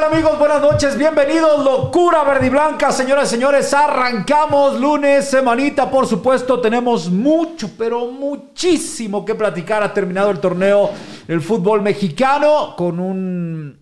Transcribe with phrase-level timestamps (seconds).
[0.00, 0.38] tal amigos?
[0.38, 1.62] Buenas noches, bienvenidos.
[1.62, 3.74] Locura verde y blanca, señoras y señores.
[3.74, 6.58] Arrancamos lunes, semanita, por supuesto.
[6.60, 9.82] Tenemos mucho, pero muchísimo que platicar.
[9.82, 10.90] Ha terminado el torneo
[11.26, 13.78] del fútbol mexicano con un,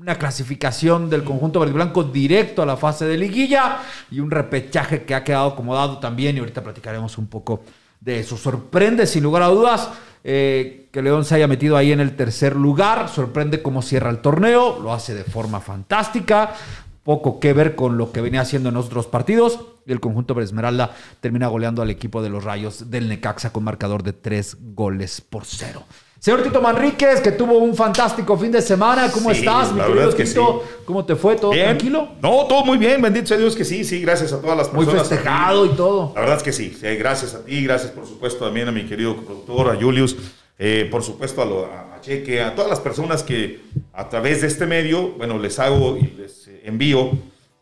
[0.00, 3.78] una clasificación del conjunto verde y blanco directo a la fase de liguilla
[4.10, 6.36] y un repechaje que ha quedado acomodado también.
[6.36, 7.64] Y ahorita platicaremos un poco
[8.00, 8.38] de eso.
[8.38, 9.90] Sorprende, sin lugar a dudas.
[10.22, 13.08] Eh, que León se haya metido ahí en el tercer lugar.
[13.08, 16.54] Sorprende cómo cierra el torneo, lo hace de forma fantástica.
[17.02, 19.60] Poco que ver con lo que venía haciendo en otros partidos.
[19.86, 23.64] Y el conjunto de Esmeralda termina goleando al equipo de los Rayos del Necaxa con
[23.64, 25.84] marcador de tres goles por cero.
[26.20, 29.10] Señor Tito Manríquez, que tuvo un fantástico fin de semana.
[29.10, 30.64] ¿Cómo estás, mi querido Tito?
[30.84, 31.34] ¿Cómo te fue?
[31.34, 32.10] ¿Todo tranquilo?
[32.20, 33.00] No, todo muy bien.
[33.00, 34.02] Bendito sea Dios que sí, sí.
[34.02, 34.94] Gracias a todas las personas.
[34.94, 36.12] Muy festejado y todo.
[36.14, 36.76] La verdad es que sí.
[36.98, 40.14] Gracias a ti, gracias por supuesto también a mi querido productor, a Julius.
[40.58, 43.62] Eh, por supuesto a, a, Cheque, a todas las personas que
[43.94, 47.12] a través de este medio, bueno, les hago y les eh, envío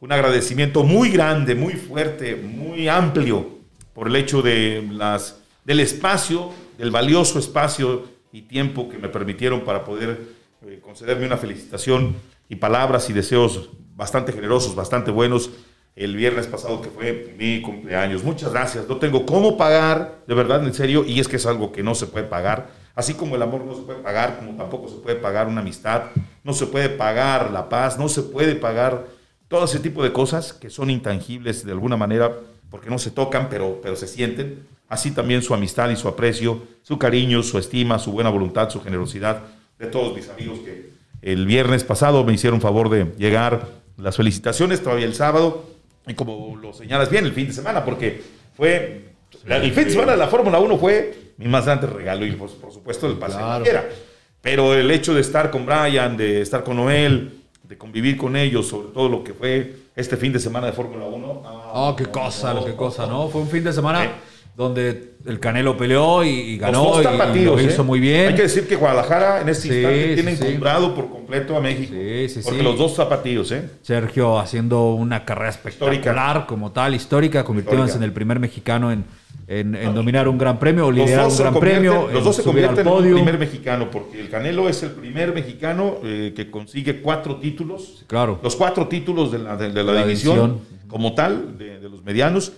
[0.01, 3.47] un agradecimiento muy grande, muy fuerte, muy amplio
[3.95, 9.63] por el hecho de las, del espacio, del valioso espacio y tiempo que me permitieron
[9.63, 10.21] para poder
[10.67, 12.17] eh, concederme una felicitación
[12.49, 15.51] y palabras y deseos bastante generosos, bastante buenos
[15.97, 18.23] el viernes pasado que fue mi cumpleaños.
[18.23, 18.89] Muchas gracias.
[18.89, 21.97] No tengo cómo pagar, de verdad, en serio, y es que es algo que no
[21.97, 22.71] se puede pagar.
[22.95, 26.05] Así como el amor no se puede pagar, como tampoco se puede pagar una amistad,
[26.45, 29.07] no se puede pagar la paz, no se puede pagar
[29.49, 32.33] todo ese tipo de cosas que son intangibles de alguna manera
[32.71, 36.63] porque no se tocan, pero, pero se sienten así también su amistad y su aprecio,
[36.83, 39.43] su cariño, su estima, su buena voluntad, su generosidad
[39.79, 40.91] de todos mis amigos que
[41.23, 43.67] el viernes pasado me hicieron favor de llegar
[43.97, 45.65] las felicitaciones, todavía el sábado,
[46.07, 48.23] y como lo señalas bien, el fin de semana, porque
[48.57, 49.11] fue,
[49.47, 52.49] el fin de semana de la Fórmula 1 fue mi más grande regalo y por,
[52.49, 53.65] supuesto el pase claro.
[54.41, 58.69] Pero el hecho de estar con Brian, de estar con Noel, de convivir con ellos,
[58.69, 61.43] sobre todo lo que fue este fin de semana de Fórmula 1.
[61.45, 63.29] Ah, oh, qué cosa, qué cosa, ¿no?
[63.29, 64.13] Fue un fin de semana
[64.59, 67.85] donde el Canelo peleó y, ganó y, lo hizo ¿eh?
[67.85, 68.31] muy bien.
[68.31, 71.95] Hay que decir que Guadalajara en este instante tiene encumbrado por completo a México.
[72.43, 73.71] porque los dos zapatillos, ¿eh?
[73.83, 79.05] Sergio haciendo una carrera espectacular como tal, histórica, convirtiéndose en el primer mexicano en,
[79.47, 82.09] en, dominar un gran premio o liderar un gran premio.
[82.13, 85.99] Los dos se convierten en el primer mexicano, porque el Canelo es el primer mexicano
[86.03, 88.03] eh, que consigue cuatro títulos.
[88.09, 88.41] Claro.
[88.43, 92.55] Los cuatro títulos de la, de, la, división, como tal, de, de los medianos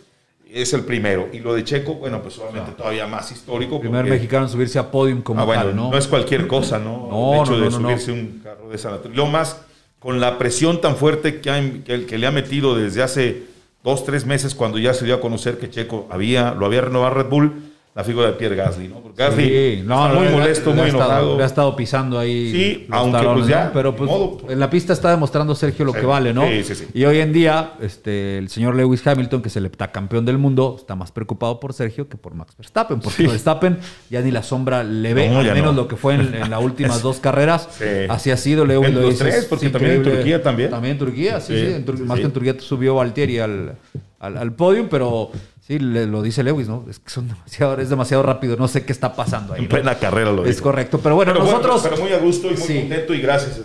[0.52, 1.28] es el primero.
[1.32, 3.80] Y lo de Checo, bueno, pues obviamente todavía más histórico.
[3.80, 5.90] Primer mexicano en subirse a podium como ah, tal, ¿no?
[5.90, 7.06] No es cualquier cosa, ¿no?
[7.10, 9.62] no el hecho de subirse un carro de esa Lo más,
[9.98, 13.44] con la presión tan fuerte que, que, le ha metido desde hace
[13.84, 17.14] dos, tres meses, cuando ya se dio a conocer que Checo había, lo había renovado
[17.14, 17.69] Red Bull
[18.00, 19.00] la figura de Pierre Gasly, ¿no?
[19.00, 21.36] Porque Gasly sí, no, muy molesto, muy enojado.
[21.36, 22.50] le ha estado pisando ahí.
[22.50, 23.70] Sí, aunque pues ya.
[23.74, 24.10] Pero pues
[24.48, 26.46] en la pista está demostrando Sergio lo que vale, ¿no?
[26.46, 26.86] Sí, sí, sí.
[26.94, 30.76] Y hoy en día, este, el señor Lewis Hamilton, que es el heptacampeón del mundo,
[30.78, 33.00] está más preocupado por Sergio que por Max Verstappen.
[33.00, 33.78] Porque Verstappen
[34.08, 37.20] ya ni la sombra le ve, al menos lo que fue en, las últimas dos
[37.20, 37.68] carreras.
[38.08, 38.88] Así ha sido, Lewis.
[38.88, 40.70] En los tres, porque también en Turquía también.
[40.70, 42.02] También en Turquía, sí, sí.
[42.04, 43.76] más que en Turquía subió Valtieri al,
[44.18, 45.30] al, al podio, pero
[45.70, 46.84] Sí, lo dice Lewis, ¿no?
[46.90, 49.62] Es que son demasiado, es demasiado rápido, no sé qué está pasando ahí.
[49.62, 51.80] En plena carrera lo Es correcto, pero bueno, nosotros...
[51.84, 53.60] pero muy a gusto y muy contento y gracias.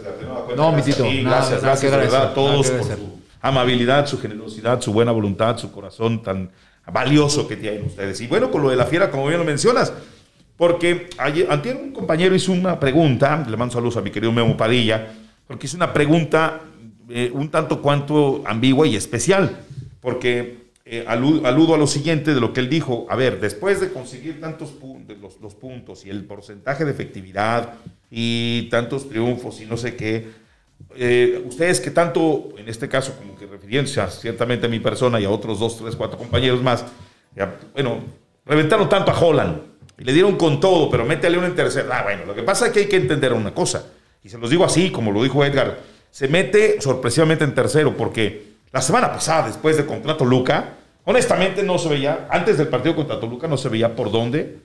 [0.55, 5.57] no, mi tito, gracias, gracias a todos por su amabilidad, su generosidad, su buena voluntad,
[5.57, 6.51] su corazón tan
[6.93, 8.21] valioso que tienen ustedes.
[8.21, 9.91] Y bueno, con lo de la fiera, como bien lo mencionas,
[10.57, 11.47] porque ayer,
[11.81, 15.07] un compañero hizo una pregunta, le mando saludos a mi querido Memo Padilla,
[15.47, 16.61] porque hizo una pregunta
[17.09, 19.57] eh, un tanto cuanto ambigua y especial,
[20.01, 23.07] porque eh, aludo, a lo siguiente de lo que él dijo.
[23.09, 27.73] A ver, después de conseguir tantos puntos, los, puntos y el porcentaje de efectividad
[28.11, 30.27] y tantos triunfos y no sé qué,
[30.95, 35.25] eh, ustedes que tanto, en este caso, como que refiriéndose ciertamente a mi persona y
[35.25, 36.85] a otros dos, tres, cuatro compañeros más,
[37.73, 38.03] bueno,
[38.45, 39.57] reventaron tanto a Holland
[39.97, 41.89] y le dieron con todo, pero métele uno en tercero.
[41.91, 43.87] Ah, bueno, lo que pasa es que hay que entender una cosa,
[44.23, 45.79] y se los digo así, como lo dijo Edgar,
[46.11, 50.73] se mete sorpresivamente en tercero porque la semana pasada, después de contra Toluca,
[51.05, 54.57] honestamente no se veía, antes del partido contra Toluca no se veía por dónde.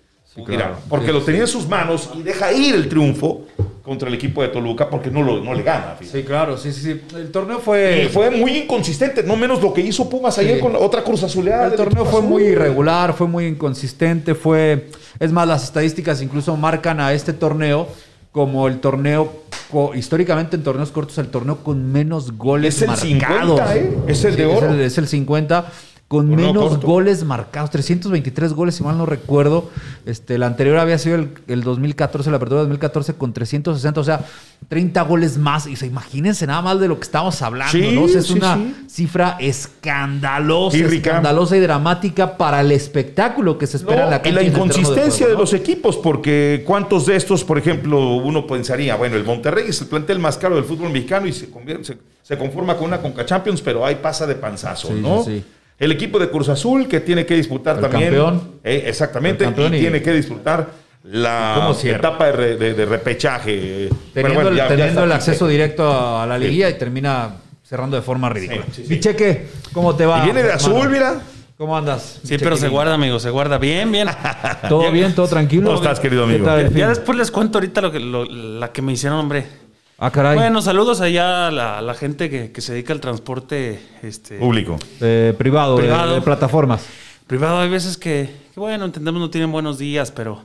[0.89, 3.43] porque lo tenía en sus manos y deja ir el triunfo
[3.85, 5.97] contra el equipo de Toluca porque no, lo, no le gana.
[6.03, 7.01] Sí, claro, sí, sí, sí.
[7.15, 8.07] El torneo fue...
[8.07, 11.23] Y fue muy inconsistente, no menos lo que hizo Pumas ayer con la otra cruz
[11.23, 11.69] azuleada.
[11.69, 14.89] El torneo fue muy irregular, fue muy inconsistente, fue...
[15.21, 17.87] Es más, las estadísticas incluso marcan a este torneo
[18.33, 19.33] como el torneo,
[19.95, 23.99] históricamente en torneos cortos, el torneo con menos goles es el 50, ¿eh?
[24.07, 24.73] Es el de oro.
[24.75, 25.73] Es el, 50.
[26.11, 26.87] Con menos corto.
[26.89, 29.71] goles marcados, 323 goles, si mal no recuerdo.
[30.07, 34.03] Este, el anterior había sido el, el 2014, la apertura de 2014 con 360, o
[34.03, 34.25] sea,
[34.69, 35.69] 30 goles más.
[35.69, 38.03] Y o sea, imagínense nada más de lo que estamos hablando, Sí, ¿no?
[38.03, 38.75] O sea, es sí, una sí.
[38.89, 44.17] cifra escandalosa, Y, escandalosa y dramática para el espectáculo que se espera No, en la
[44.17, 44.35] y cancha.
[44.35, 45.41] la y terreno inconsistencia de juego, ¿no?
[45.41, 49.87] los equipos, porque cuántos de estos, por ejemplo, uno pensaría, bueno, el Monterrey es el
[49.87, 53.25] plantel más caro del fútbol mexicano y se, convierte- se, se conforma con una Conca
[53.25, 55.23] Champions, pero ahí pasa de panzazo, ¿no?
[55.23, 55.45] sí.
[55.81, 58.05] El equipo de Cruz Azul que tiene que disputar El también.
[58.15, 58.43] campeón.
[58.63, 60.69] eh, exactamente, El campeón y, y- tiene que disputar
[61.03, 63.89] la etapa de, re- de- de repechaje.
[64.13, 65.19] Teniendo, bueno, el, ya- ya teniendo está el aquí.
[65.19, 68.63] acceso directo a la liguilla y termina cerrando de forma ridícula.
[68.67, 68.95] Sí, sí, sí.
[68.95, 70.19] Mi cheque, ¿cómo te va?
[70.21, 70.77] Y viene de hermano?
[70.77, 71.21] azul, mira.
[71.57, 72.21] ¿Cómo andas?
[72.25, 74.09] Sí, pero se guarda, amigo, se guarda bien, bien.
[74.69, 75.15] ¿Todo bien?
[75.15, 75.65] ¿Todo tranquilo?
[75.67, 76.47] ¿Cómo estás, querido ¿Qué amigo?
[76.75, 79.47] Ya después les cuento ahorita lo que, lo- la que me hicieron, hombre.
[80.03, 80.35] Ah, caray.
[80.35, 84.79] Bueno, saludos allá a la, gente que, que se dedica al transporte este, Público.
[85.03, 86.15] Eh, privado, de- Privado.
[86.15, 86.87] De, plataformas.
[87.27, 87.59] privado.
[87.61, 90.43] Hay veces que, que, bueno, entendemos no tienen buenos días, pero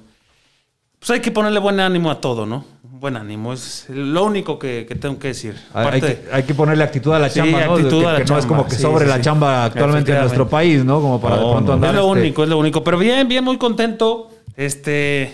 [0.99, 2.65] pues hay que ponerle buen ánimo a todo, ¿no?
[2.83, 5.55] Buen ánimo, es lo único que, que tengo que decir.
[5.73, 7.73] Hay, que, hay que ponerle actitud a la Sí, chamba, ¿no?
[7.75, 9.21] actitud que a la que no es como que Sí, sobre sí, la sí.
[9.21, 10.99] chamba actualmente en nuestro país, ¿no?
[10.99, 11.73] Como para de No, pronto no.
[11.75, 11.89] andar.
[11.91, 12.83] es lo este, único, es lo único.
[12.83, 14.31] Pero bien, bien, muy contento.
[14.57, 15.33] Este.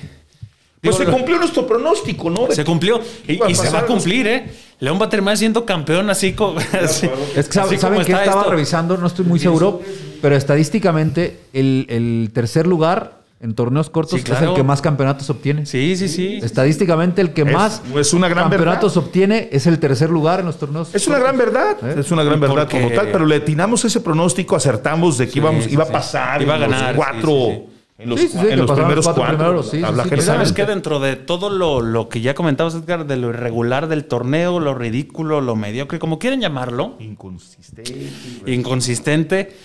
[0.81, 2.48] Pues se cumplió nuestro pronóstico, ¿no?
[2.48, 4.50] De- Se cumplió y, se va a cumplir, ¿eh?
[4.80, 6.60] León va a terminar siendo campeón así como.
[6.83, 8.50] así- Es que saben que estaba esto.
[8.51, 9.80] revisando, no estoy muy seguro,
[10.24, 15.30] pero estadísticamente el, el tercer lugar en torneos cortos Sí, es el que más campeonatos
[15.30, 15.66] obtiene.
[15.68, 16.39] Sí, sí, sí.
[16.42, 20.48] Estadísticamente el que Es- más es una gran campeonatos obtiene es el tercer lugar en
[20.48, 20.89] los torneos.
[20.95, 21.95] Es una gran verdad, ¿Eh?
[22.00, 25.66] es una gran verdad como tal, pero le atinamos ese pronóstico, acertamos de que íbamos,
[25.66, 27.78] sí, iba a pasar Iba a los ganar, cuatro, sí, sí, sí.
[28.01, 30.21] En los, Sí, sí, sí, en que los primeros cuatro cuatro, primeros, sí.
[30.21, 30.65] ¿Sabes qué?
[30.65, 34.74] Dentro de todo lo, lo que ya comentabas, Edgar, de lo irregular del torneo, lo
[34.74, 38.09] ridículo, lo mediocre, como quieren llamarlo, Inconsistente.
[38.48, 39.56] inconsistente,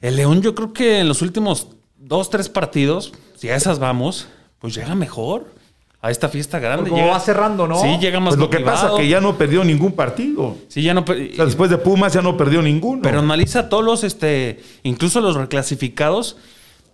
[0.00, 4.28] el León yo creo que en los últimos dos, tres partidos, si a esas vamos,
[4.58, 5.52] pues llega mejor
[6.02, 6.90] a esta fiesta grande.
[6.90, 7.80] Como llega- va cerrando, ¿no?
[7.80, 8.96] Sí, llega más Pues lo que pasa motivado.
[8.98, 10.56] que ya no perdió ningún partido.
[10.68, 11.00] Sí, ya no...
[11.00, 13.00] O sea, después de Pumas ya no perdió ninguno.
[13.02, 16.36] Pero analiza todos los, este, incluso los reclasificados,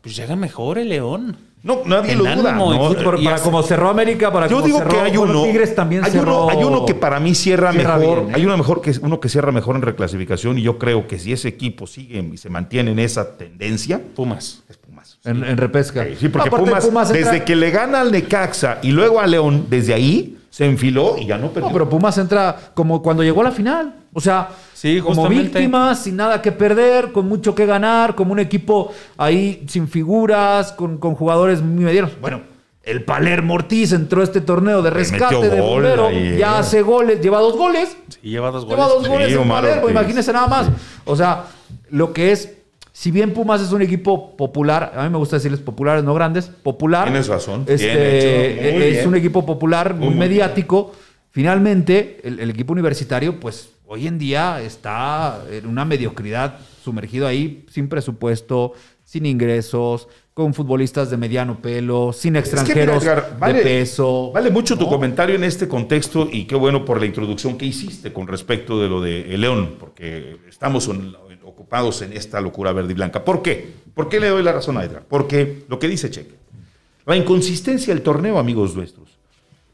[0.02, 1.37] pues llega mejor el León.
[1.62, 2.56] no, nadie en lo duda.
[3.05, 5.43] para hace- como cerró América, para Yo como digo cerró- que hay uno.
[5.44, 8.19] Tigres también hay, cerró- uno hay uno que para mí cierra, cierra mejor.
[8.20, 8.32] bien, ¿eh?
[8.37, 11.32] Hay uno mejor que uno que cierra mejor en reclasificación y yo creo que si
[11.32, 14.62] ese equipo sigue y se mantiene en esa tendencia, Pumas.
[14.70, 15.19] es Pumas.
[15.25, 16.06] en, en repesca.
[16.19, 19.67] Sí, porque Aparte, Pumas, entra- desde que le gana al Necaxa y luego a León,
[19.69, 21.69] desde ahí se enfiló y ya no perdió.
[21.69, 23.94] No, pero Pumas entra como cuando llegó a la final.
[24.12, 25.58] O sea, Sí, como justamente.
[25.58, 30.72] víctima, sin nada que perder, con mucho que ganar, como un equipo ahí sin figuras,
[30.72, 32.12] con, con jugadores muy medianos.
[32.20, 32.40] Bueno,
[32.82, 36.58] el Palermo Ortiz entró a este torneo de rescate de bombero, ya eh.
[36.58, 37.96] hace goles, lleva dos goles.
[38.08, 38.98] Sí, lleva dos Lleva goles.
[38.98, 39.90] dos goles Sí, en Palermo, Ortiz.
[39.92, 40.68] imagínense nada más.
[41.04, 41.44] O sea,
[41.90, 42.54] lo que es,
[42.92, 46.46] si bien Pumas es un equipo popular, a mí me gusta decirles populares, no grandes,
[46.46, 47.04] popular.
[47.04, 49.08] Tienes razón, Este, muy es bien.
[49.08, 50.92] un equipo popular, muy, mediático.
[51.32, 57.66] Finalmente, el, el equipo universitario, pues hoy en día está en una mediocridad sumergido ahí,
[57.69, 58.72] sin presupuesto,
[59.04, 63.62] sin ingresos, con futbolistas de mediano pelo, sin Es que, mira, extranjeros Edgar, vale, de
[63.62, 64.31] peso.
[64.32, 64.90] Vale mucho tu ¿no?
[64.90, 68.88] comentario en este contexto y qué bueno por la introducción que hiciste con respecto de
[68.88, 73.24] lo de León, porque estamos en- ocupados en esta locura verde y blanca.
[73.24, 73.72] ¿Por qué?
[73.93, 75.03] ¿Por qué le doy la razón a Edgar?
[75.08, 76.36] Porque lo que dice Cheque,
[77.06, 79.19] la inconsistencia del torneo, amigos nuestros.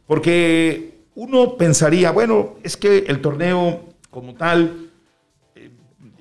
[0.07, 3.86] Porque uno pensaría, bueno, es que el torneo
[4.17, 4.89] como tal,
[5.55, 5.71] eh,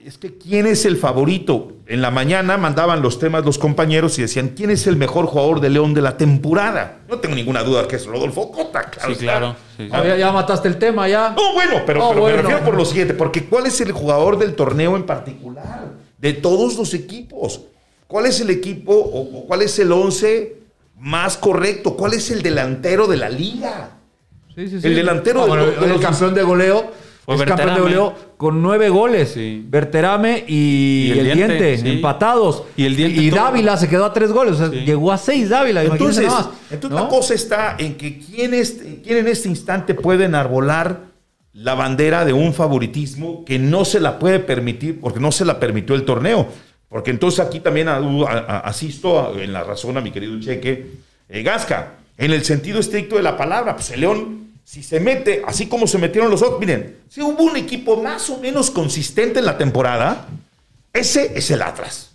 [0.04, 1.72] es que quién es el favorito.
[1.88, 5.62] En la mañana mandaban los temas los compañeros y decían, ¿quién es el mejor jugador
[5.62, 6.98] de León de la temporada?
[7.08, 9.14] No tengo ninguna duda que es Rodolfo Cota, claro.
[9.14, 9.56] Sí, claro.
[9.78, 9.90] Sí, sí.
[9.94, 11.30] Ah, ya, ya mataste el tema, ya.
[11.30, 12.36] No, bueno, pero, Oh, pero bueno.
[12.36, 15.86] me refiero por lo siguiente, porque ¿cuál es el jugador del torneo en particular?
[16.18, 17.62] De todos los equipos.
[18.08, 20.58] ¿Cuál es el equipo o, o cuál es el once
[21.00, 21.96] más correcto?
[21.96, 23.92] ¿Cuál es el delantero de la liga?
[24.54, 24.88] Sí, sí, sí.
[24.88, 27.05] El delantero Ah, de bueno, los- de el los- campeón de goleo.
[27.26, 29.32] Fue es campeón de goleo con nueve goles.
[29.34, 29.66] Sí.
[29.68, 31.90] Berterame y, Y el, el diente, Diente, sí.
[31.96, 32.64] empatados.
[32.78, 33.42] Y el Diente Y todo.
[33.42, 34.54] Dávila se quedó a tres goles.
[34.54, 34.86] O sea, Sí.
[34.86, 35.84] llegó a seis Dávila.
[35.84, 37.04] Entonces, nada más, entonces ¿no?
[37.06, 41.00] la cosa está en que quién, es, quién en este instante puede enarbolar
[41.54, 45.60] la bandera de un favoritismo que no se la puede permitir, porque no se la
[45.60, 46.48] permitió el torneo.
[46.90, 50.86] Porque entonces aquí también asisto a- en la razón a mi querido Cheque
[51.30, 55.44] eh, Gasca, en el sentido estricto de la palabra, pues el León, si se mete,
[55.46, 59.38] así como se metieron los otros, miren, si hubo un equipo más o menos consistente
[59.38, 60.28] en la temporada,
[60.92, 62.12] ese es el Atlas.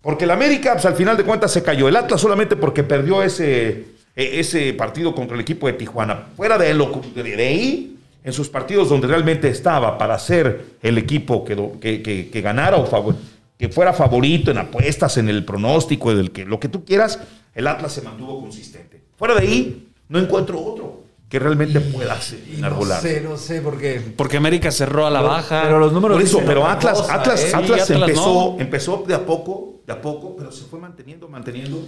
[0.00, 1.88] Porque el América, pues, al final de cuentas, se cayó.
[1.88, 6.28] El Atlas solamente porque perdió ese, e- ese partido contra el equipo de Tijuana.
[6.36, 11.44] Fuera de, lo, de, ahí, en sus partidos donde realmente estaba para ser el equipo
[11.44, 13.16] que, ganara o
[13.58, 17.18] que fuera favorito en apuestas, en el pronóstico, del que, lo que tú quieras,
[17.56, 19.00] el Atlas se mantuvo consistente.
[19.16, 24.00] Fuera de ahí, no encuentro otro que realmente pueda y No sé, no sé, porque...
[24.16, 25.62] Porque América cerró a la baja.
[25.62, 26.16] Pero los números...
[26.16, 27.52] Por eso, pero Atlas, Atlas, ¿eh?
[27.54, 31.82] Atlas, empezó, empezó de a poco, de a poco, pero se fue manteniendo, manteniendo.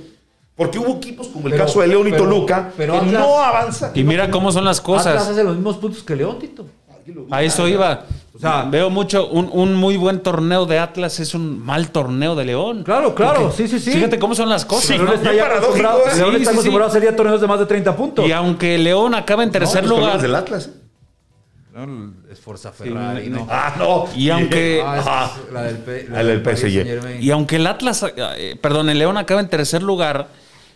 [0.55, 3.93] Porque hubo equipos como el caso de León y Toluca pero, que no avanza.
[3.95, 5.07] Y mira cómo son las cosas.
[5.07, 6.67] Atlas hace los mismos puntos que León, Tito.
[7.31, 8.05] A eso iba.
[8.35, 12.45] O sea, veo mucho, un, muy buen torneo de Atlas es un mal torneo de
[12.47, 12.85] León.
[12.85, 13.93] Claro, claro, sí, sí, sí.
[13.93, 14.97] Fíjate cómo son las cosas.
[14.97, 18.27] León está ya acostumbrado, León está acostumbrado a hacer torneos de más de 30 puntos.
[18.27, 20.21] Y aunque León acaba en tercer lugar.
[20.21, 20.71] del Atlas.
[21.73, 23.47] No, es Forza Ferrari, no.
[23.49, 24.07] Ah, no.
[24.15, 24.83] Y aunque.
[24.87, 27.21] Ah, la del, PSG.
[27.21, 30.29] Y aunque el Atlas, eh, perdón, el León acaba en tercer lugar,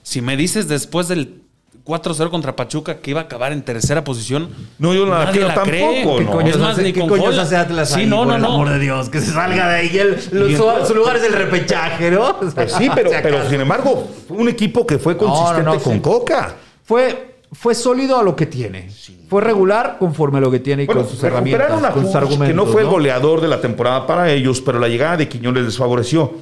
[0.03, 1.44] si me dices después del
[1.85, 4.49] 4-0 contra Pachuca que iba a acabar en tercera posición.
[4.79, 5.71] No, yo la, quiero tampoco.
[6.19, 8.55] ¿Qué coño, es más, ni ¿qué coño hace Atlas sí, no, no, no.
[8.55, 9.99] amor de Dios, que se salga de ahí.
[9.99, 12.39] El, su, lugar es el repechaje, ¿no?
[12.39, 16.55] Pues sí, pero, pero sin embargo, fue un equipo que fue consistente con Coca.
[16.85, 18.91] Fue, fue sólido a lo que tiene.
[19.29, 21.71] Fue regular conforme a lo que tiene y con sus herramientas.
[21.79, 24.79] Una con sus argumentos, que no fue el goleador de la temporada para ellos, pero
[24.79, 26.33] la llegada de Quiñones les favoreció.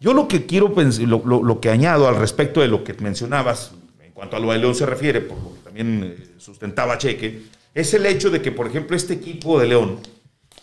[0.00, 3.72] Yo lo que quiero, lo, lo, lo que añado al respecto de lo que mencionabas,
[4.22, 7.42] cuanto a lo de León se refiere, por lo que también eh, sustentaba Cheque,
[7.74, 9.98] es el hecho de que, por ejemplo, este equipo de León,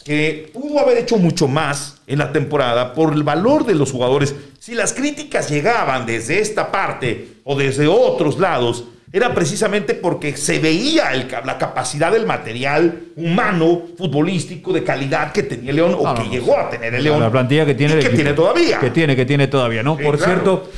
[0.05, 4.33] que pudo haber hecho mucho más en la temporada por el valor de los jugadores,
[4.59, 10.59] si las críticas llegaban desde esta parte o desde otros lados, era precisamente porque se
[10.59, 11.11] veía
[11.43, 16.69] la capacidad del material humano, futbolístico, de calidad que tenía León o que llegó a
[16.69, 17.19] tener el León.
[17.19, 17.99] La plantilla que tiene.
[17.99, 18.79] que tiene todavía.
[18.79, 19.97] Que tiene, que tiene todavía, ¿no?
[19.97, 20.69] por cierto,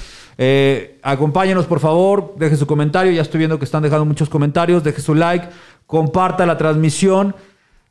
[0.43, 3.11] eh, acompáñenos, por favor, deje su comentario.
[3.11, 4.83] Ya estoy viendo que están dejando muchos comentarios.
[4.83, 5.47] Deje su like,
[5.85, 7.35] comparta la transmisión.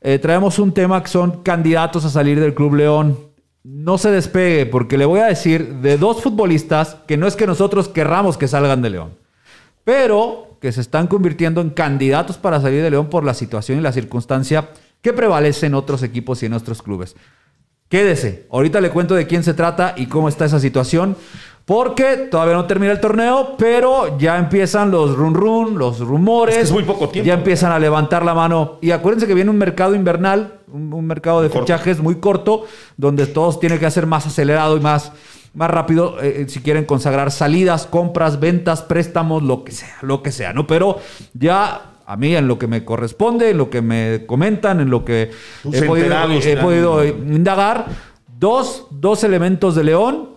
[0.01, 3.17] Eh, traemos un tema que son candidatos a salir del Club León.
[3.63, 7.47] No se despegue, porque le voy a decir de dos futbolistas que no es que
[7.47, 9.11] nosotros querramos que salgan de León,
[9.85, 13.83] pero que se están convirtiendo en candidatos para salir de León por la situación y
[13.83, 14.71] la circunstancia
[15.03, 17.15] que prevalece en otros equipos y en nuestros clubes.
[17.91, 21.17] Quédese, ahorita le cuento de quién se trata y cómo está esa situación.
[21.65, 26.57] Porque todavía no termina el torneo, pero ya empiezan los run run, los rumores.
[26.57, 27.27] Es, muy poco tiempo.
[27.27, 28.79] Ya empiezan a levantar la mano.
[28.81, 32.65] Y acuérdense que viene un mercado invernal, un, mercado de fichajes muy corto,
[32.97, 35.13] donde todos tienen que hacer más acelerado y más,
[35.55, 40.23] más rápido eh, eh, si quieren consagrar salidas, compras, ventas, préstamos, lo que sea, lo
[40.23, 40.67] que sea, ¿no?
[40.67, 40.99] Pero
[41.35, 45.05] ya a mí en lo que me corresponde, en lo que me comentan, en lo
[45.05, 45.31] que
[45.73, 47.87] he podido, he podido, indagar,
[48.27, 50.30] dos, dos elementos de León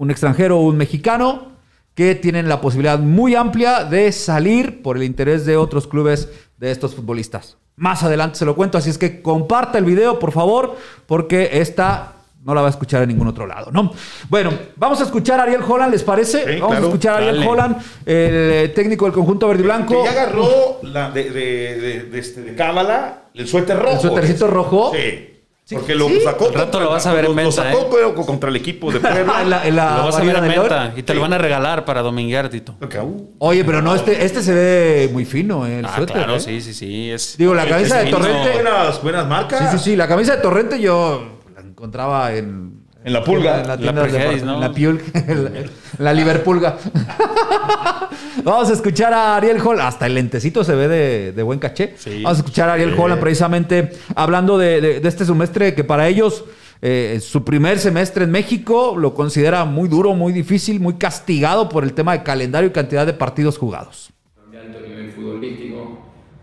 [0.00, 1.52] un extranjero o un mexicano
[1.94, 6.70] que tienen la posibilidad muy amplia de salir por el interés de otros clubes de
[6.70, 7.58] estos futbolistas.
[7.76, 10.74] Más adelante se lo cuento, así es que comparta el video, por favor,
[11.06, 13.92] porque esta no la va a escuchar en ningún otro lado, ¿no?
[14.30, 16.58] Bueno, vamos a escuchar a Ariel Holland, ¿les parece?
[16.58, 17.76] vamos a escuchar a Ariel Holland,
[18.06, 20.02] el eh, técnico del conjunto verde y blanco.
[20.02, 23.96] Que ya agarró la de, de, de, este, de Cábala el suéter rojo.
[23.96, 24.92] El suétercito rojo.
[24.94, 25.39] Sí.
[25.70, 26.48] Porque lo sacó.
[26.48, 27.70] Un rato lo vas a ver en venta.
[27.70, 28.24] Lo sacó ¿eh?
[28.26, 29.62] contra el equipo de Puebla.
[29.64, 30.92] en la, lo vas a ver en venta.
[30.96, 32.76] Y te lo van a regalar para dominguear, Tito.
[33.38, 36.16] Oye, pero no, este, este se ve muy fino, eh, el ah, suéter.
[36.16, 36.40] Claro, ¿eh?
[36.40, 37.10] sí, sí, sí.
[37.10, 38.52] Es, Digo, la camisa de Torrente.
[38.52, 39.70] Buenas, buenas marcas.
[39.70, 39.96] Sí, sí, sí.
[39.96, 43.60] La camisa de Torrente yo la encontraba en en la pulga.
[43.60, 44.60] En la tienda de ¿no?
[44.60, 45.00] la piul,
[45.98, 46.78] la, Liverpulga.
[48.44, 49.88] Vamos a escuchar a Ariel Holland.
[49.88, 51.94] Hasta el lentecito se ve de, buen caché.
[52.22, 56.44] Vamos a escuchar a Ariel Holland precisamente hablando de, este semestre que para ellos,
[56.82, 61.84] eh, su primer semestre en México, lo considera muy duro, muy difícil, muy castigado por
[61.84, 64.10] el tema de calendario y cantidad de partidos jugados.
[64.50, 65.98] De alto nivel futbolístico,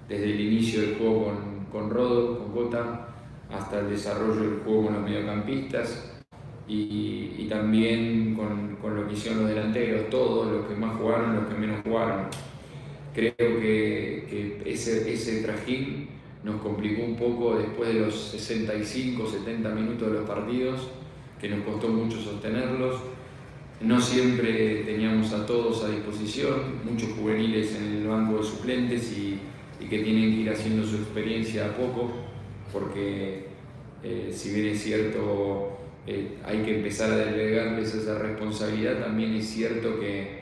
[0.10, 3.08] desde el inicio del juego con, con Rodo, con Cota,
[3.56, 6.17] hasta el desarrollo del juego con los mediocampistas
[6.68, 11.46] y, también con, con, lo que hicieron los delanteros, todos los que más jugaron, los
[11.48, 12.26] que menos jugaron.
[13.14, 16.10] Creo que, ese, ese trajín
[16.44, 20.90] nos complicó un poco después de los 65, 70 minutos de los partidos,
[21.40, 23.02] que nos costó mucho sostenerlos.
[23.80, 29.40] No siempre teníamos a todos a disposición, muchos juveniles en el banco de suplentes y,
[29.80, 32.12] y que tienen que ir haciendo su experiencia a poco,
[32.74, 33.48] porque
[34.04, 39.04] eh, si bien es cierto eh, hay que empezar a delegarles esa responsabilidad.
[39.04, 40.40] También es cierto que,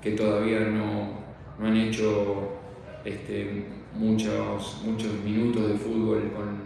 [0.00, 1.18] que todavía no,
[1.58, 2.52] no, han hecho
[3.04, 6.60] este, muchos, muchos minutos de fútbol con,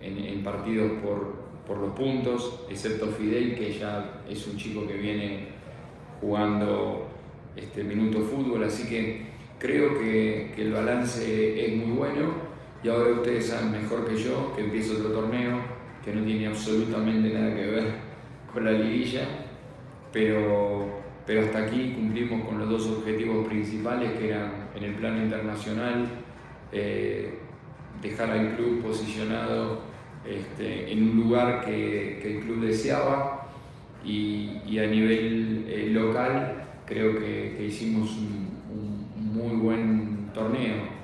[0.00, 1.34] en, partidos por,
[1.66, 5.48] por los puntos, excepto Fidel, que ya es un chico que viene
[6.20, 7.08] jugando
[7.56, 9.26] este minuto fútbol, así que
[9.58, 12.54] creo que, que, el balance es muy bueno.
[12.84, 15.73] Y ahora ustedes saben mejor que yo que empieza otro torneo
[16.04, 18.14] que no tiene absolutamente nada que ver
[18.62, 19.26] la liguilla,
[20.12, 25.22] pero, pero hasta aquí cumplimos con los dos objetivos principales que eran en el plano
[25.22, 26.06] internacional,
[26.72, 27.38] eh,
[28.02, 29.80] dejar al club posicionado
[30.26, 33.48] este, en un lugar que, el club deseaba
[34.04, 40.94] y, a nivel eh, local creo que, hicimos un, un, muy buen torneo.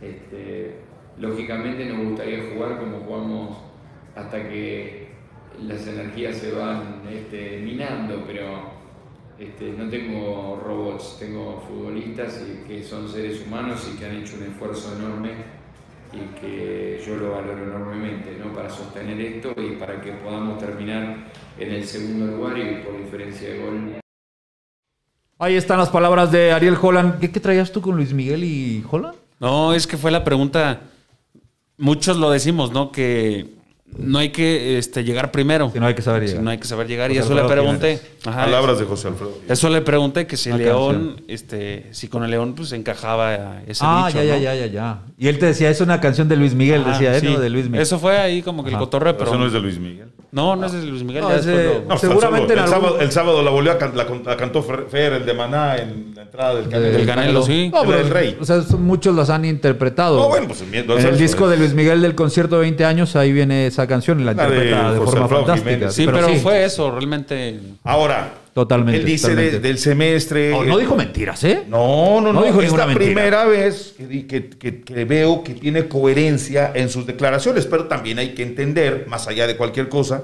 [0.00, 0.76] Este,
[1.18, 3.65] lógicamente nos gustaría jugar como jugamos
[4.16, 5.08] hasta que
[5.62, 8.74] las energías se van este, minando, pero
[9.38, 14.36] este, no tengo robots, tengo futbolistas y que son seres humanos y que han hecho
[14.36, 15.32] un esfuerzo enorme
[16.12, 18.52] y que yo lo valoro enormemente ¿no?
[18.54, 23.50] para sostener esto y para que podamos terminar en el segundo lugar y por diferencia
[23.50, 24.00] de gol.
[25.38, 27.20] Ahí están las palabras de Ariel Holland.
[27.20, 29.16] ¿Qué, qué traías tú con Luis Miguel y Holland?
[29.38, 30.80] No, es que fue la pregunta.
[31.76, 32.90] Muchos lo decimos, ¿no?
[32.90, 33.55] Que
[33.98, 35.70] no hay que este, llegar primero.
[35.72, 36.36] Si no hay que saber llegar.
[36.38, 37.08] Si no hay que saber llegar.
[37.10, 38.00] José y eso le pregunté.
[38.26, 39.32] Ajá, Palabras de José Alfredo.
[39.48, 41.24] Eso le pregunté que si Una León, canción.
[41.28, 44.40] este, si con el León pues encajaba ese Ah, dicho, ya, ya, ¿no?
[44.42, 44.98] ya, ya, ya.
[45.16, 47.20] Y él te decía, es una canción de Luis Miguel, decía, ¿eh?
[47.20, 47.26] sí.
[47.26, 47.38] ¿no?
[47.40, 47.80] De Luis Miguel.
[47.82, 50.08] Eso fue ahí como que el cotorreo, pero Eso no es de Luis Miguel.
[50.32, 51.22] no, no es de Luis Miguel.
[51.22, 53.50] No, ya es de- después lo- No, Seguramente el en sábado, algún- el sábado la
[53.50, 56.96] volvió a can- la, cantó Fer, el de Maná, en la entrada del Canelo.
[56.98, 57.70] Del Canelo, sí.
[57.72, 58.36] No, El pero, del Rey.
[58.40, 60.18] O sea, muchos los han interpretado.
[60.18, 62.84] No, bueno, pues el miedo- en el disco de Luis Miguel del concierto de 20
[62.84, 65.70] años, ahí viene esa canción y la, La de interpreta de, José forma fantástica.
[65.70, 65.94] Jiménez.
[65.94, 67.60] Sí, pero, fue eso, realmente.
[67.84, 70.50] Ahora, Totalmente, él dice de- del semestre.
[70.50, 71.64] No, no dijo mentiras, ¿eh?
[71.68, 72.46] No, no, No no.
[72.46, 73.04] dijo es la mentira.
[73.04, 77.84] primera vez que, di- que- que- que veo que tiene coherencia en sus declaraciones, pero
[77.84, 80.22] también hay que entender, más allá de cualquier cosa,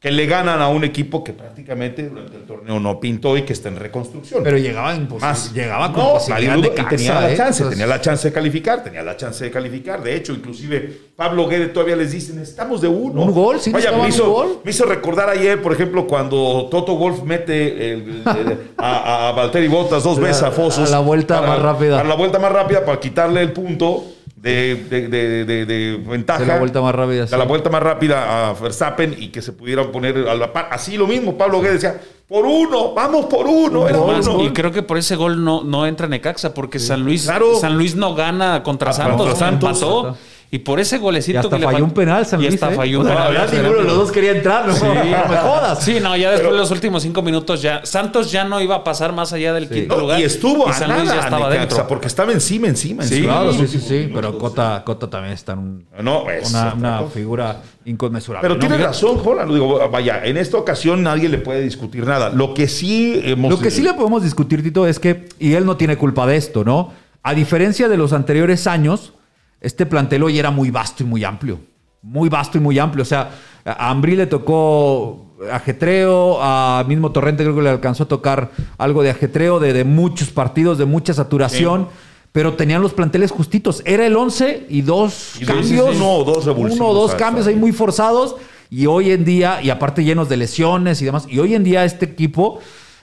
[0.00, 3.52] que le ganan a un equipo que prácticamente durante el torneo no pintó y que
[3.52, 4.42] está en reconstrucción.
[4.42, 5.52] Pero llegaba, más.
[5.52, 7.36] llegaba con no, posibilidad de Caxa, tenía la ¿eh?
[7.36, 10.02] chance, Entonces, tenía la chance de calificar, tenía la chance de calificar.
[10.02, 13.20] De hecho, inclusive Pablo Guede todavía les dice, necesitamos de uno.
[13.20, 13.60] ¿Un gol?
[13.60, 14.60] ¿Sí Vaya, me hizo, gol?
[14.64, 19.68] me hizo recordar ayer, por ejemplo, cuando Toto Wolf mete el- el- a, a Valtteri
[19.68, 20.88] Bottas dos veces a Fosos.
[20.88, 22.00] a la vuelta más rápida.
[22.00, 24.02] A la vuelta más rápida para quitarle el punto
[24.40, 26.40] de, de- de- de- de ventaja.
[26.40, 27.36] De la vuelta más rápida, De sí.
[27.36, 30.68] la vuelta más rápida a Verstappen y que se pudieran poner a la par.
[30.70, 34.42] Así lo mismo, Pablo Guede decía, por uno, vamos por uno, era uno.
[34.44, 37.56] y creo que por ese gol no, no entra Necaxa, porque San Luis Claro.
[37.60, 39.68] San Luis no gana contra Ah, Santos, contra Santos.
[39.82, 40.16] empató.
[40.52, 42.54] Y por ese golecito Y hasta que le falló fal- un penal, San y Luis.
[42.60, 42.76] hasta ¿eh?
[42.76, 43.46] falló un sea, la penal.
[43.46, 44.94] verdad, ninguno de los dos quería entrar, no, no
[45.28, 45.84] me jodas.
[45.84, 47.86] Sí, no, ya después de los últimos cinco minutos ya.
[47.86, 50.18] Santos ya no iba a pasar más allá del quinto No, lugar.
[50.18, 51.86] y estuvo a San Luis nada, ya estaba Necaxa, dentro.
[51.86, 53.32] porque estaba encima, encima, Sí, encima.
[53.34, 54.10] Claro, sí, sí, sí.
[54.12, 54.38] Pero.
[54.38, 58.42] Cota, Cota también está en un- No, es una, otra una figura inconmensurable.
[58.42, 58.60] Pero ¿no?
[58.60, 59.52] tiene razón, Holland.
[59.52, 62.30] Digo, vaya, en esta ocasión nadie le puede discutir nada.
[62.30, 63.52] Lo que sí hemos.
[63.52, 66.34] Lo que sí le podemos discutir, Tito, es que, y él no tiene culpa de
[66.36, 66.92] esto, ¿no?
[67.22, 69.12] A diferencia de los anteriores años,
[69.60, 71.60] este plantel hoy era muy vasto y muy amplio.
[72.02, 73.02] Muy vasto y muy amplio.
[73.02, 73.30] O sea,
[73.64, 79.02] a Ambrí le tocó ajetreo, a mismo Torrente creo que le alcanzó a tocar algo
[79.02, 81.88] de ajetreo, de, de muchos partidos, de mucha saturación.
[82.32, 83.82] Pero tenían los planteles justitos.
[83.84, 85.96] Era el 11 y dos Y cambios.
[85.96, 88.36] Uno o dos Uno o dos cambios ahí muy forzados.
[88.70, 91.26] Y hoy en día, y aparte llenos de lesiones y demás.
[91.28, 92.60] Y hoy en día este equipo,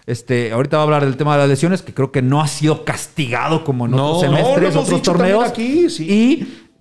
[0.08, 2.48] este, ahorita va a hablar del tema de las lesiones, que creo que no ha
[2.48, 5.46] sido castigado como en No, otros no, semestres, hemos otros torneos.
[5.48, 6.06] aquí, sí.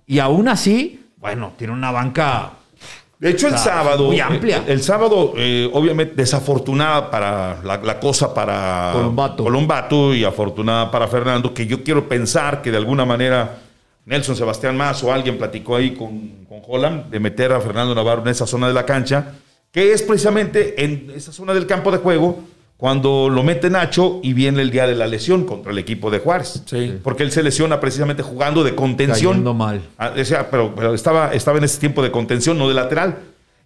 [0.07, 2.53] y, y aún así, bueno, tiene una banca.
[3.19, 4.05] De hecho, el sábado.
[4.05, 4.63] muy amplia.
[4.65, 9.43] El, el sábado, eh, obviamente, desafortunada para la, la cosa para Colombato.
[9.43, 13.57] Colombato y afortunada para Fernando, que yo quiero pensar que de alguna manera
[14.05, 18.21] Nelson Sebastián Más o alguien platicó ahí con, con Holland de meter a Fernando Navarro
[18.21, 19.33] en esa zona de la cancha,
[19.71, 22.39] que es precisamente en esa zona del campo de juego
[22.77, 26.19] cuando lo mete Nacho y viene el día de la lesión contra el equipo de
[26.19, 26.61] Juárez.
[26.65, 26.93] Sí.
[27.03, 29.31] Porque él se lesiona precisamente jugando de contención.
[29.33, 29.81] Cayendo mal.
[29.97, 33.17] Ah, o sea, pero, pero estaba, estaba en ese tiempo de contención, no de lateral.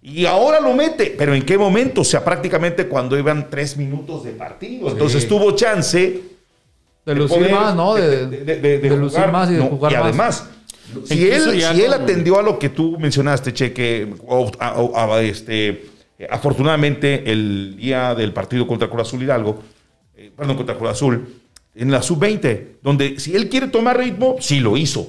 [0.01, 1.13] Y ahora lo mete.
[1.17, 2.01] ¿Pero en qué momento?
[2.01, 4.89] O sea, prácticamente cuando iban tres minutos de partido.
[4.89, 6.21] Entonces tuvo chance.
[7.05, 7.95] De lucir poder- más, ¿no?
[7.95, 8.27] De,
[8.95, 9.65] lucir jugar, más y de ¿no?
[9.65, 10.03] jugar Y más.
[10.05, 10.49] además,
[11.05, 14.97] si él, si él atendió a lo que tú mencionaste, Che, que o- a- o-
[15.13, 15.85] a- este,
[16.21, 19.61] eh, afortunadamente el día del partido contra Cruz Azul Hidalgo,
[20.15, 21.27] eh, perdón, contra Cruz Azul,
[21.73, 25.07] en la sub-20, donde si él quiere tomar ritmo, sí lo hizo.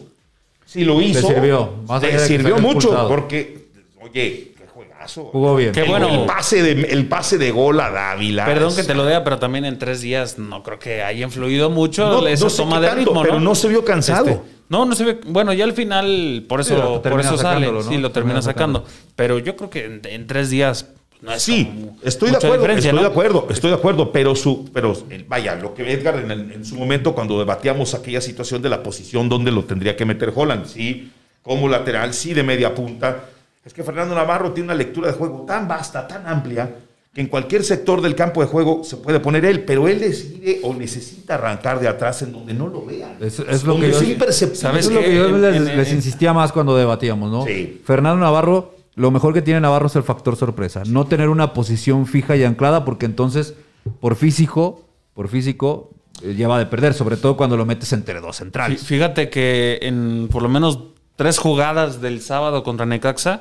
[0.64, 1.26] Sí lo hizo.
[1.26, 3.08] sirvió, más Le allá de que sirvió mucho, expulsado.
[3.08, 3.66] porque,
[4.00, 5.24] oye, qué juegazo.
[5.26, 5.72] Jugó bien.
[5.72, 6.08] Qué El- bueno.
[6.08, 8.46] El pase, de, el pase de gol a Dávila.
[8.46, 11.24] Perdón es- que te lo diga, pero también en tres días no creo que haya
[11.24, 13.40] influido mucho No, esa no sé toma de tanto, ritmo, pero ¿no?
[13.40, 14.28] no se vio cansado.
[14.28, 15.20] Este, no, no se ve.
[15.26, 17.70] Bueno, ya al final, por Sí, eso, lo por eso sale.
[17.70, 17.82] ¿no?
[17.82, 18.78] Sí, lo termina Termina sacando.
[18.86, 19.10] sacando.
[19.14, 20.88] Pero yo creo que en, en tres días
[21.22, 23.00] no es Sí, estoy de acuerdo, estoy ¿no?
[23.00, 26.52] de acuerdo, estoy de acuerdo, pero su, pero el- vaya, lo que Edgar en, el-
[26.52, 30.32] en su momento cuando debatíamos aquella situación de la posición donde lo tendría que meter
[30.34, 31.10] Holland, sí,
[31.42, 33.24] como lateral, sí de media punta,
[33.64, 36.68] es que Fernando Navarro tiene una lectura de juego tan vasta, tan amplia,
[37.14, 40.60] que en cualquier sector del campo de juego se puede poner él, pero él decide
[40.62, 43.16] o necesita arrancar de atrás en donde no lo vean.
[43.20, 44.60] Es, es lo que yo, es imperceptible.
[44.60, 45.06] ¿Sabes eso es lo qué?
[45.08, 47.44] que yo En- les, en- les insistía más cuando debatíamos, ¿no?
[47.44, 47.82] Sí.
[47.84, 50.82] Fernando Navarro, lo mejor que tiene Navarro es el factor sorpresa.
[50.86, 53.54] No tener una posición fija y anclada, porque entonces,
[54.00, 55.90] por físico, por físico,
[56.22, 58.84] eh, lleva de perder, sobre todo cuando lo metes entre dos centrales.
[58.84, 60.78] Fíjate que en por lo menos
[61.16, 63.40] tres jugadas del sábado contra Necaxa,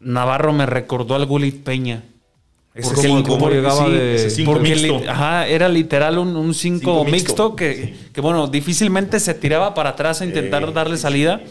[0.00, 2.04] Navarro me recordó al Gulit Peña.
[2.74, 5.00] Ese cinco, porque llegaba sí, de- ese cinco porque mixto.
[5.00, 8.08] li- ajá, era literal un 5 Cinco mixto, mixto, que, sí.
[8.14, 11.42] que, bueno, difícilmente se tiraba para atrás a intentar Eh, darle salida.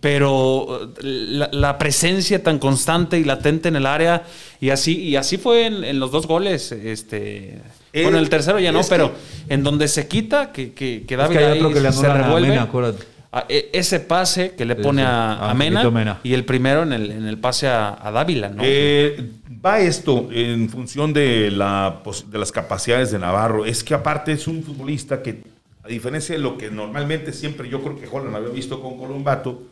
[0.00, 4.24] Pero eh, la, la presencia tan constante y latente en el área,
[4.60, 6.72] y así, y así fue en, en los dos goles.
[6.72, 7.58] Este,
[7.92, 9.12] Eh, bueno, el tercero ya no, es pero
[9.48, 11.92] en donde se quita, que, que, que Es David que hay ahí otro que le
[11.92, 12.48] se revuelve.
[12.50, 13.04] Mena, acuérdate.
[13.32, 17.10] a- e- ese pase que le pone a, A Mena, y el primero en el,
[17.10, 18.62] en el pase a, a Dávila, ¿no?
[18.64, 19.30] Eh,
[19.64, 23.64] va esto en función de, la, de las capacidades de Navarro.
[23.64, 25.42] Es que aparte es un futbolista que,
[25.82, 29.62] a diferencia de lo que normalmente siempre yo creo que Holland había visto con Colombato,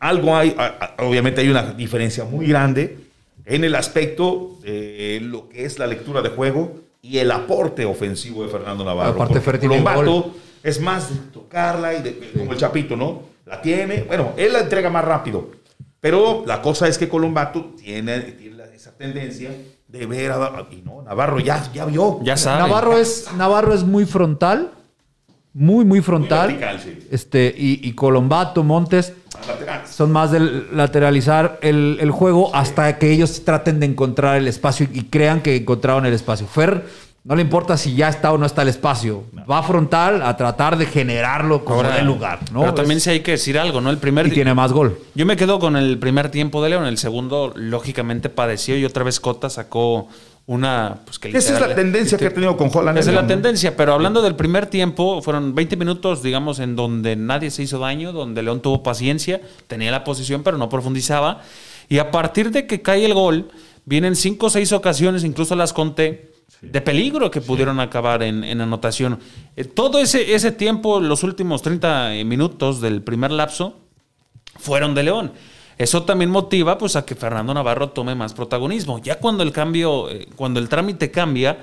[0.00, 0.56] algo hay,
[0.98, 2.98] obviamente hay una diferencia muy grande
[3.44, 8.42] en el aspecto de lo que es la lectura de juego y el aporte ofensivo
[8.44, 9.10] de Fernando Navarro.
[9.58, 10.32] Tiene Colombato gol.
[10.62, 13.22] es más de tocarla y de, como el Chapito, ¿no?
[13.46, 15.50] La tiene, bueno, él la entrega más rápido.
[16.00, 19.50] Pero la cosa es que Colombato tiene, tiene la- esa tendencia
[19.88, 22.20] de ver a, a- y no, Navarro ya, ya vio.
[22.22, 22.60] ya sabe.
[22.62, 24.70] Navarro es, Navarro es muy frontal,
[25.54, 26.48] muy, muy frontal.
[26.48, 26.98] vertical, sí.
[27.10, 29.12] este, y, y Colombato, Montes,
[29.46, 29.90] Laterales.
[29.90, 34.88] son más del lateralizar el, el juego hasta que ellos traten de encontrar el espacio
[34.92, 36.46] y, y crean que encontraron el espacio.
[36.46, 36.84] Fer
[37.24, 39.24] no le importa si ya está o no está el espacio.
[39.48, 42.40] Va frontal a tratar de generarlo como el lugar.
[42.52, 42.62] ¿no?
[42.62, 43.90] Pero también sí hay que decir algo, ¿no?
[43.90, 44.98] El primer y tiene más gol.
[45.14, 49.04] Yo me quedo con el primer tiempo de León, el segundo lógicamente padeció y otra
[49.04, 50.08] vez Cota sacó
[50.46, 52.98] una pues que Esa es la tendencia que ha tenido con Holland.
[52.98, 57.16] Esa es la tendencia, pero hablando del primer tiempo, fueron 20 minutos, digamos, en donde
[57.16, 61.42] nadie se hizo daño, donde León tuvo paciencia, tenía la posición, pero no profundizaba.
[61.88, 63.50] Y a partir de que cae el gol,
[63.84, 68.60] vienen cinco o seis ocasiones, incluso las conté, de peligro que pudieron acabar en, en
[68.60, 69.18] anotación.
[69.56, 73.78] Eh, todo ese, ese tiempo, los últimos 30 minutos del primer lapso,
[74.58, 75.32] fueron de León.
[75.78, 78.98] Eso también motiva pues a que Fernando Navarro tome más protagonismo.
[79.00, 81.58] Ya cuando el cambio, eh, cuando el trámite cambia,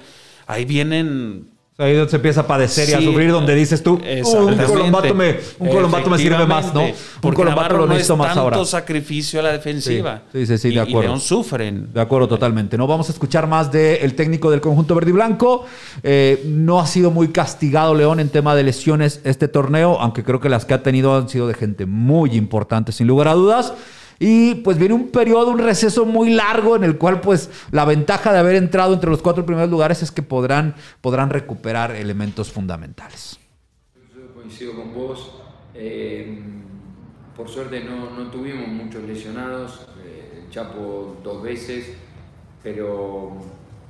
[0.47, 1.47] ahí vienen
[1.81, 5.15] Ahí se empieza a padecer y a Sí, sufrir donde dices tú, "Uh, un colombato
[5.15, 6.81] me, un colombato me sirve más, ¿no?
[7.23, 8.65] Un colombato lo no es necesito más tanto ahora.
[8.65, 10.23] sacrificio a la defensiva.
[10.33, 11.03] Sí, sí, sí, Y- de Y acuerdo.
[11.03, 11.93] León sufren.
[11.93, 12.77] De acuerdo, totalmente.
[12.77, 15.63] No vamos a escuchar más del técnico del conjunto verde y blanco.
[16.03, 20.41] Eh, no ha sido muy castigado León en tema de lesiones este torneo, aunque creo
[20.41, 23.71] que las que ha tenido han sido de gente muy importante, sin lugar a dudas.
[24.19, 28.33] Y pues viene un periodo, un receso muy largo en el cual pues la ventaja
[28.33, 33.39] de haber entrado entre los cuatro primeros lugares es que podrán, podrán recuperar elementos fundamentales.
[34.13, 35.31] Yo coincido con vos.
[35.73, 36.37] Eh,
[37.33, 39.87] por suerte no, no tuvimos muchos lesionados.
[40.05, 41.93] eh, Chapo dos veces.
[42.61, 43.37] Pero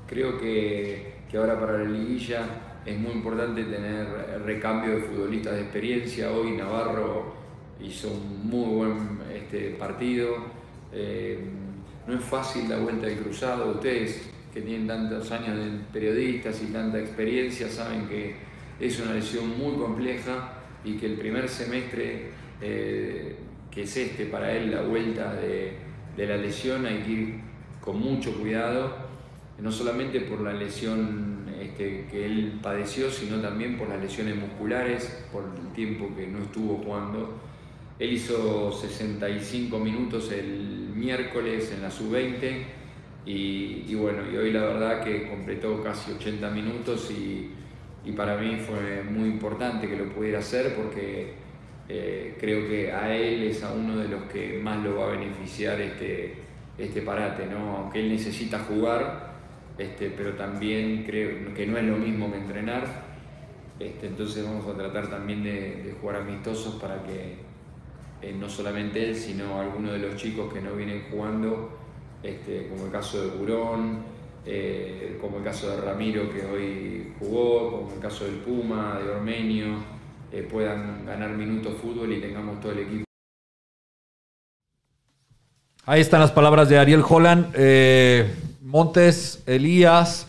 [0.06, 2.46] creo que, que ahora para la liguilla
[2.86, 6.32] es muy importante tener recambio de futbolistas de experiencia.
[6.32, 7.39] Hoy Navarro
[7.82, 10.36] hizo un muy buen este, partido.
[10.92, 11.40] Eh,
[12.08, 13.72] no es fácil la vuelta del cruzado.
[13.72, 18.36] Ustedes que tienen tantos años de periodistas y tanta experiencia saben que
[18.80, 22.30] es una lesión muy compleja y que el primer semestre,
[22.62, 23.36] eh,
[23.70, 25.78] que es este para él, la vuelta de,
[26.18, 27.40] la lesión, hay que ir
[27.80, 28.94] con mucho cuidado,
[29.60, 35.26] no solamente por la lesión este, que él padeció, sino también por las lesiones musculares,
[35.32, 37.40] por el tiempo que no estuvo jugando.
[38.00, 42.64] Él hizo 65 minutos el miércoles en la sub-20
[43.26, 47.52] y, bueno, y hoy la verdad que completó casi 80 minutos y,
[48.06, 51.34] y para mí fue muy importante que lo pudiera hacer porque
[51.90, 55.12] eh, creo que a él es a uno de los que más lo va a
[55.12, 56.36] beneficiar este,
[56.78, 57.78] este parate, ¿no?
[57.78, 59.34] aunque él necesita jugar,
[59.78, 63.10] este, pero también creo que no es lo mismo que entrenar.
[63.78, 67.49] Este, entonces vamos a tratar también de, de jugar amistosos para que
[68.22, 71.78] eh, no solamente él, sino algunos de los chicos que no vienen jugando,
[72.24, 74.00] este, como el caso de Burón,
[74.46, 79.10] eh, como el caso de Ramiro que hoy jugó, como el caso del Puma, de
[79.12, 79.84] Ormeño,
[80.32, 83.04] eh, puedan ganar minutos fútbol y tengamos todo el equipo.
[85.86, 87.52] Ahí están las palabras de Ariel Holland.
[87.56, 90.28] Eh, Montes, Elías,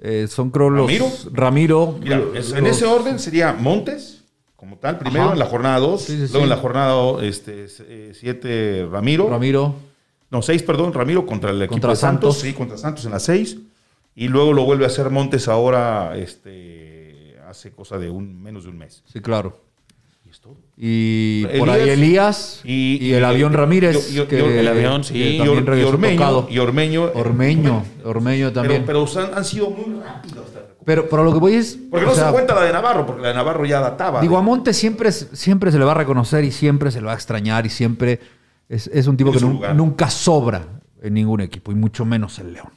[0.00, 0.86] eh, son creo los...
[0.86, 1.12] ¿Ramiro?
[1.32, 1.98] Ramiro.
[2.00, 4.17] Mira, los- es- en ese orden sería Montes,
[4.58, 5.32] como tal, primero Ajá.
[5.34, 6.42] en la jornada 2, Sí, sí, luego sí.
[6.42, 6.92] en la jornada
[8.12, 9.74] 7 Ramiro, Ramiro.
[10.30, 12.48] no 6, perdón, Ramiro contra el equipo Contra de Santos, Santos.
[12.50, 13.58] sí, contra Santos en la 6,
[14.16, 18.70] y luego lo vuelve a hacer Montes ahora, este, hace cosa de un menos de
[18.70, 19.02] un mes.
[19.12, 19.60] Sí, claro.
[20.26, 20.56] Y es todo.
[20.76, 21.58] Y Elías.
[21.60, 24.12] por ahí Elías y, Y- el avión Ramírez.
[24.12, 25.38] y- y- que- el avión, sí.
[25.40, 26.46] Ormeño, tocado.
[26.50, 28.84] y Ormeño, Ormeño, Ormeño también.
[28.84, 30.46] Pero, pero han, han sido muy rápidos.
[30.88, 31.78] Pero, pero lo que voy es.
[31.90, 34.22] Porque no sea, se cuenta la de Navarro, porque la de Navarro ya databa.
[34.22, 37.06] Digo, de- a Monte siempre, siempre se le va a reconocer y siempre se le
[37.06, 38.20] va a extrañar y siempre
[38.70, 39.40] es, es un tipo que
[39.74, 40.62] nunca sobra
[41.02, 42.70] en ningún equipo y mucho menos el León.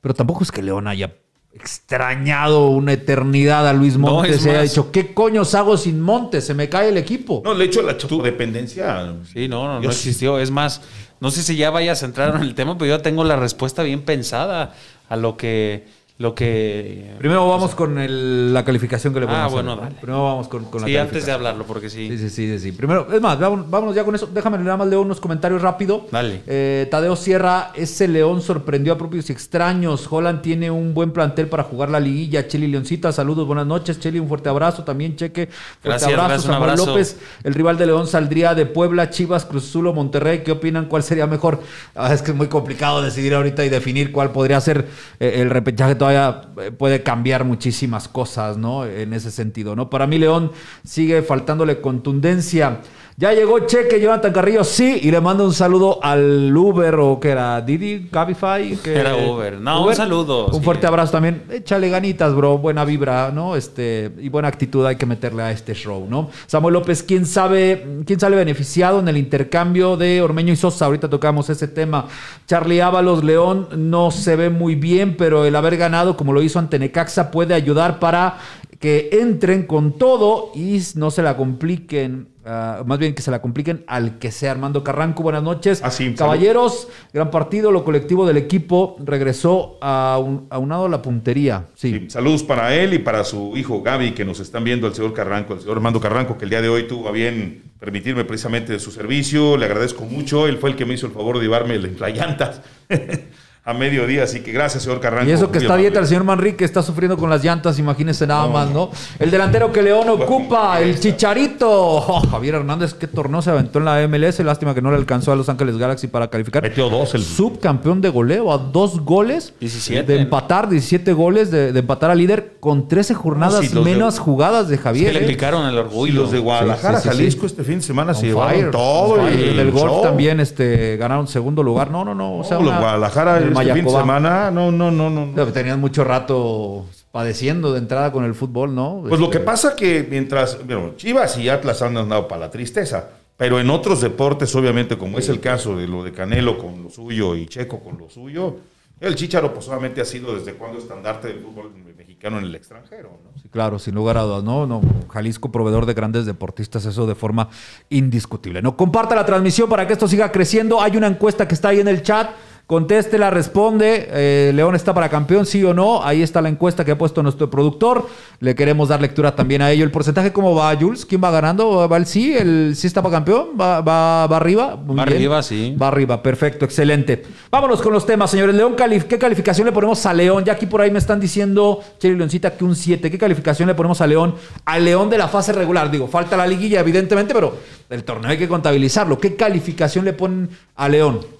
[0.00, 1.12] Pero tampoco es que León haya
[1.52, 6.46] extrañado una eternidad a Luis No, Montes haya más- dicho, ¿qué coños hago sin Montes?
[6.46, 7.42] Se me cae el equipo.
[7.44, 9.14] No, le hecho la dependencia.
[9.32, 10.38] Sí, no, no, no existió.
[10.38, 10.80] Es más,
[11.20, 13.82] no sé si ya vayas a entrar en el tema, pero yo tengo la respuesta
[13.82, 14.74] bien pensada
[15.08, 15.99] a lo que.
[16.20, 19.50] Lo que Primero vamos con el- la calificación que le Ah, ponemos.
[19.50, 19.94] a bueno, dale.
[20.02, 22.08] Primero vamos con, con la sí, antes de hablarlo, porque sí.
[22.10, 22.72] Sí, sí, sí, sí, sí.
[22.72, 24.28] Primero, es más, vámonos, vámonos ya con eso.
[24.30, 26.06] Déjame nada más leer unos comentarios rápido.
[26.12, 26.42] Dale.
[26.46, 30.06] Eh, Tadeo Sierra, ese León sorprendió a propios y extraños.
[30.10, 32.46] Holland tiene un buen plantel para jugar la liguilla.
[32.46, 33.98] Cheli Leoncita, saludos, buenas noches.
[33.98, 34.84] Cheli, un fuerte abrazo.
[34.84, 36.28] También Cheque, fuerte Gracias, abrazo.
[36.28, 36.86] gracias, Samuel abrazo.
[36.90, 40.42] López, el rival de León saldría de Puebla, Chivas, Cruz Azul o Monterrey.
[40.44, 40.84] ¿Qué opinan?
[40.84, 41.62] ¿Cuál sería mejor?
[41.94, 44.86] Ah, es que es muy complicado decidir ahorita y definir cuál podría ser
[45.18, 45.94] eh, el repechaje.
[45.94, 48.84] Todavía eh, puede cambiar muchísimas cosas, ¿no?
[48.86, 49.90] En ese sentido, ¿no?
[49.90, 50.52] Para mí, León
[50.84, 52.80] sigue faltándole contundencia.
[53.20, 57.28] Ya llegó Cheque, Jonathan Carrillo, sí, y le mando un saludo al Uber o que
[57.28, 58.78] era Didi, Cabify.
[58.78, 59.60] Que, Era Uber.
[59.60, 60.60] No, un saludo, Un sí.
[60.62, 61.42] fuerte abrazo también.
[61.50, 62.56] Échale ganitas, bro.
[62.56, 63.56] Buena vibra, ¿no?
[63.56, 66.30] Este, y buena actitud hay que meterle a este show, ¿no?
[66.46, 70.86] Samuel López, ¿quién sabe, quién sale beneficiado en el intercambio de Ormeño y Sosa?
[70.86, 72.06] Ahorita tocamos ese tema.
[72.46, 76.58] Charlie Ábalos, León, no se ve muy bien, pero el haber ganado, como lo hizo
[76.58, 78.38] ante Necaxa, puede ayudar para
[78.78, 82.29] que entren con todo y no se la compliquen.
[82.44, 85.22] Ah, más bien que se la compliquen al que sea Armando Carranco.
[85.22, 85.80] Buenas noches.
[85.84, 87.72] Ah, sí, Caballeros, gran partido.
[87.72, 91.66] Lo colectivo del equipo regresó a un, a la puntería.
[91.74, 91.90] Sí.
[91.90, 95.12] Sí, saludos para él y para su hijo Gaby, que nos están viendo, el señor
[95.12, 98.78] Carranco, el señor Armando Carranco, que el día de hoy tuvo a bien permitirme precisamente
[98.78, 99.56] su servicio.
[99.56, 100.46] Le agradezco mucho.
[100.46, 102.62] Él fue el que me hizo el favor de llevarme las llantas
[103.70, 104.24] a mediodía.
[104.24, 105.28] Así que gracias, señor Carranco.
[105.30, 108.46] Y eso que está dieta el señor Manrique está sufriendo con las llantas, imagínense nada
[108.46, 108.90] No, más, no.
[109.18, 110.98] El delantero que León ocupa, el.
[111.00, 111.68] Chicharito.
[111.70, 114.40] Oh, Javier Hernández, qué torneo se aventó en la MLS.
[114.40, 116.62] Lástima que no le alcanzó a Los Ángeles Galaxy para calificar.
[116.62, 120.12] Metió dos el Subcampeón de goleo a dos goles 17.
[120.12, 124.18] de empatar, 17 goles de, de empatar al líder con 13 jornadas No, de- menos
[124.18, 125.12] jugadas de Es Javier.
[125.12, 125.28] que le ¿eh?
[125.28, 126.22] picaron el Y orgullo.
[126.22, 127.46] los de Guadalajara, Sí, sí, sí, Jalisco, sí.
[127.46, 129.30] este fin de semana se On llevaron todo.
[129.30, 130.02] y El del golf show.
[130.02, 131.90] también este, ganaron segundo lugar.
[131.90, 132.38] No, no, no.
[132.38, 135.46] O sea, No, una- Guadalajara el este fin de semana, no, no, no, no.
[135.52, 139.00] Tenían mucho rato padeciendo de entrada con el fútbol, ¿no?
[139.08, 142.50] Pues lo Este, que pasa que mientras, bueno, Chivas y Atlas han andado para la
[142.50, 146.84] tristeza, pero en otros deportes, obviamente, como es el caso de lo de Canelo con
[146.84, 148.56] lo suyo y Checo con lo suyo,
[149.00, 153.18] el Chicharo pues obviamente ha sido desde cuando estandarte del fútbol mexicano en el extranjero,
[153.24, 153.40] ¿no?
[153.40, 154.66] Sí, claro, sin lugar a dudas, ¿no?
[154.66, 157.48] no Jalisco, proveedor de grandes deportistas, eso de forma
[157.88, 158.60] indiscutible.
[158.60, 160.82] No comparta la transmisión para que esto siga creciendo.
[160.82, 162.30] Hay una encuesta que está ahí en el chat.
[162.70, 164.06] Contéstela, responde.
[164.12, 166.04] Eh, León está para campeón, sí o no.
[166.04, 168.06] Ahí está la encuesta que ha puesto nuestro productor.
[168.38, 169.82] Le queremos dar lectura también a ello.
[169.82, 171.04] ¿El porcentaje cómo va, Jules?
[171.04, 171.88] ¿Quién va ganando?
[171.88, 172.32] ¿Va el sí?
[172.32, 173.48] ¿El sí está para campeón?
[173.60, 174.76] ¿Va, va, va arriba?
[174.76, 175.16] Muy Va bien.
[175.16, 175.74] arriba, sí.
[175.82, 177.24] Va arriba, perfecto, excelente.
[177.50, 178.54] Vámonos con los temas, señores.
[178.54, 180.44] León, ¿qué calificación le ponemos a León?
[180.44, 183.10] Ya aquí por ahí me están diciendo, Cheli Leoncita, que un 7.
[183.10, 184.36] ¿Qué calificación le ponemos a León?
[184.64, 185.90] Al León de la fase regular.
[185.90, 187.52] Digo, falta la liguilla, evidentemente, pero
[187.88, 189.18] el torneo hay que contabilizarlo.
[189.18, 191.39] ¿Qué calificación le ponen a León?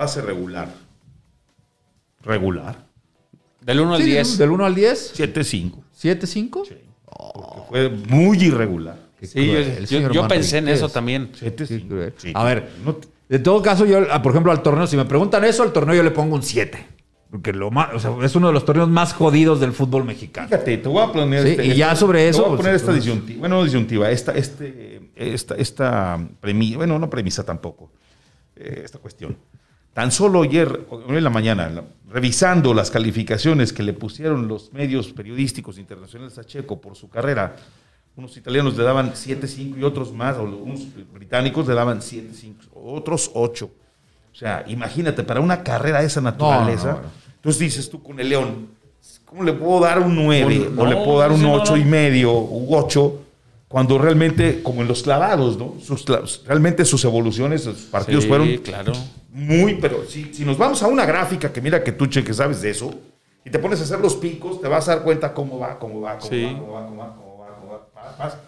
[0.00, 0.66] Pase regular.
[2.22, 2.86] Regular.
[3.60, 4.38] Del 1 al Sí, 10.
[4.38, 5.84] Del 1 al 10, 7-5.
[5.92, 6.64] 7, 5.
[7.68, 8.96] Fue muy irregular.
[9.20, 11.30] Sí, yo, cruel, yo- yo pensé en eso también.
[11.38, 11.86] 7-5.
[11.88, 12.14] cruel.
[12.16, 12.32] Sí.
[12.34, 15.04] A ver, No te- De todo caso, yo, ah, por ejemplo, al torneo, si me
[15.04, 16.86] preguntan eso, al torneo yo le pongo un 7.
[17.30, 20.48] Porque lo más, o sea, es uno de los torneos más jodidos del fútbol mexicano.
[20.48, 21.46] Fíjate, te voy a poner.
[21.56, 23.40] Sí, y ya sobre te eso, voy a pues, poner esta pues, disyuntiva.
[23.40, 24.10] Bueno, no disyuntiva.
[24.10, 26.78] Esta, este, esta, esta premisa.
[26.78, 27.92] Bueno, no premisa tampoco.
[28.56, 29.36] eh, esta cuestión.
[29.92, 35.12] Tan solo ayer, hoy en la mañana, revisando las calificaciones que le pusieron los medios
[35.12, 37.56] periodísticos internacionales a Checo por su carrera,
[38.16, 43.30] unos italianos le daban 7-5 y otros más, o unos británicos le daban 7-5, otros
[43.34, 43.64] 8.
[44.32, 47.08] O sea, imagínate, para una carrera de esa naturaleza, no, no.
[47.36, 48.68] entonces dices tú con el León,
[49.24, 51.76] ¿cómo le puedo dar un 9 No, o le puedo dar un sí, no, 8
[51.76, 51.82] no.
[51.82, 53.19] y medio u 8?
[53.70, 55.74] Cuando realmente, como en los clavados, ¿no?
[55.80, 56.04] Sus
[56.44, 58.92] realmente sus evoluciones, sus partidos Sí, fueron claro.
[59.32, 62.34] muy, pero si, si nos vamos a una gráfica que mira que tú, Che, que
[62.34, 62.92] sabes de eso,
[63.44, 66.00] y te pones a hacer los picos, te vas a dar cuenta cómo va, cómo
[66.00, 66.42] va, cómo Sí.
[66.42, 68.40] va, cómo va, cómo va, cómo va, cómo va, pa- pa-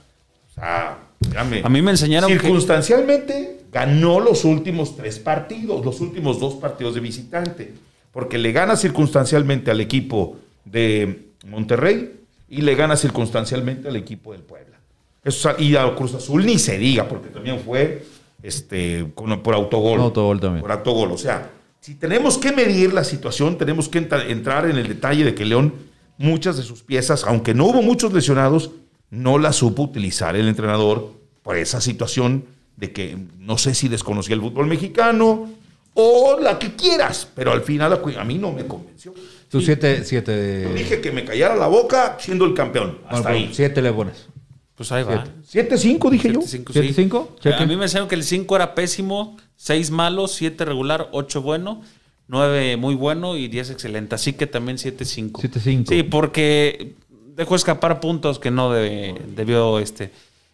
[0.50, 1.62] O sea, dígame.
[1.64, 6.94] A mí me enseñaron que- Circunstancialmente ganó los últimos tres partidos, los últimos dos partidos
[6.94, 7.74] de visitante.
[8.12, 14.42] porque le gana circunstancialmente al equipo de Monterrey y le gana circunstancialmente al equipo del
[14.42, 14.76] Puebla.
[15.24, 18.04] Eso, y a Cruz Azul ni se diga, porque también fue
[18.42, 20.00] este, con- por autogol.
[20.00, 20.62] Autogol también.
[20.62, 21.12] Por autogol.
[21.12, 25.24] O sea, si tenemos que medir la situación, tenemos que entra- entrar en el detalle
[25.24, 25.74] de que León,
[26.18, 28.70] muchas de sus piezas, aunque no hubo muchos lesionados,
[29.10, 32.44] no las supo utilizar el entrenador por esa situación
[32.76, 35.50] de que no sé si desconocía el fútbol mexicano
[35.94, 39.12] o la que quieras, pero al final a mí no me convenció.
[39.50, 40.62] Tú siete, siete.
[40.66, 42.98] Yo dije que me callara la boca siendo el campeón.
[43.06, 43.50] Hasta ahí.
[43.52, 44.28] siete le pones.
[44.74, 45.24] Pues ahí va.
[45.52, 46.40] 7-5 dije yo.
[46.40, 46.94] 7-5, ¿Siete, sí.
[46.94, 47.36] cinco?
[47.44, 51.82] A mí me dijeron que el 5 era pésimo, 6 malo, 7 regular, 8 bueno,
[52.28, 54.14] 9 muy bueno y 10 excelente.
[54.14, 55.32] Así que también 7-5.
[55.32, 55.88] 7-5.
[55.88, 56.94] Sí, porque
[57.36, 60.10] dejó escapar puntos que no debe- debió este,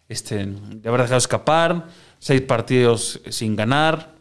[0.09, 1.87] este, de haber dejado escapar.
[2.19, 4.13] 6 partidos sin ganar.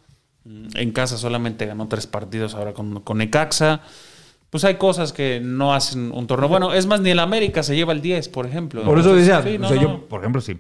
[0.75, 3.81] En casa solamente ganó 3 partidos ahora con, con Necaxa.
[4.51, 6.49] Pues hay cosas que no hacen un torneo.
[6.49, 8.83] Bueno, es más, ni el América se lleva el 10, por ejemplo.
[8.83, 9.83] Por eso decía, Sí, o no, sea, no.
[9.83, 10.57] yo, por ejemplo, si,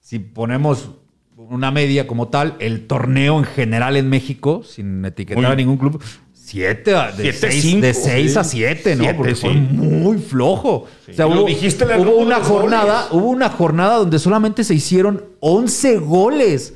[0.00, 0.90] si ponemos
[1.36, 6.00] una media como tal, el torneo en general en México, sin etiquetar a ningún club,
[6.32, 8.38] siete a- de Siete, 6 cinco, de seis sí.
[8.38, 9.02] a 7, ¿no?
[9.02, 9.40] Siete, Porque sí.
[9.40, 10.86] fue muy flojo.
[11.08, 13.12] O sea, Y lo hubo, una jornada, goles.
[13.12, 16.74] hubo una jornada donde solamente se hicieron 11 goles.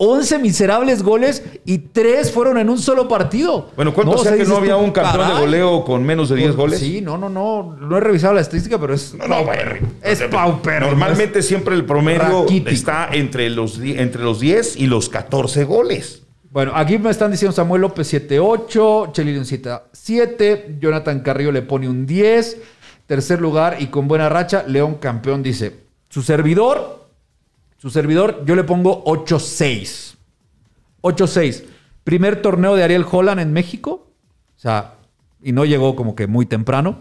[0.00, 3.70] 11 miserables goles y 3 fueron en un solo partido.
[3.74, 5.40] Bueno, ¿cuánto No, o sea que no había un campeón de caray.
[5.40, 6.78] goleo con menos de 10 goles?
[6.78, 7.76] Sí, no, no, no.
[7.80, 9.14] No he revisado la estadística, pero es.
[9.14, 9.88] No, no, bueno.
[10.02, 10.90] Es paupérrimo.
[10.90, 12.70] Normalmente siempre el promedio Raquítico.
[12.70, 16.22] está entre los, entre los 10 y los 14 goles.
[16.50, 22.06] Bueno, aquí me están diciendo Samuel López 7-8, Chelilion 7-7, Jonathan Carrillo le pone un
[22.06, 22.56] 10,
[23.06, 27.07] tercer lugar y con buena racha, León campeón dice, su servidor,
[27.78, 30.16] su servidor, yo le pongo 8-6.
[31.02, 31.64] 8-6.
[32.04, 34.08] Primer torneo de Ariel Holland en México,
[34.56, 34.94] o sea,
[35.42, 36.98] y no llegó como que muy temprano.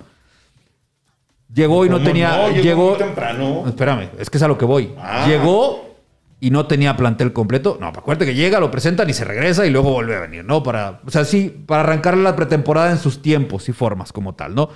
[1.54, 2.38] Llegó y no ¿Cómo tenía.
[2.38, 2.50] no?
[2.50, 3.64] Llegó llegó muy temprano.
[3.68, 4.94] Espérame, es que es a lo que voy.
[4.98, 5.26] Ah.
[5.28, 5.96] Llegó
[6.40, 7.78] y no tenía plantel completo.
[7.80, 10.62] No, acuérdate que llega, lo presentan y se regresa y luego vuelve a venir, ¿no?
[10.62, 14.54] Para, o sea, sí, para arrancar la pretemporada en sus tiempos y formas como tal,
[14.54, 14.70] ¿no?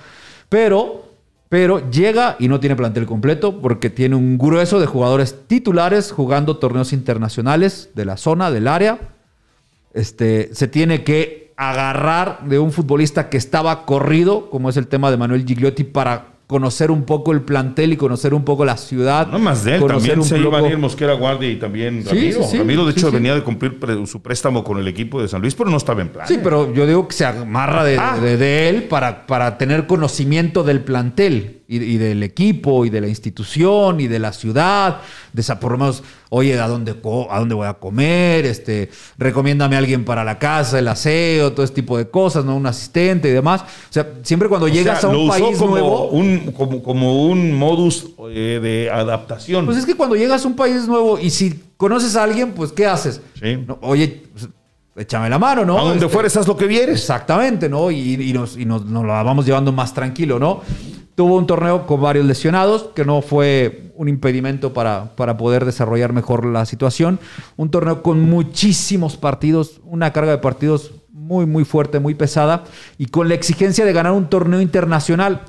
[0.48, 1.11] Pero,
[1.52, 6.56] pero llega y no tiene plantel completo porque tiene un grueso de jugadores titulares jugando
[6.56, 9.10] torneos internacionales de la zona, del área.
[9.92, 15.10] Este, se tiene que agarrar de un futbolista que estaba corrido, como es el tema
[15.10, 19.26] de Manuel Gigliotti, para conocer un poco el plantel y conocer un poco la ciudad.
[19.28, 22.04] No más de él, conocer también un se poco- a ir Mosquera Guardia y también
[22.04, 22.42] Ramiro.
[22.44, 22.58] sí, sí.
[22.58, 25.70] Ramiro, de hecho, venía de cumplir su préstamo con el equipo de San Luis, pero
[25.70, 26.26] no estaba en plan.
[26.28, 28.18] Sí, pero yo digo que se amarra de, Ah.
[28.20, 33.00] de- de él para, para tener conocimiento del plantel y, y del equipo y de
[33.00, 35.00] la institución y de la ciudad.
[35.32, 36.94] De esa, por lo menos, oye, ¿a dónde,
[37.30, 38.46] ¿a dónde voy a comer?
[38.46, 42.56] Este, recomiéndame a alguien para la casa, el aseo, todo ese tipo de cosas, ¿no?
[42.56, 43.62] Un asistente y demás.
[43.62, 46.08] O sea, siempre cuando O llegas sea, a un país como nuevo.
[46.08, 49.64] Un, como, como un modus eh, de adaptación.
[49.66, 52.72] Pues es que cuando llegas a un país nuevo y si conoces a alguien, pues
[52.72, 53.20] ¿qué haces?
[53.40, 53.56] Sí.
[53.66, 54.48] No, oye, pues,
[54.94, 55.78] échame la mano, ¿no?
[55.78, 57.00] a donde Este, fueres, haz lo que vieres.
[57.00, 57.90] Exactamente, ¿no?
[57.90, 60.60] Y, y nos, y nos, nos la vamos llevando más tranquilo, ¿no?
[61.14, 66.12] Tuvo un torneo con varios lesionados, que no fue un impedimento para, para poder desarrollar
[66.12, 67.20] mejor la situación.
[67.56, 72.64] Un torneo con muchísimos partidos, una carga de partidos muy, muy fuerte, muy pesada,
[72.98, 75.42] y con la exigencia de ganar un torneo internacional.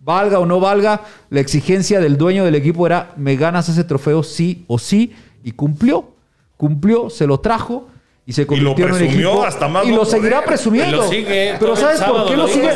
[0.00, 4.22] Valga o no valga, la exigencia del dueño del equipo era, me ganas ese trofeo
[4.22, 5.12] sí o sí,
[5.44, 6.08] y cumplió.
[6.56, 7.88] Cumplió, se lo trajo.
[8.24, 10.10] Y se lo convirtió en un presumió equipo hasta más y lo poder.
[10.10, 10.96] seguirá presumiendo.
[10.96, 12.70] Y lo sigue, Pero ¿sabes por qué lo lo sigue?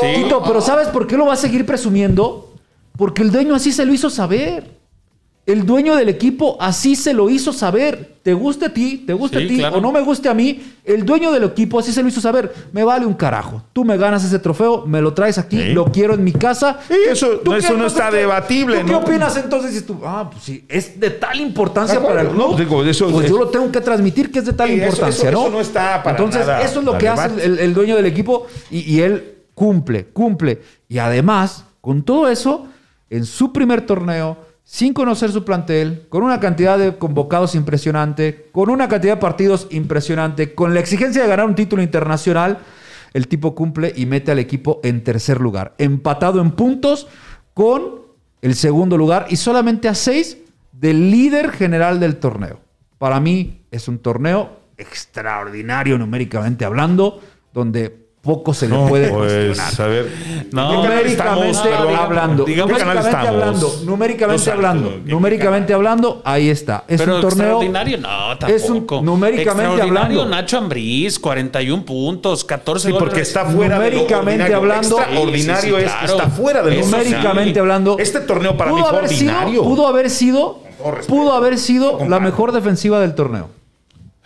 [0.00, 0.22] Sí.
[0.22, 2.52] Tito, pero ¿sabes por qué lo va a seguir presumiendo?
[2.96, 4.77] Porque el dueño así se lo hizo saber.
[5.48, 8.18] El dueño del equipo así se lo hizo saber.
[8.22, 9.78] Te guste a ti, te guste Sí, a ti claro.
[9.78, 12.52] o no me guste a mí, el dueño del equipo así se lo hizo saber.
[12.72, 13.62] Me vale un carajo.
[13.72, 15.72] Tú me ganas ese trofeo, me lo traes aquí, Sí.
[15.72, 16.78] lo quiero en mi casa.
[16.86, 18.98] Sí, eso- ¿Tú no, qué- eso no está ¿tú qué- debatible, ¿tú ¿Qué ¿no?
[18.98, 19.70] opinas entonces?
[19.70, 22.50] Dices tú, ah, pues sí, es de tal importancia para el club.
[22.50, 25.30] no, digo, eso- pues es- yo lo tengo que transmitir que es de tal importancia,
[25.30, 25.46] eso- ¿no?
[25.46, 28.46] eso no está para Entonces, nada eso es lo que hace el dueño del equipo
[28.70, 30.60] y, y él cumple, cumple.
[30.90, 32.66] Y además, con todo eso,
[33.08, 34.36] en su primer torneo,
[34.70, 39.66] sin conocer su plantel, con una cantidad de convocados impresionante, con una cantidad de partidos
[39.70, 42.58] impresionante, con la exigencia de ganar un título internacional,
[43.14, 47.08] el tipo cumple y mete al equipo en tercer lugar, empatado en puntos
[47.54, 48.02] con
[48.42, 50.36] el segundo lugar y solamente a seis
[50.70, 52.60] del líder general del torneo.
[52.98, 57.22] Para mí es un torneo extraordinario numéricamente hablando,
[57.54, 59.56] donde tampoco se le puede cuestionar.
[59.56, 60.08] Pues, a ver.
[60.52, 61.98] No, ¿en qué canal numéricamente estamos?
[61.98, 66.22] Hablando, digamos- ¿En qué canal numéricamente hablando, numéricamente No hablando, salto, ¿en qué numéricamente hablando,
[66.24, 66.84] ahí está.
[66.88, 69.02] Es pero un torneo extraordinario, no, es un- tampoco.
[69.02, 70.36] numéricamente extraordinario, hablando.
[70.36, 73.04] Nacho Ambriz, 41 puntos, 14 Sí, goles.
[73.08, 74.56] porque está fuera de lo Numéricamente ordinario.
[74.56, 76.12] hablando- Extraordinario Sí, sí, sí, es que claro.
[76.18, 77.96] está fuera de lo numéricamente hablando.
[77.98, 79.62] Este torneo para mí pudo fue haber sido- ordinario.
[79.64, 80.58] pudo haber sido,
[81.06, 83.48] pudo haber sido la mejor defensiva del torneo.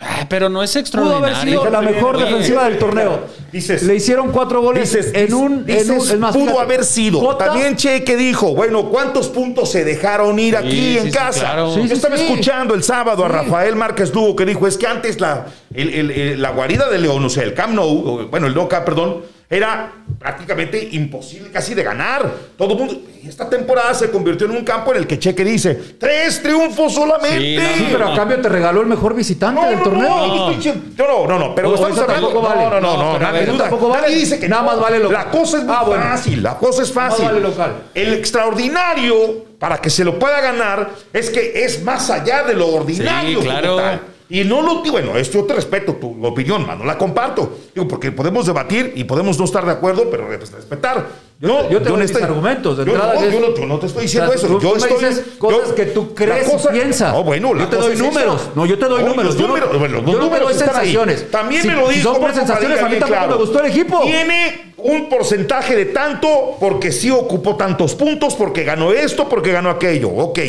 [0.05, 1.25] Ah, pero no es Pudo extraordinario.
[1.37, 3.21] haber sido la mejor defensiva del torneo.
[3.51, 5.65] Dices- Le hicieron cuatro goles Dices, en un.
[5.65, 7.19] dices, en un- es más, pudo fíjate, haber sido.
[7.19, 11.39] Cota- También Cheque dijo, bueno, ¿cuántos puntos se dejaron ir aquí sí, en sí, casa?
[11.41, 11.73] claro.
[11.73, 12.23] Sí, Yo sí, estaba sí.
[12.23, 13.27] escuchando el sábado a.
[13.29, 16.97] Rafael Márquez Lugo que dijo, es que antes la, el- el- el- la guarida de
[16.99, 21.73] León, o sea, el Camp Nou, bueno, el No Camp, perdón, era prácticamente imposible casi
[21.73, 22.29] de ganar.
[22.57, 25.75] Todo el mundo, esta temporada se convirtió en un campo en el que Cheque dice,
[25.99, 27.39] tres triunfos solamente.
[27.39, 30.09] Sí, no, Sí, pero a cambio te regaló el mejor visitante No, del no, torneo.
[30.09, 30.53] No, no, no,
[30.97, 32.27] no, no, no, pero O- estamos eso hablando.
[32.27, 32.63] tampoco vale.
[32.65, 33.57] No, no, no, nadie duda.
[33.63, 34.01] tampoco vale.
[34.03, 35.25] Nadie dice que Nada más vale local.
[35.25, 36.03] La cosa es muy Ah, bueno.
[36.03, 37.25] fácil, la cosa es fácil.
[37.25, 37.71] vale local.
[37.93, 42.67] El extraordinario, para que se lo pueda ganar, es que es más allá de lo
[42.67, 43.39] ordinario.
[43.41, 44.12] Sí, claro.
[44.33, 47.55] Y no lo bueno, esto yo te respeto tu opinión, mano, la comparto.
[47.75, 51.07] Digo, porque podemos debatir y podemos no estar de acuerdo, pero res- respetar.
[51.39, 53.65] Yo no, yo te doy no mis argumentos, de yo, entrada no, yo no, yo
[53.67, 54.47] no te estoy diciendo O sea, eso.
[54.47, 57.13] tú- yo tú me estoy, dices cosas yo- que tú crees y piensas.
[57.13, 58.05] No, bueno, la Yo te cosa doy esa.
[58.05, 58.41] números.
[58.55, 59.37] No, yo te doy números.
[59.37, 60.57] Yo números, bueno, los yo no doy ahí.
[60.57, 61.29] sensaciones.
[61.29, 62.11] También Si- me lo si dijo.
[62.13, 63.31] son por sensaciones, a mí tampoco claro.
[63.33, 64.01] me gustó el equipo.
[64.01, 69.69] Tiene un porcentaje de tanto porque sí ocupó tantos puntos, porque ganó esto, porque ganó
[69.69, 70.09] aquello.
[70.09, 70.39] Ok.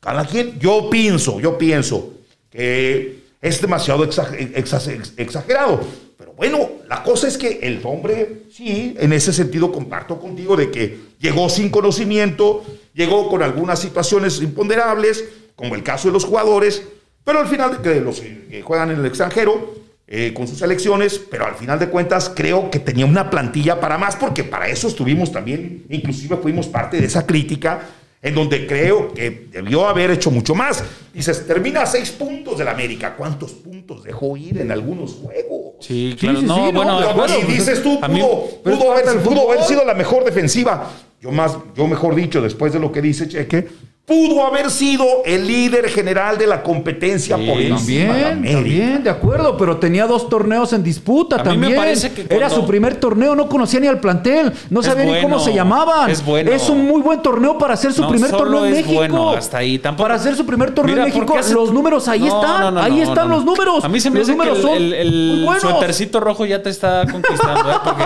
[0.00, 2.14] Cada quien, yo pienso, yo pienso
[2.56, 5.80] que es demasiado exa- exa- ex- exagerado.
[6.18, 10.70] Pero bueno, la cosa es que el hombre, sí, en ese sentido comparto contigo de
[10.70, 16.82] que llegó sin conocimiento, llegó con algunas situaciones imponderables, como el caso de los jugadores,
[17.24, 19.74] pero al final que los que juegan en el extranjero,
[20.08, 23.98] eh, con sus elecciones, pero al final de cuentas creo que tenía una plantilla para
[23.98, 27.80] más, porque para eso estuvimos también, inclusive fuimos parte de esa crítica,
[28.26, 30.82] en donde creo que debió haber hecho mucho más.
[31.14, 33.14] Dices, termina a seis puntos del América.
[33.16, 35.74] ¿Cuántos puntos dejó ir en algunos juegos?
[35.80, 36.40] Sí, claro.
[36.40, 37.38] sí, no, sí, no, bueno, acuerdo.
[37.40, 40.90] y dices tú, mí- pudo, pudo haber, pudo haber sido la mejor defensiva.
[41.22, 43.66] Yo más, yo mejor dicho, después de lo que dice Cheque,
[44.06, 48.52] pudo haber sido el líder general de la competencia Sí, por También, América.
[48.54, 51.74] también, de acuerdo, pero tenía dos torneos en disputa A mí me también.
[51.76, 55.22] parece que Era su primer torneo, no conocía ni al plantel, no Es sabía ni
[55.22, 56.08] cómo se llamaban.
[56.08, 56.52] es bueno.
[56.70, 58.94] un muy buen torneo para hacer su No, primer solo torneo en es México.
[58.94, 61.72] bueno, hasta ahí, tampoco- Para hacer su primer torneo Mira, en ¿por México, hace- los
[61.72, 63.50] números ahí No, están, no, no, ahí no, están no, los no.
[63.56, 63.84] números.
[63.84, 65.62] A mí se me los hace que números el, son el- el muy buenos.
[65.62, 67.74] suétercito rojo ya te está conquistando, ¿eh?
[67.82, 68.04] Porque,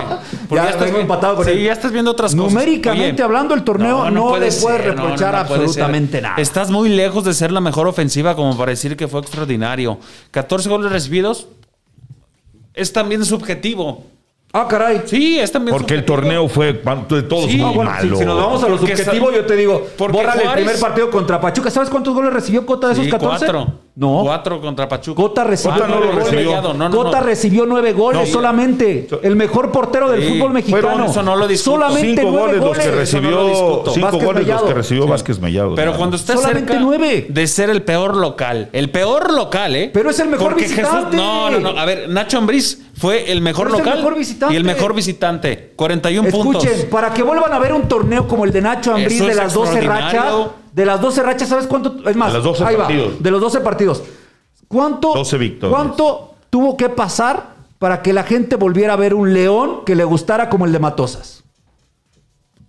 [0.49, 1.63] porque Ya vi- empatado con sí, él.
[1.65, 2.51] ya estás viendo otras cosas.
[2.53, 6.35] Numéricamente hablando, el torneo no le puede reprochar absolutamente nada.
[6.37, 9.97] Estás muy lejos de ser la mejor ofensiva como para decir que fue extraordinario.
[10.31, 11.47] 14 goles recibidos
[12.73, 14.05] es también subjetivo.
[14.53, 15.03] Ah, caray.
[15.05, 18.17] Sí, es también Porque el torneo fue de todos Sí, muy bueno, malo.
[18.17, 20.79] si nos vamos a lo Porque subjetivo, yo te digo, porque bórrale el Juárez- primer
[20.79, 21.69] partido contra Pachuca.
[21.71, 23.45] ¿Sabes cuántos goles recibió Cota de esos Sí, 14?
[23.45, 23.73] cuatro.
[23.93, 24.21] No.
[24.23, 25.21] Cuatro contra Pachuca.
[25.21, 26.31] Cota recibió Cota no nueve lo goles.
[26.31, 26.61] recibió.
[26.61, 26.95] No, no, no.
[26.95, 28.33] Cota recibió nueve goles No.
[28.33, 29.07] solamente.
[29.21, 30.81] El mejor portero del Sí, fútbol mexicano.
[30.87, 31.71] fueron- eso no lo discuto.
[31.75, 34.67] Solamente cinco nueve goles los que recibió, cinco Vázquez goles los Mellado.
[34.67, 35.75] que recibió Vázquez Mellado.
[35.75, 37.25] Pero cuando estés Solamente cerca nueve.
[37.27, 39.91] de ser el peor local, el peor local, ¿eh?
[39.93, 41.17] Pero es el mejor Porque visitante.
[41.17, 41.77] no, no, no.
[41.77, 44.53] A ver, Nacho Ambriz fue el mejor Pero es el local mejor visitante.
[44.53, 45.73] y el mejor visitante.
[45.75, 46.85] 41 Escuchen, puntos.
[46.89, 49.73] para que vuelvan a ver un torneo como el de Nacho Ambriz de las 12
[49.79, 50.21] extraordinario.
[50.21, 50.47] rachas.
[50.71, 51.97] De las 12 rachas, ¿sabes cuánto?
[52.09, 53.21] Es más, De los 12 ahí va, partidos.
[53.21, 54.03] de los 12 partidos.
[54.67, 55.77] ¿Cuánto, 12 victorias.
[55.77, 60.03] ¿Cuánto tuvo que pasar para que la gente volviera a ver un león que le
[60.03, 61.43] gustara como el de Matosas?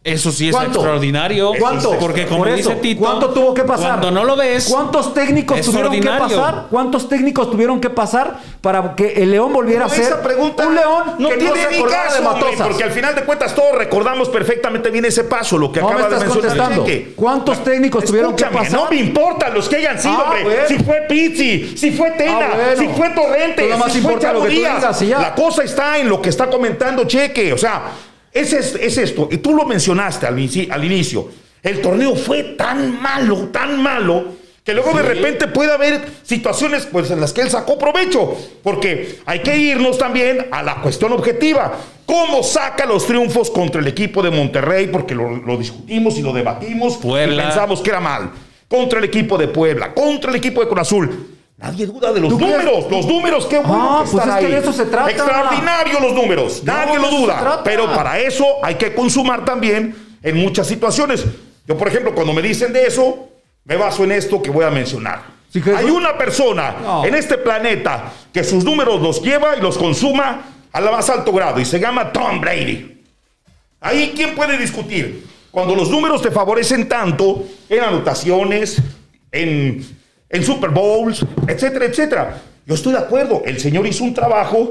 [0.04, 0.80] Eso sí es ¿Cuánto?
[0.80, 1.52] extraordinario.
[1.60, 1.96] ¿Cuánto?
[1.96, 4.00] Porque como Por eso, dice Tito, ¿cuánto tuvo que pasar?
[4.00, 6.26] Cuando no lo ves, ¿Cuántos técnicos tuvieron ordinario.
[6.26, 6.66] que pasar?
[6.68, 10.74] ¿Cuántos técnicos tuvieron que pasar para que el León volviera a ser esa pregunta un
[10.74, 12.66] León no que tiene no se ni caso, de Matosas?
[12.66, 15.94] porque al final de cuentas todos recordamos perfectamente bien ese paso, lo que No me
[15.94, 16.86] acaba de mencionar contestando.
[17.14, 18.72] ¿Cuántos técnicos tuvieron que pasar?
[18.72, 20.42] No me importa los que hayan sido, Ah, hombre.
[20.42, 20.62] bueno.
[20.66, 22.80] Si fue Pizzi, si fue Tena, Ah, bueno.
[22.80, 24.76] si fue Torrente, nada más si fue importa Chavo lo que tú Díaz.
[24.80, 25.20] digas y ya.
[25.20, 27.52] La cosa está en lo que está comentando Cheque.
[27.52, 27.82] O sea,
[28.32, 29.28] es, es, es esto.
[29.30, 30.34] Y tú lo mencionaste al,
[30.70, 31.28] al inicio.
[31.62, 34.24] El torneo fue tan malo, tan malo,
[34.64, 38.36] que luego de repente puede haber situaciones pues, en las que él sacó provecho.
[38.62, 41.78] Porque hay que irnos también a la cuestión objetiva.
[42.06, 44.88] ¿Cómo saca los triunfos contra el equipo de Monterrey?
[44.88, 47.34] Porque lo, lo discutimos y lo debatimos Puebla.
[47.42, 48.30] y pensamos que era mal.
[48.68, 51.28] Contra el equipo de Puebla, contra el equipo de Conazul.
[51.62, 54.46] Nadie duda de los números, los números, qué bueno Ah, que pues están es que
[54.46, 54.52] ahí.
[54.52, 55.10] de eso se trata.
[55.10, 57.60] Extraordinario los números, nadie lo duda.
[57.64, 61.24] Pero para eso hay que consumar también en muchas situaciones.
[61.66, 63.28] Yo, por ejemplo, cuando me dicen de eso,
[63.64, 65.22] me baso en esto que voy a mencionar.
[65.52, 65.62] Sí.
[65.76, 67.04] Hay una persona No.
[67.04, 70.42] en este planeta que sus números los lleva y los consuma
[70.72, 73.02] al más alto grado y se llama Tom Brady.
[73.80, 75.26] Ahí, ¿quién puede discutir?
[75.52, 78.78] Cuando los números te favorecen tanto en anotaciones,
[79.30, 79.84] en,
[80.32, 82.42] en Super Bowls, etcétera, etcétera.
[82.66, 83.42] Yo estoy de acuerdo.
[83.44, 84.70] El señor hizo un trabajo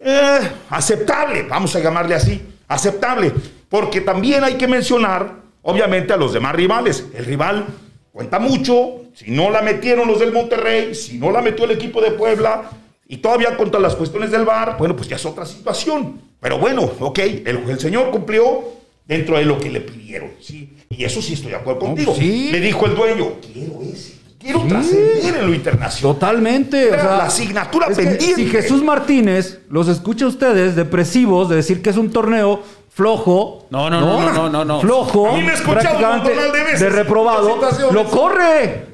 [0.00, 3.32] eh, aceptable, vamos a llamarle así, aceptable.
[3.68, 5.32] Porque también hay que mencionar,
[5.62, 7.06] obviamente, a los demás rivales.
[7.14, 7.66] El rival
[8.12, 8.96] cuenta mucho.
[9.14, 12.70] Si no la metieron los del Monterrey, si no la metió el equipo de Puebla,
[13.06, 16.20] y todavía contra las cuestiones del VAR, bueno, pues ya es otra situación.
[16.40, 18.64] Pero bueno, ok, el, el señor cumplió
[19.06, 20.70] dentro de lo que le pidieron, ¿sí?
[20.88, 22.14] Y eso sí estoy de acuerdo contigo.
[22.14, 22.50] sí.
[22.52, 26.14] Le dijo el dueño, quiero ese, quiero trascender en lo internacional.
[26.14, 26.88] Totalmente.
[26.88, 28.34] Era la asignatura pendiente.
[28.34, 33.66] Si Jesús Martínez los escucha a ustedes depresivos de decir que es un torneo flojo.
[33.70, 34.80] No, no, no, no, no, no.
[34.80, 35.28] Flojo.
[35.30, 36.80] A mí me he escuchado prácticamente un de veces.
[36.80, 37.58] de reprobado.
[37.92, 38.86] Lo corre.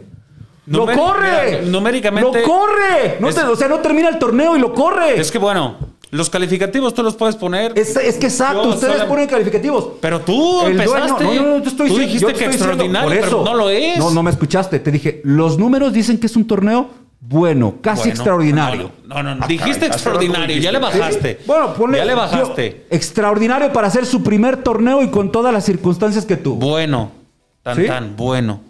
[0.66, 1.61] Lo corre.
[1.61, 3.16] mira, numéricamente- Lo corre.
[3.20, 5.20] No Es- te- o sea, no termina el torneo y lo corre.
[5.20, 5.76] Es que bueno,
[6.16, 7.72] los calificativos tú los puedes poner.
[7.78, 9.88] Es, es que exacto, Yo ustedes sola- ponen calificativos.
[10.00, 11.24] Pero tú El empezaste.
[11.24, 13.44] dueño- no, no, no, te estoy tú dijiste yo te que estoy diciendo, extraordinario, pero
[13.44, 13.98] no lo es.
[13.98, 14.80] No, no me escuchaste.
[14.80, 16.88] Te dije, los números dicen que es un torneo
[17.20, 18.90] bueno, casi Bueno, extraordinario.
[19.06, 21.40] No, no, no, Ah, dijiste extraordinario, ya le bajaste.
[21.46, 21.98] Bueno, ponle.
[21.98, 22.86] Ya le yo- bajaste.
[22.90, 26.56] extraordinario para hacer su primer torneo y con todas las circunstancias que tuvo.
[26.56, 27.10] Bueno,
[27.62, 27.86] tan ¿Sí?
[27.86, 28.60] tan bueno.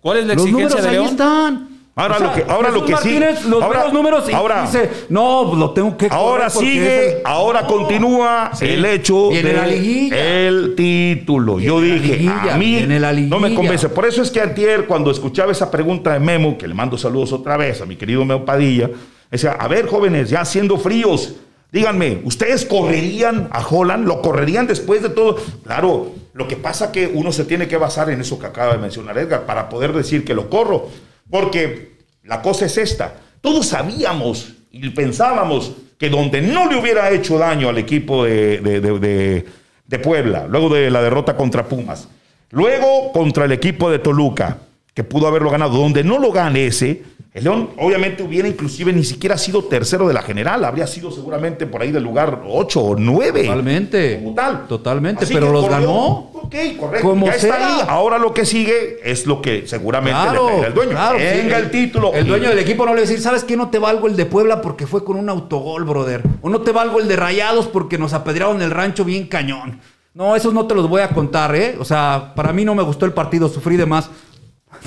[0.00, 1.06] ¿Cuál es la Los exigencia números de ahí León?
[1.08, 1.68] están.
[1.98, 4.62] Ahora lo que- ahora lo Jesús que sí- los ahora- ve los números y ahora-
[4.62, 7.20] dice, no, lo tengo que Ahora sigue, es el-".
[7.24, 8.66] ahora continúa Sí.
[8.66, 10.16] el hecho Viene la liguilla.
[10.16, 11.58] el título.
[11.58, 12.84] Yo dije, liguilla, a mí
[13.28, 13.88] no me convence.
[13.88, 17.32] Por eso es que antier, cuando escuchaba esa pregunta de Memo, que le mando saludos
[17.32, 18.90] otra vez a mi querido Memo Padilla,
[19.30, 21.34] decía, a ver, jóvenes, ya siendo fríos,
[21.72, 24.06] díganme, ¿ustedes correrían a Holland?
[24.06, 25.36] ¿Lo correrían después de todo?
[25.64, 28.78] Claro, lo que pasa que uno se tiene que basar en eso que acaba de
[28.78, 30.86] mencionar Edgar para poder decir que lo corro.
[31.30, 31.92] Porque
[32.24, 33.14] la cosa es esta.
[33.40, 38.80] Todos sabíamos y pensábamos que donde no le hubiera hecho daño al equipo de, de-
[38.80, 42.08] de- Puebla, luego de la derrota contra Pumas,
[42.50, 44.58] luego contra el equipo de Toluca,
[44.94, 47.02] que pudo haberlo ganado, donde no lo gane ese,
[47.38, 51.66] el León obviamente hubiera inclusive ni siquiera sido tercero de la general, habría sido seguramente
[51.66, 53.42] por ahí del lugar 8 o 9.
[53.44, 54.20] Totalmente.
[54.22, 54.66] Como tal.
[54.66, 56.30] Totalmente, Así pero los ganó.
[56.34, 57.08] Ok, correcto.
[57.08, 57.82] Como ya está ahí.
[57.88, 60.90] Ahora lo que sigue es lo que seguramente le Claro, pedirá el dueño.
[60.92, 61.62] claro, Venga sí.
[61.64, 62.12] el título.
[62.14, 63.56] El dueño del equipo no le va a decir, ¿sabes qué?
[63.56, 66.22] No te valgo el de Puebla porque fue con un autogol, brother.
[66.42, 69.80] O no te valgo el de Rayados porque nos apedrearon el rancho bien cañón.
[70.14, 71.76] No, esos no te los voy a contar, ¿eh?
[71.78, 74.10] O sea, para mí no me gustó el partido, sufrí de más.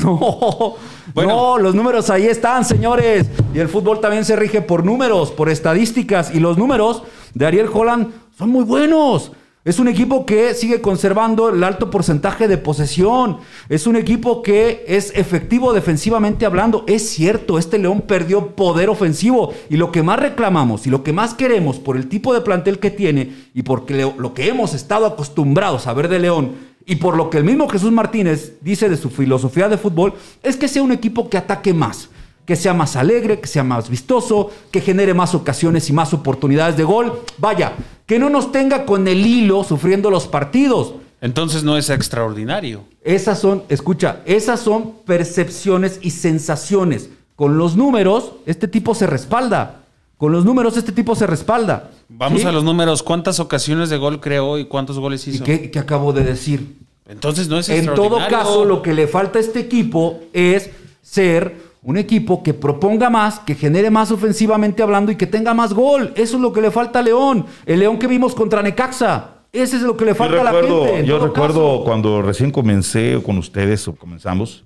[0.06, 0.76] No,
[1.14, 1.30] Bueno.
[1.30, 3.28] no, los números ahí están, señores.
[3.54, 6.34] Y el fútbol también se rige por números, por estadísticas.
[6.34, 9.32] Y los números de Ariel Holland son muy buenos.
[9.64, 13.38] Es un equipo que sigue conservando el alto porcentaje de posesión.
[13.70, 16.84] Es un equipo que es efectivo defensivamente hablando.
[16.88, 19.54] Es cierto, este León perdió poder ofensivo.
[19.70, 22.80] Y lo que más reclamamos y lo que más queremos por el tipo de plantel
[22.80, 27.16] que tiene y porque lo que hemos estado acostumbrados a ver de León y por
[27.16, 30.14] lo que el mismo Jesús Martínez dice de su filosofía de fútbol,
[30.44, 32.10] es que sea un equipo que ataque más,
[32.46, 36.78] que sea más alegre, que sea más vistoso, que genere más ocasiones y más oportunidades
[36.78, 37.22] de gol.
[37.38, 37.74] Vaya,
[38.06, 40.96] que no nos tenga con el hilo sufriendo los partidos.
[41.22, 42.84] Entonces no es extraordinario.
[43.04, 47.10] Esas son, escucha, esas son percepciones y sensaciones.
[47.36, 49.81] Con los números, este tipo se respalda.
[50.22, 51.90] Con los números, este tipo se respalda.
[52.08, 52.48] Vamos ¿Sí?
[52.48, 53.02] a los números.
[53.02, 55.44] ¿Cuántas ocasiones de gol creó y cuántos goles ¿Y hizo?
[55.44, 56.78] qué, qué acabo de decir?
[57.10, 60.70] Entonces no es En todo caso, lo que le falta a este equipo es
[61.02, 65.74] ser un equipo que proponga más, que genere más ofensivamente hablando y que tenga más
[65.74, 66.14] gol.
[66.16, 67.48] Eso es lo que le falta a León.
[67.66, 69.38] El León que vimos contra Necaxa.
[69.52, 71.00] Ese es lo que le Yo falta a la recuerdo, gente.
[71.00, 71.84] en yo recuerdo caso.
[71.84, 74.66] cuando recién comencé con ustedes o comenzamos,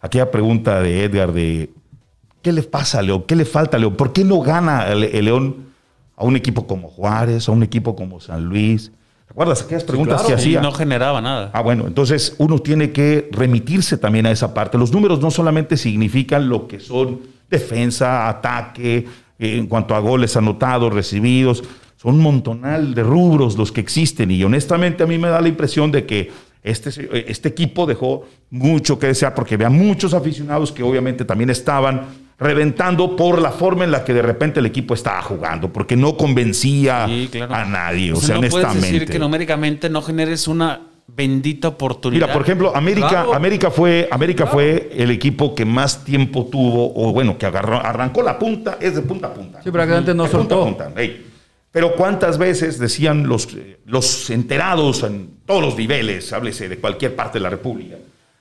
[0.00, 1.68] aquella pregunta de Edgar de
[2.44, 3.24] ¿qué le pasa a León?
[3.26, 3.96] ¿Qué le falta a León?
[3.96, 5.64] ¿Por qué no gana el, León
[6.14, 8.92] a un equipo como Juárez, a un equipo como San Luis?
[9.26, 10.28] ¿Recuerdas aquellas preguntas claro.
[10.28, 10.60] que hacía?
[10.60, 11.50] no generaba nada.
[11.54, 14.76] Ah, bueno, entonces uno tiene que remitirse también a esa parte.
[14.76, 19.06] Los números no solamente significan lo que son defensa, ataque,
[19.38, 21.64] eh, en cuanto a goles anotados, recibidos,
[21.96, 25.48] son un montonal de rubros los que existen y honestamente a mí me da la
[25.48, 26.30] impresión de que
[26.62, 26.90] este,
[27.30, 33.14] este equipo dejó mucho que desear porque había muchos aficionados que obviamente también estaban reventando
[33.16, 37.06] por la forma en la que de repente el equipo estaba jugando, porque no convencía
[37.06, 37.54] Sí, claro.
[37.54, 38.92] a nadie, o, O sea, no puedes honestamente.
[38.92, 42.26] decir que numéricamente no generes una bendita oportunidad.
[42.26, 43.34] Mira, por ejemplo, América, Claro.
[43.34, 48.22] América fue, América fue el equipo que más tiempo tuvo, o bueno, que agarró, arrancó
[48.22, 49.62] la punta, es de punta a punta.
[49.62, 50.92] Sí, prácticamente no De punta a punta.
[51.70, 57.16] Pero cuántas veces decían los, eh, los enterados en todos los niveles, háblese de cualquier
[57.16, 57.96] parte de la República,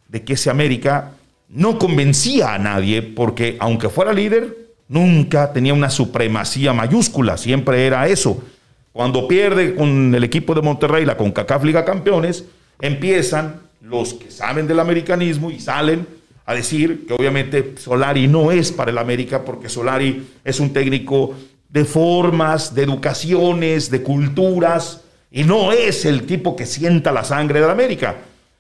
[0.07, 1.11] de que ese América
[1.53, 8.07] no convencía a nadie porque aunque fuera líder, Nunca tenía una supremacía mayúscula, siempre era
[8.07, 8.43] eso.
[8.91, 12.45] Cuando pierde con el equipo de Monterrey la CONCACAF Liga Campeones,
[12.79, 16.05] empiezan los que saben del americanismo y salen
[16.45, 21.33] a decir que obviamente Solari no es para el América porque Solari es un técnico
[21.69, 25.01] de formas, de educaciones, de culturas
[25.31, 28.17] y no es el tipo que sienta la sangre del América.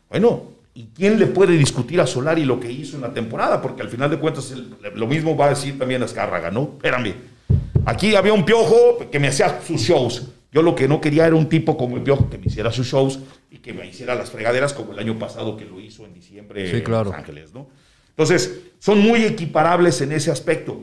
[0.09, 3.61] Bueno, ¿y quién le puede discutir a Solari lo que hizo en la temporada?
[3.61, 6.71] Porque al final de cuentas el- lo mismo va a decir también Azcárraga, ¿no?
[6.77, 7.13] Espérame.
[7.85, 10.29] Aquí había un piojo que me hacía sus shows.
[10.51, 12.87] Yo lo que no quería era un tipo como el piojo que me hiciera sus
[12.87, 13.19] shows
[13.51, 16.69] y que me hiciera las fregaderas como el año pasado que lo hizo en diciembre
[16.71, 17.01] Sí, claro.
[17.05, 17.67] en Los Ángeles, ¿no?
[18.09, 20.81] Entonces, son muy equiparables en ese aspecto.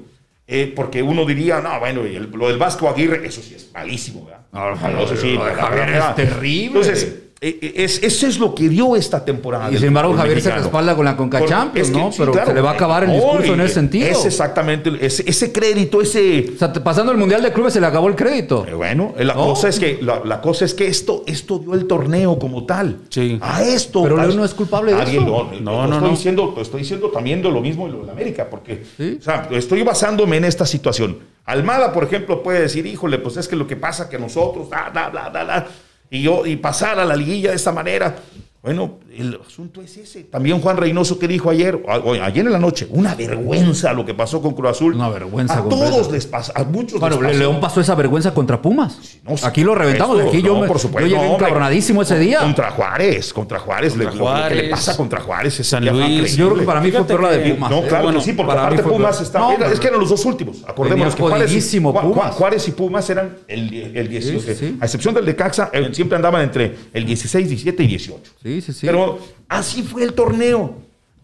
[0.53, 4.25] Eh, porque uno diría, no, bueno, el- lo del Vasco Aguirre, eso sí es malísimo,
[4.27, 4.41] ¿verdad?
[4.53, 6.11] No, Eso sí, Javier verdad.
[6.19, 6.67] es terrible.
[6.81, 9.71] Entonces, es, eso es lo que dio esta temporada.
[9.73, 12.13] Y sin embargo, Javier se respalda con la Conca Champions, es que, ¿no?
[12.13, 12.49] sí, Pero claro.
[12.49, 14.09] se le va a acabar el discurso No, en ese sentido.
[14.09, 16.51] Es exactamente ese, ese crédito, ese.
[16.55, 18.67] O sea, pasando el Mundial de Clubes se le acabó el crédito.
[18.69, 19.45] Eh, Bueno, la, No.
[19.47, 22.99] cosa es que, la, la cosa es que esto, esto dio el torneo como tal.
[23.09, 23.39] Sí.
[23.41, 24.03] A esto.
[24.03, 25.21] Pero esto- no es culpable de eso.
[25.23, 26.09] No, lo no, estoy no.
[26.11, 29.17] Diciendo, estoy diciendo también de lo mismo de lo de América, porque Sí.
[29.19, 31.19] o sea, estoy basándome en esta situación.
[31.47, 34.91] Almada, por ejemplo, puede decir, híjole, pues es que lo que pasa que nosotros, bla,
[34.93, 35.67] bla, bla, bla, bla,
[36.11, 38.17] y yo, y pasar a la liguilla de esta manera.
[38.63, 40.25] Bueno, el asunto es ese.
[40.25, 44.05] También Juan Reynoso que dijo ayer, a- o ayer en la noche, una vergüenza lo
[44.05, 44.95] que pasó con Cruz Azul.
[44.95, 45.91] Una vergüenza A completa.
[45.91, 47.39] todos les pasa, a muchos Bueno, les pasó.
[47.39, 48.99] León pasó esa vergüenza contra Pumas.
[49.27, 50.19] No, sí, Aquí lo reventamos.
[50.21, 52.41] eso, aquí yo, me, por yo supuesto, llegué no, encabronadísimo ese día.
[52.41, 53.95] Contra Juárez, contra Juárez.
[53.95, 56.37] Contra le- lo que le pasa contra Juárez es San Luis.
[56.37, 57.71] Yo creo que para mí fue Fíjate peor la de Pumas.
[57.71, 57.85] No, ¿eh?
[57.89, 59.23] claro bueno, que sí, porque para aparte fue Pumas peor.
[59.25, 59.55] está.
[59.55, 60.59] Era- es que eran los dos últimos.
[60.69, 62.35] Acordémonos que Juárez, y- Pumas.
[62.35, 64.41] Juárez y Pumas eran el, die- el 18.
[64.41, 64.77] Sí, sí, sí.
[64.79, 68.33] A excepción del de Caxa, eh, siempre andaban entre el 16, 17 y 18.
[68.51, 68.87] Sí, sí, sí.
[68.87, 70.75] Pero así fue el torneo.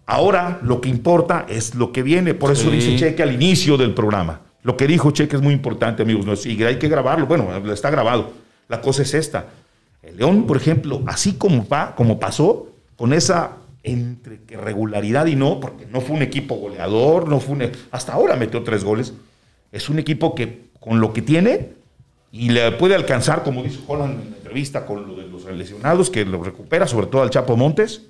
[0.07, 2.35] Ahora lo que importa es lo que viene.
[2.35, 2.77] Por eso Sí.
[2.77, 4.43] dice Cheque al inicio del programa.
[4.63, 6.47] Lo que dijo Cheque es muy importante, amigos.
[6.47, 7.27] Y hay que grabarlo.
[7.27, 8.33] Bueno, está grabado.
[8.69, 9.47] La cosa es esta.
[10.03, 15.37] El León, por ejemplo, así como, va, como pasó, con esa entre que regularidad y
[15.37, 18.83] no, porque no fue un equipo goleador, no fue un, e, hasta ahora metió tres
[18.85, 19.15] goles.
[19.73, 21.76] Es un equipo que con lo que tiene
[22.39, 26.11] y le puede alcanzar, como dijo Holland en la entrevista con lo de los lesionados,
[26.11, 28.03] que lo recupera, sobre todo al Chapo Montes,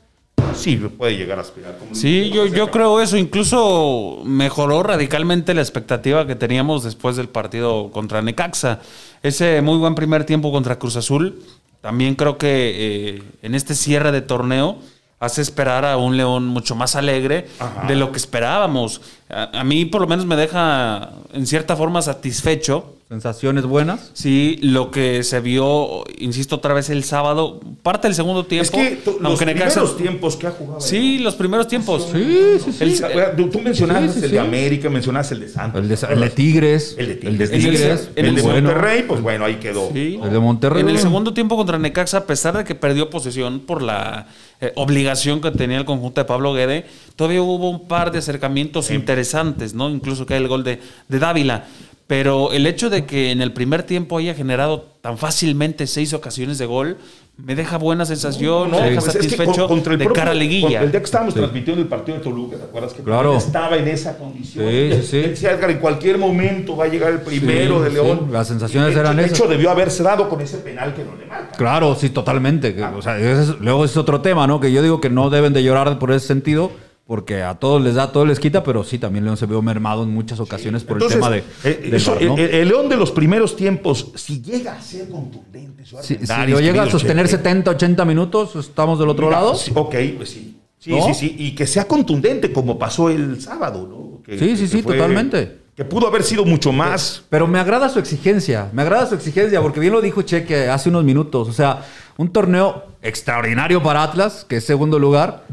[0.55, 1.77] sí puede llegar a aspirar.
[1.79, 3.17] como Sí, yo, yo creo eso.
[3.17, 8.81] Incluso mejoró radicalmente la expectativa que teníamos después del partido contra Necaxa.
[9.23, 11.43] Ese muy buen primer tiempo contra Cruz Azul.
[11.81, 14.79] También creo que eh, en este cierre de torneo
[15.19, 17.87] hace esperar a un León mucho más alegre Ajá.
[17.87, 19.01] de lo que esperábamos.
[19.31, 24.11] A, a mí por lo menos me deja en cierta forma satisfecho Sensaciones buenas.
[24.15, 28.65] Sí, lo que se vio, insisto otra vez el sábado, parte del segundo tiempo.
[28.65, 30.81] Es que tú- los aunque Necaxa- primeros tiempos que ha jugado.
[30.81, 32.09] Sí, los primeros tiempos.
[32.13, 32.83] Sí, sí, sí.
[33.05, 34.33] El- El- tú, mencionaste Sí, sí, el sí.
[34.33, 35.83] de América, mencionaste el de Santos.
[35.83, 36.97] El de, el de Tigres.
[36.99, 37.31] El de Tigres.
[37.31, 38.09] El de En el- Tigres.
[38.17, 38.69] en el de bueno.
[38.71, 39.89] Monterrey, pues bueno, ahí quedó.
[39.93, 40.19] Sí.
[40.21, 40.83] El de Monterrey.
[40.83, 44.27] En el segundo tiempo contra Necaxa, a pesar de que perdió posesión por la
[44.61, 48.91] eh, obligación que tenía el conjunto de Pablo Guede, todavía hubo un par de acercamientos
[48.91, 49.91] interesantes, ¿no?
[49.91, 51.67] Incluso que hay el gol de, de Dávila.
[52.07, 56.57] Pero el hecho de que en el primer tiempo haya generado tan fácilmente seis ocasiones
[56.59, 56.99] de gol,
[57.37, 60.21] me deja buena sensación, me deja pues es que satisfecho con- contra el de propio-
[60.21, 60.83] cara a liguilla.
[60.83, 63.33] El día que estábamos transmitiendo el partido de Toluca, ¿te acuerdas que Claro.
[63.33, 64.65] él estaba en esa condición?
[64.71, 65.47] Sí, sí, sí.
[65.47, 68.29] Edgar, en cualquier momento va a llegar el primero Sí, de sí, León.
[68.33, 69.31] las sensaciones de eran esas.
[69.33, 71.57] De hecho, debió haberse dado con ese penal que no le marca.
[71.59, 72.73] Claro, sí, totalmente.
[72.75, 74.61] Que, O sea, es- luego es otro tema, ¿no?
[74.61, 76.71] Que yo digo que no deben de llorar por ese sentido,
[77.07, 79.63] porque a todos les da, a todos les quita, pero sí, también León se vio
[79.63, 82.37] mermado en muchas ocasiones por Entonces, el tema de, eh, eso, VAR, ¿no?
[82.37, 86.61] el, el León de los primeros tiempos, si llega a ser contundente, su si, lo
[86.61, 89.55] llega a sostener Chepe, 70, 80 minutos, estamos del otro mira, lado.
[89.55, 90.57] sí, ok, pues sí.
[90.79, 91.07] Sí, ¿No?
[91.07, 91.37] sí, sí.
[91.39, 94.23] Y que sea contundente como pasó el sábado, ¿no?
[94.23, 95.59] Que- Sí, sí, que sí, totalmente.
[95.77, 97.23] Que pudo haber sido mucho más.
[97.29, 100.89] Pero me agrada su exigencia, me agrada su exigencia, porque bien lo dijo Cheque hace
[100.89, 101.49] unos minutos.
[101.49, 101.85] O sea,
[102.17, 105.45] un torneo extraordinario para Atlas, que es segundo lugar.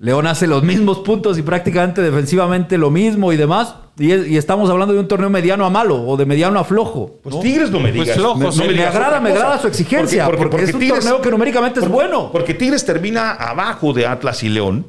[0.00, 3.74] León hace los mismos puntos y prácticamente defensivamente lo mismo y demás.
[3.98, 6.64] Y, es- y estamos hablando de un torneo mediano a malo o de mediano a
[6.64, 7.16] flojo.
[7.22, 7.40] Pues ¿no?
[7.40, 10.80] Tigres no me Pues no me, digas agrada, me agrada su exigencia, porque, es un
[10.80, 12.30] Tigres- torneo que numéricamente es bueno.
[12.30, 14.86] Porque Tigres termina abajo de Atlas y León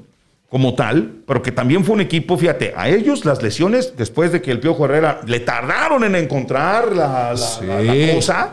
[0.47, 4.41] como tal, pero que también fue un equipo, fíjate, a ellos las lesiones, después de
[4.43, 7.66] que el Piojo Herrera le tardaron en encontrar la, la- Sí.
[7.66, 8.49] la- la cosa,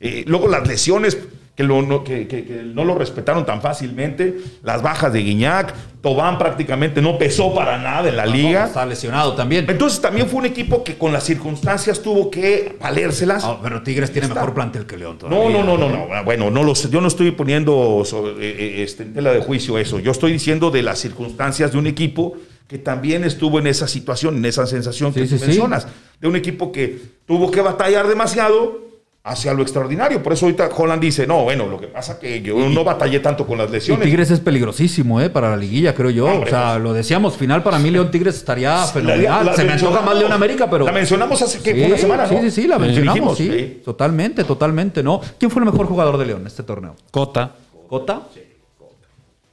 [0.00, 1.18] eh, luego las lesiones
[1.56, 5.72] que, lo- no, que- que- que no lo respetaron tan fácilmente, las bajas de Guiñac,
[6.02, 8.66] Tobán prácticamente no pesó para nada en la liga.
[8.66, 9.64] Está lesionado también.
[9.68, 13.42] Entonces también fue un equipo que con las circunstancias tuvo que valérselas.
[13.44, 14.40] Ah, pero Tigres tiene Está.
[14.40, 15.62] mejor plantel que León No, todavía.
[15.62, 16.08] no, no, no, no.
[16.12, 16.90] Ah, Bueno, no lo sé.
[16.90, 19.98] yo no estoy poniendo sobre, eh, eh, este, en tela de juicio eso.
[20.00, 22.34] Yo estoy diciendo de las circunstancias de un equipo
[22.68, 25.46] que también estuvo en esa situación, en esa sensación que Sí, tú sí.
[25.46, 25.86] mencionas,
[26.20, 28.82] de un equipo que tuvo que batallar demasiado
[29.26, 30.22] hacia lo extraordinario.
[30.22, 33.46] Por eso ahorita Holland dice, no, bueno, lo que pasa que yo no batallé tanto
[33.46, 34.04] con las Y lesiones.
[34.04, 35.30] Tigres es peligrosísimo, ¿eh?
[35.30, 36.26] Para la liguilla, creo yo.
[36.26, 36.82] Hombre, o sea, pues.
[36.82, 39.22] lo decíamos, final para mí León Tigres estaría fenomenal.
[39.24, 40.84] La- la Se me antoja más León América, pero.
[40.84, 41.58] La mencionamos hace.
[41.58, 42.40] Sí, una semana, sí, ¿no?
[42.42, 43.80] sí, sí, la Sí, mencionamos, dijimos, sí.
[43.84, 45.20] Totalmente, totalmente, ¿no?
[45.38, 46.94] ¿Quién fue el mejor jugador de León en este torneo?
[47.10, 47.52] Cota.
[47.88, 48.22] ¿Cota?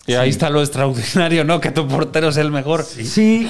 [0.08, 1.62] Y ahí está lo extraordinario, ¿no?
[1.62, 2.84] Que tu portero sea el mejor.
[2.84, 3.48] Sí.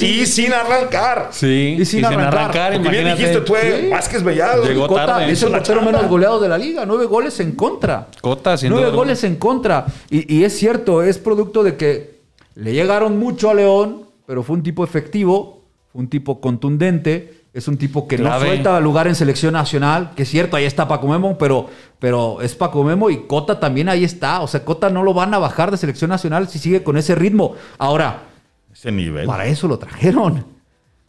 [0.00, 1.28] Y sin arrancar.
[1.32, 2.72] Sí, Y sin arrancar.
[2.74, 3.22] Porque bien imagínate.
[3.22, 3.88] dijiste, fue Sí.
[3.88, 4.64] Vázquez Mellado.
[4.66, 5.32] Llegó Cota tarde.
[5.32, 8.08] es el portero menos goleado de la liga, nueve goles en contra.
[8.20, 8.96] Cota, sin Nueve duda.
[8.96, 9.86] goles en contra.
[10.10, 12.20] Y, y es cierto, es producto de que
[12.54, 17.68] le llegaron mucho a León, pero fue un tipo efectivo, fue un tipo contundente, es
[17.68, 18.40] un tipo que Clave.
[18.40, 21.68] no suelta lugar en selección nacional, que es cierto, ahí está Paco Memo, pero,
[22.00, 24.40] pero es Paco Memo y Cota también ahí está.
[24.40, 27.14] O sea, Cota no lo van a bajar de selección nacional si sigue con ese
[27.14, 27.54] ritmo.
[27.78, 28.24] Ahora,
[28.72, 29.26] Ese nivel.
[29.26, 30.44] para eso lo trajeron.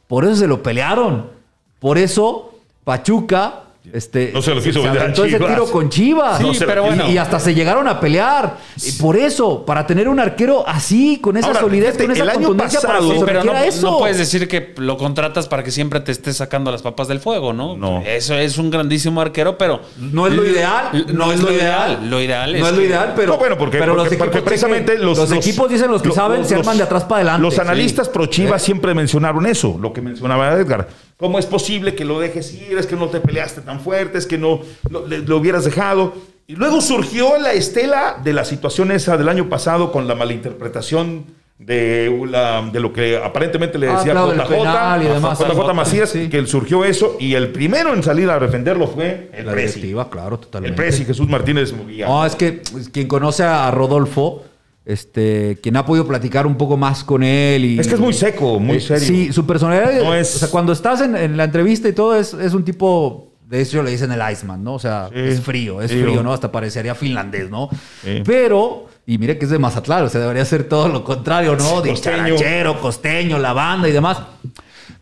[0.07, 1.31] Por eso se lo pelearon.
[1.79, 3.63] Por eso Pachuca
[3.93, 6.37] este, No se lo quiso vender a aventó ese tiro con Chivas.
[6.39, 7.07] Sí, No pero bueno.
[7.09, 8.57] Y, y hasta se llegaron a pelear.
[8.83, 12.23] Y por eso, para tener un arquero así, con esa Ahora, solidez, fíjate, con esa
[12.23, 13.91] el año contundencia, para pasado- pero no, eso.
[13.91, 17.19] no puedes decir que lo contratas para que siempre te esté sacando las papas del
[17.19, 17.77] fuego, ¿no?
[17.77, 18.01] No.
[18.05, 19.81] Eso es un grandísimo arquero, pero.
[19.97, 21.05] No es lo ideal.
[21.13, 22.09] No es lo ideal.
[22.09, 23.33] Lo ideal es No es lo ideal, pero.
[23.33, 26.11] No, bueno, porque, pero porque- los porque precisamente dicen- los, los equipos dicen los que
[26.11, 27.41] saben, se arman de atrás para adelante.
[27.41, 27.61] Los Sí.
[27.61, 30.87] analistas pro Chivas siempre mencionaron eso, lo que mencionaba Edgar.
[31.17, 32.77] ¿Cómo es posible que lo dejes ir?
[32.77, 34.59] Es que no te peleaste tan fuerte, es que no
[34.89, 36.13] lo, hubieras dejado.
[36.47, 41.25] Y luego surgió la estela de la situación esa del año pasado con la malinterpretación
[41.57, 45.39] de, la- de lo que aparentemente le Ah, decía claro, del JJ, penal y demás.
[45.39, 46.27] JJ Macías, Sí.
[46.29, 47.15] que surgió eso.
[47.19, 49.93] Y el primero en salir a defenderlo fue el La Presi.
[50.11, 50.69] claro, totalmente.
[50.69, 51.73] El Presi, Jesús Martínez.
[52.05, 52.61] No, es que
[52.91, 54.43] quien conoce a Rodolfo,
[54.85, 58.13] este, quien ha podido platicar un poco más con él y Es que es muy
[58.13, 59.07] seco, muy Eh, serio.
[59.07, 62.15] Sí, su personalidad, No es- o sea, cuando estás en, en la entrevista y todo
[62.15, 64.73] es, es un tipo, de hecho le dicen el Iceman, ¿no?
[64.75, 65.19] O sea, Sí.
[65.19, 66.05] es frío, es Frío.
[66.05, 66.33] frío, ¿no?
[66.33, 67.69] Hasta parecería finlandés, ¿no?
[68.03, 68.21] Sí.
[68.25, 71.81] Pero, y mire que es de Mazatlán, o sea, debería ser todo lo contrario, ¿no?
[71.81, 72.17] De Costeño.
[72.35, 74.17] charachero, costeño, la banda y demás.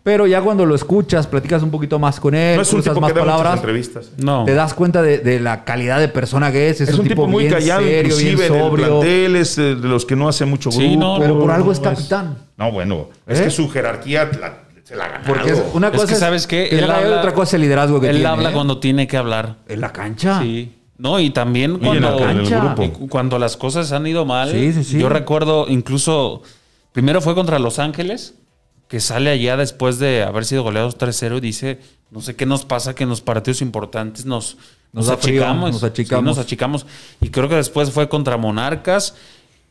[0.04, 3.00] Pero ya cuando lo escuchas, platicas un poquito más con él, no es un tipo
[3.00, 4.12] más que palabras, entrevistas.
[4.18, 4.44] No.
[4.44, 6.82] te das cuenta de, de la calidad de persona que es.
[6.82, 8.86] Es, Es, un tipo, muy bien callado, serio, bien inclusive en el sobrio.
[9.00, 10.84] plantel, es eh, de los que no hace mucho grupo.
[10.86, 12.38] Sí, no, Pero por algo es no capitán.
[12.58, 13.44] No, bueno, es ¿Eh?
[13.46, 15.34] que su jerarquía la- se la ha ganado.
[15.34, 16.68] Porque es una Es cosa que, ¿sabes qué?
[16.70, 18.30] que Él habla- otra cosa es el liderazgo que Él tiene.
[18.30, 18.54] habla ¿eh?
[18.54, 19.58] cuando tiene que hablar.
[19.68, 20.42] En la cancha.
[20.42, 20.74] Sí.
[20.98, 24.52] No, y también cuando, y cu- cuando las cosas han ido mal.
[24.52, 25.00] Sí, sí, sí.
[25.00, 26.44] Yo recuerdo incluso,
[26.92, 28.36] primero fue contra Los Ángeles,
[28.88, 31.80] que sale allá después de haber sido goleados 3-0 y dice,
[32.12, 34.56] no sé qué nos pasa, que en los partidos importantes nos,
[34.94, 36.24] Nos nos, da frío, achicamos, nos Sí, achicamos.
[36.26, 36.86] nos achicamos.
[37.20, 39.16] Y creo que después fue contra Monarcas.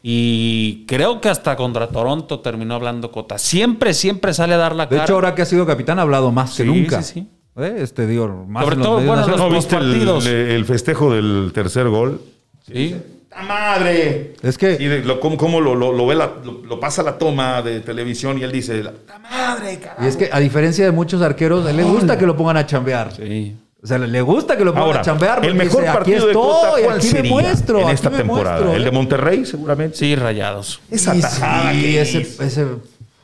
[0.03, 3.39] Y creo que hasta contra Toronto terminó hablando Cota.
[3.39, 5.05] Siempre, siempre sale a dar la De cara.
[5.05, 7.03] hecho, ahora que ha sido capitán ha hablado más que Sí, nunca.
[7.03, 7.29] sí, sí.
[7.63, 7.77] ¿Eh?
[7.79, 9.27] Este, digo, más Sobre en los todo, bueno.
[9.27, 10.27] ¿No los viste el, partidos.
[10.27, 12.21] el festejo del tercer gol?
[12.67, 12.97] Sí.
[13.31, 14.35] ¡La madre!
[14.43, 17.17] Es que- de- lo, cómo, cómo lo, lo- lo ve la- lo, lo pasa la
[17.17, 20.05] toma de televisión y él dice, ¡la madre, carajo!
[20.05, 22.59] Y es que, a diferencia de muchos arqueros, a él le gusta que lo pongan
[22.59, 23.13] a chambear.
[23.15, 23.57] Sí.
[23.83, 25.35] O sea, le- le gusta que lo pongan Ahora, a chambear.
[25.37, 28.11] porque el mejor dice, partido aquí de estoy, ¿cuál aquí me sería muestro, en esta
[28.11, 28.57] temporada?
[28.61, 28.91] muestro, ¿El de.
[28.93, 29.97] Monterrey, seguramente?
[29.97, 30.81] Sí, rayados.
[30.91, 32.67] Esa Y tajada sí, que ese, ese,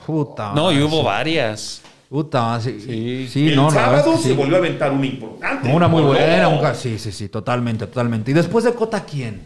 [0.04, 0.52] puta.
[0.54, 1.82] No, y hubo varias.
[2.08, 2.80] Puta, sí.
[2.80, 3.28] Sí.
[3.30, 4.34] Sí, el no, sábado se sí.
[4.34, 5.72] volvió a aventar una importante.
[5.72, 8.30] Una muy buena, un sí, sí, sí, totalmente, totalmente.
[8.30, 9.42] Y después de Cota, ¿quién?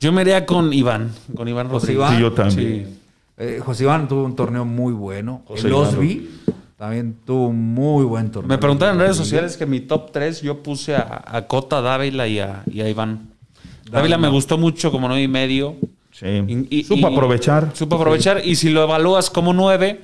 [0.00, 1.96] Yo me iría con Iván, con Iván José Rodríguez.
[1.98, 2.16] Iván.
[2.16, 2.98] Sí, yo también.
[3.36, 5.42] Eh, José Iván tuvo un torneo muy bueno.
[5.46, 6.30] José el Iván Osby
[6.82, 8.48] también tuvo un muy buen torneo.
[8.48, 12.26] Me preguntaron en redes sociales que mi top 3 yo puse a, a Cota, Dávila
[12.26, 13.28] y a, y a Iván.
[13.88, 15.76] Dávila me gustó mucho como 9 y medio.
[16.10, 16.26] Sí.
[16.26, 17.70] Y- y- Supo y- aprovechar.
[17.72, 18.42] Supo aprovechar.
[18.44, 20.00] Y si lo evalúas como 9,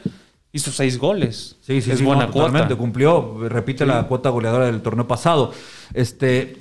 [0.52, 1.56] hizo 6 goles.
[1.62, 2.46] Sí, sí, es sí, buena no, cuota.
[2.46, 5.50] totalmente, cumplió, repite la cuota goleadora del torneo pasado.
[5.94, 6.58] Este,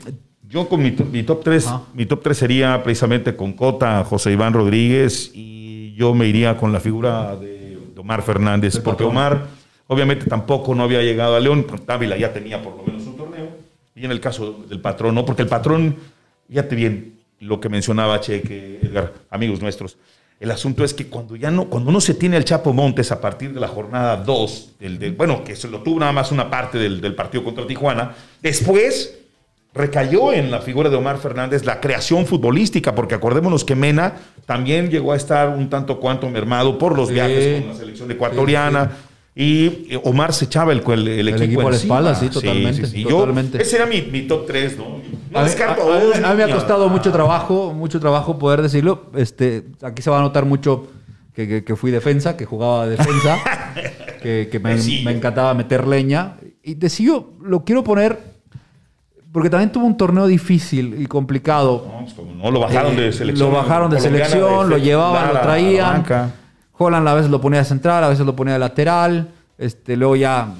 [0.49, 1.81] Yo con mi, mi top 3, Ajá.
[1.93, 6.73] mi top 3 sería precisamente con Cota, José Iván Rodríguez y yo me iría con
[6.73, 9.03] la figura de Omar Fernández, porque.
[9.03, 9.56] Omar
[9.87, 13.17] obviamente tampoco no había llegado a León, pero Dávila ya tenía por lo menos un
[13.17, 13.47] torneo,
[13.95, 15.25] y en el caso del patrón, ¿no?
[15.25, 15.95] Porque el patrón,
[16.49, 19.97] fíjate bien lo que mencionaba Cheque, Edgar, amigos nuestros,
[20.39, 23.19] el asunto es que cuando ya no, cuando uno se tiene al Chapo Montes a
[23.19, 26.47] partir de la jornada 2, del, del- bueno, que se lo tuvo nada más una
[26.49, 29.15] parte del, del partido contra Tijuana, después
[29.73, 34.13] recayó en la figura de Omar Fernández la creación futbolística, porque acordémonos que Mena
[34.45, 37.13] también llegó a estar un tanto cuanto mermado por los Sí.
[37.15, 38.91] viajes con la selección ecuatoriana.
[39.39, 43.07] Y Omar se echaba el, el, el equipo, equipo a la espalda, sí, totalmente, Yo-
[43.09, 43.61] totalmente.
[43.61, 44.85] ese era mi, mi top 3, ¿no?
[45.29, 47.71] No a, mí, descarto a- a a- dos, a mí me ha costado mucho trabajo,
[47.71, 49.11] mucho trabajo poder decirlo.
[49.15, 50.87] Este, aquí se va a notar mucho
[51.35, 53.37] que, que- que fui defensa, que jugaba defensa,
[54.23, 54.73] que, que me,
[55.11, 56.37] encantaba meter leña.
[56.63, 58.17] Y Decillo lo quiero poner
[59.31, 61.85] porque también tuvo un torneo difícil y complicado.
[61.87, 63.51] No, pues, como no lo bajaron Eh, de selección.
[63.51, 66.03] Lo bajaron de selección, de lo llevaban, lo la traían.
[66.77, 69.29] Holland a veces lo ponía de central, a veces lo ponía de lateral.
[69.57, 70.53] Este, luego ya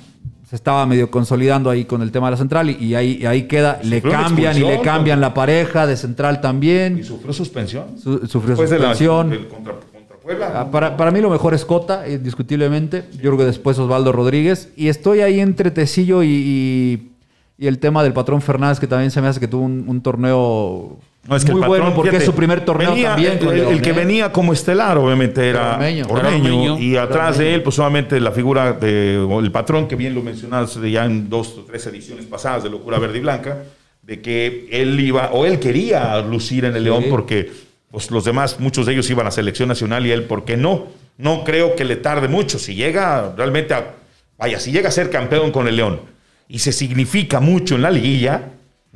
[0.49, 3.25] se estaba medio consolidando ahí con el tema de la central y, y ahí, y
[3.25, 3.79] ahí queda.
[3.83, 7.03] Le cambian y le cambian la pareja de central Y también.
[7.03, 7.99] sufrió suspensión.
[8.01, 9.29] Su- sufrió Después de la- suspensión.
[9.49, 10.51] contra, contra Puebla.
[10.55, 13.03] Ah, Para, para mí lo mejor es Cota, indiscutiblemente.
[13.13, 14.71] Yo creo que después Osvaldo Rodríguez.
[14.75, 17.11] Y estoy ahí entre Tecillo y, y-
[17.59, 20.01] y el tema del patrón Fernández, que también se me hace que tuvo un, un
[20.01, 20.97] torneo
[21.27, 23.39] No, es que muy el bueno patrón, porque fíjate, es su primer torneo venía- también.
[23.67, 26.05] El, que venía como estelar, obviamente, era Ormeño.
[26.07, 26.27] Ormeño.
[26.29, 26.79] Era Ormeño.
[26.79, 27.49] Y atrás Ormeño.
[27.49, 31.03] de él, pues obviamente la figura de o el patrón, que bien lo mencionaste ya
[31.05, 33.57] en dos o tres ediciones pasadas de Locura Verde y Blanca,
[34.01, 37.51] de que él iba, o él quería lucir en el León porque
[37.91, 40.87] pues, los demás, muchos de ellos iban a selección nacional y él, ¿por qué no?
[41.17, 42.57] No creo que le tarde mucho.
[42.57, 43.95] Si llega realmente a,
[44.37, 45.99] vaya, si llega a ser campeón con el León
[46.47, 48.43] y se significa mucho en la liguilla,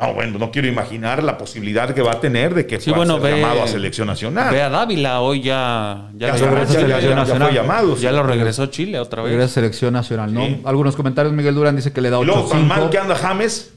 [0.01, 2.97] no, bueno, no quiero imaginar la posibilidad que va a tener de que Sí, pueda
[3.05, 4.53] bueno, ser ve, llamado a selección nacional.
[4.53, 7.95] ve a Dávila, hoy ya, ya, Ya lo, se regresa regresó, a ya- fue llamado.
[7.95, 8.01] sí.
[8.01, 9.51] ya lo regresó Chile otra Regresa a vez.
[9.51, 10.45] selección nacional, ¿no?
[10.45, 10.61] Sí.
[10.65, 11.33] Algunos comentarios.
[11.33, 12.89] Miguel Durán dice que le da Y luego, tan mal 8-5.
[12.89, 13.73] que anda James.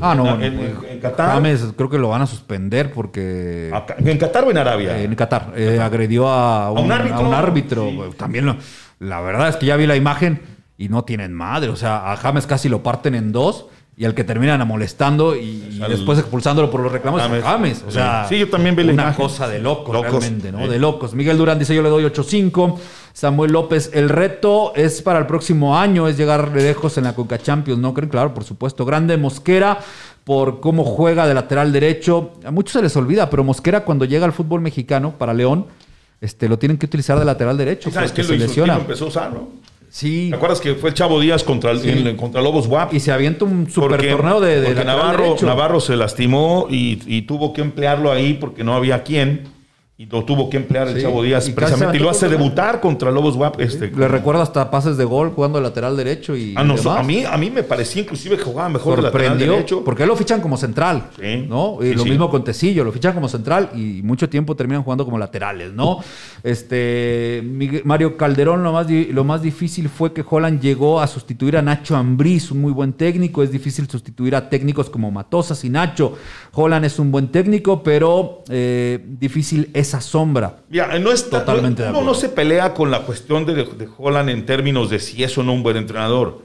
[0.00, 0.40] Ah, no.
[0.42, 1.32] En- no, en- en Qatar.
[1.34, 4.98] James creo que lo van a suspender porque ¿En Qatar o en Arabia?
[5.02, 7.16] en Qatar eh, agredió a un, un árbitro.
[7.18, 7.90] a un árbitro.
[7.90, 8.00] Sí.
[8.16, 8.56] También lo-
[9.00, 10.40] la verdad es que ya vi la imagen
[10.78, 11.68] y no tienen madre.
[11.68, 13.66] O sea, a James casi lo parten en dos
[13.98, 17.42] y al que terminan molestando y, después expulsándolo por los reclamos James.
[17.42, 17.84] James.
[17.88, 19.22] O sea, Sí, yo también vi la una imagen.
[19.24, 20.10] cosa de locos, Locos.
[20.10, 20.68] realmente, ¿no?
[20.68, 21.14] De locos.
[21.14, 22.76] Miguel Durán dice yo le doy 8-5.
[23.14, 27.14] Samuel López, el reto es para el próximo año, es llegar de lejos en la
[27.14, 28.10] Conca Champions, ¿no creen?
[28.10, 28.84] Claro, por supuesto.
[28.84, 29.78] Grande Mosquera
[30.24, 32.32] por cómo juega de lateral derecho.
[32.44, 35.64] A muchos se les olvida, pero Mosquera cuando llega al fútbol mexicano para León,
[36.20, 37.90] este, lo tienen que utilizar de lateral derecho.
[37.90, 38.38] ¿Sabes quién lo hizo?
[38.44, 38.74] ¿Quién lesiona.
[38.76, 39.10] empezó?
[39.98, 40.26] Sí.
[40.28, 41.88] ¿Te acuerdas que fue el Chavo Díaz contra, el- Sí.
[41.88, 42.92] en- contra Lobos WAP?
[42.92, 45.46] Y se avienta un super Porque- torneo de, de porque Navarro, derecho.
[45.46, 49.44] Navarro se lastimó y, y tuvo que emplearlo ahí porque no había quien.
[49.98, 51.00] Y lo tuvo que emplear el Sí.
[51.00, 51.96] Chavo Díaz Y precisamente.
[51.96, 53.58] Y lo hace debutar contra Lobos WAP.
[53.62, 56.60] Este, Le recuerdo hasta pases de gol jugando de lateral derecho y Ah,
[56.98, 59.82] a, mí, a mí me parecía inclusive que jugaba mejor de lateral derecho.
[59.84, 61.46] porque lo fichan como central, Sí.
[61.48, 61.78] ¿no?
[61.80, 65.06] Y Sí, lo mismo con Tecillo, lo fichan como central y mucho tiempo terminan jugando
[65.06, 66.00] como laterales, ¿no?
[66.42, 67.42] Este
[67.84, 71.96] Mario Calderón lo más lo más difícil fue que Holland llegó a sustituir a Nacho
[71.96, 76.16] Ambriz, un muy buen técnico, es difícil sustituir a técnicos como Matosas y Nacho.
[76.52, 80.58] Holland es un buen técnico, pero eh, difícil esa sombra.
[81.00, 82.12] No está, Totalmente de uno acuerdo.
[82.12, 85.42] no se pelea con la cuestión de, de Holland en términos de si es o
[85.42, 86.42] no un buen entrenador.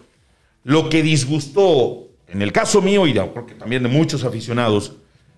[0.64, 4.94] Lo que disgustó, en el caso mío y de- creo que también de muchos aficionados,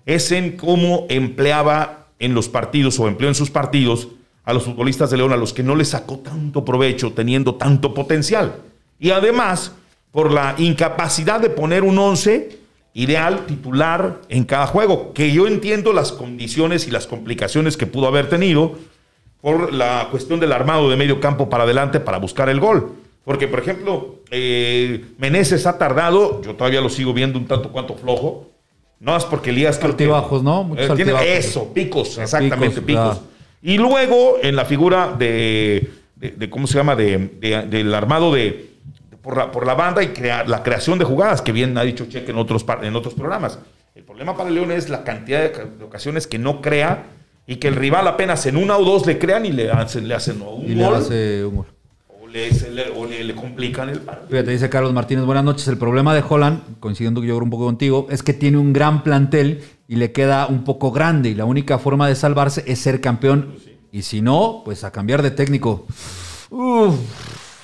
[0.05, 4.09] es en cómo empleaba en los partidos o empleó en sus partidos
[4.45, 7.93] a los futbolistas de León, a los que no les sacó tanto provecho, teniendo tanto
[7.93, 8.55] potencial.
[8.99, 9.71] Y además,
[10.11, 12.59] por la incapacidad de poner un 11
[12.93, 18.07] ideal titular en cada juego, que yo entiendo las condiciones y las complicaciones que pudo
[18.07, 18.73] haber tenido
[19.41, 22.91] por la cuestión del armado de medio campo para adelante para buscar el gol.
[23.25, 27.95] Porque, por ejemplo, eh, Meneses ha tardado, yo todavía lo sigo viendo un tanto cuanto
[27.95, 28.49] flojo,
[28.99, 30.63] no es porque Elías Altibajos, ¿no?
[30.63, 33.21] Muchos eh, tiene eso, picos, exactamente, Picos.
[33.61, 36.95] Y luego en la figura de, de- de- ¿cómo se llama?
[36.95, 38.72] De, de- del armado de-
[39.23, 42.05] por, la, por la banda y crear, la creación de jugadas, que bien ha dicho
[42.05, 43.57] Cheque en otros, en otros programas.
[43.95, 47.05] El problema para León es la cantidad de, ca- de ocasiones que no crea
[47.47, 50.13] y que el rival apenas en una o dos le crean y le hacen, le
[50.13, 51.65] hacen un Y le gol hace un gol.
[52.21, 54.29] o, le, le- o le- le complican el partido.
[54.29, 55.67] Fíjate, dice Carlos Martínez, buenas noches.
[55.67, 59.03] El problema de Holland, coincidiendo yo creo un poco contigo, es que tiene un gran
[59.03, 62.99] plantel y le queda un poco grande y la única forma de salvarse es ser
[62.99, 63.55] campeón.
[63.91, 65.85] Y si no, pues a cambiar de técnico.
[66.49, 66.95] Uf,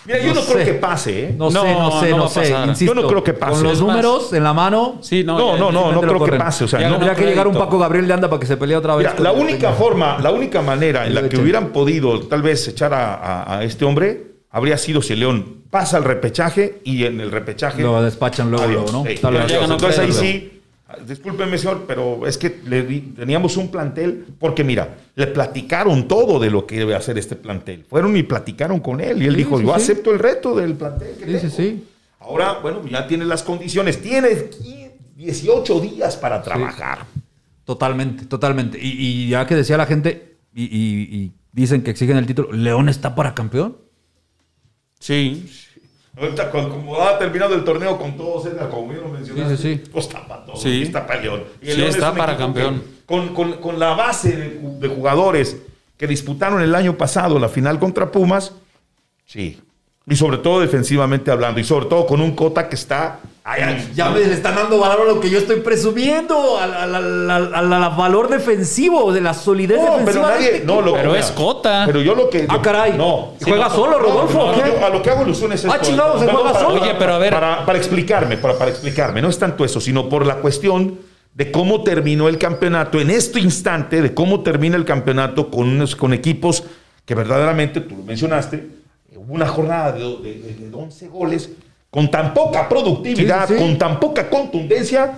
[0.05, 1.35] Mira, yo no creo que pase, ¿eh?
[1.37, 2.55] no, No, sé, no sé, no no, sé.
[2.67, 3.53] Insisto, Yo no creo que pase.
[3.53, 6.31] Con los números en la mano, Sí, no, No, ya- no, no, no creo que
[6.37, 6.63] pase.
[6.63, 7.55] O sea, Ya no- ganó tendría que llegar un.
[7.55, 9.07] Paco Gabriel de Anda para que se pelee otra vez.
[9.11, 12.93] Mira, la única forma, la única manera en la que hubieran podido tal vez echar
[12.93, 17.19] a, a- a este hombre habría sido si el León pasa al repechaje y en
[17.21, 17.81] el repechaje.
[17.83, 18.91] Lo despachan luego, Adiós.
[18.91, 19.19] luego, ¿no?
[19.21, 19.51] Tal vez.
[19.51, 20.58] Entonces ahí sí,
[21.07, 26.39] discúlpeme, señor, pero es que le di- teníamos un plantel, porque mira, le platicaron todo
[26.39, 27.85] de lo que debe hacer este plantel.
[27.89, 29.81] Fueron y platicaron con él y él Sí, dijo, sí, yo sí.
[29.81, 31.15] acepto el reto del plantel.
[31.17, 31.55] que Sí, sí, tengo".
[31.55, 31.83] sí.
[32.19, 34.49] Ahora, bueno, ya tiene las condiciones, tiene
[35.15, 37.05] 18 días para trabajar.
[37.65, 38.77] Totalmente, totalmente.
[38.81, 38.89] Y,
[39.25, 42.89] y ya que decía la gente, y, y- y dicen que exigen el título, ¿León
[42.89, 43.77] está para campeón?
[44.99, 45.47] Sí.
[46.19, 49.89] Ahorita, como ha terminado el torneo con todos, como bien lo mencionaste, Sí, sí, sí.
[49.91, 50.55] pues está para todo.
[50.65, 51.43] Está para León.
[51.61, 52.83] Y el Sí, León está es para campeón.
[53.05, 55.57] Con, con- con la base de jugadores
[55.97, 58.53] que disputaron el año pasado la final contra Pumas,
[59.25, 59.59] sí.
[60.09, 63.19] Y sobre todo defensivamente hablando, y sobre todo con un Cota que está...
[63.43, 66.71] Ay, ay, ya me le están dando valor a lo que yo estoy presumiendo, al,
[66.73, 70.29] al- al- al- al- al valor defensivo, de la solidez No, pero defensiva.
[70.29, 70.53] nadie...
[70.55, 71.83] este No, lo, Pero es Cota.
[71.87, 72.45] Pero yo lo que...
[72.47, 72.93] Ah, caray.
[72.97, 73.33] No.
[73.43, 74.69] ¿Juega solo, Rodolfo, No, o qué?
[74.79, 75.87] yo a lo que hago alusión es Ah, esto.
[75.87, 76.81] chingados, se juega para- solo.
[76.81, 77.33] Oye, pero a ver.
[77.33, 79.21] Para, para explicarme, para, para explicarme.
[79.21, 80.99] No es tanto eso, sino por la cuestión
[81.33, 85.95] de cómo terminó el campeonato en este instante, de cómo termina el campeonato con, unos,
[85.95, 86.63] con equipos
[87.05, 88.78] que verdaderamente, tú lo mencionaste,
[89.29, 91.49] una jornada de, de- de 11 goles
[91.89, 93.65] con tan poca productividad, Sí, sí, sí.
[93.65, 95.17] con tan poca contundencia.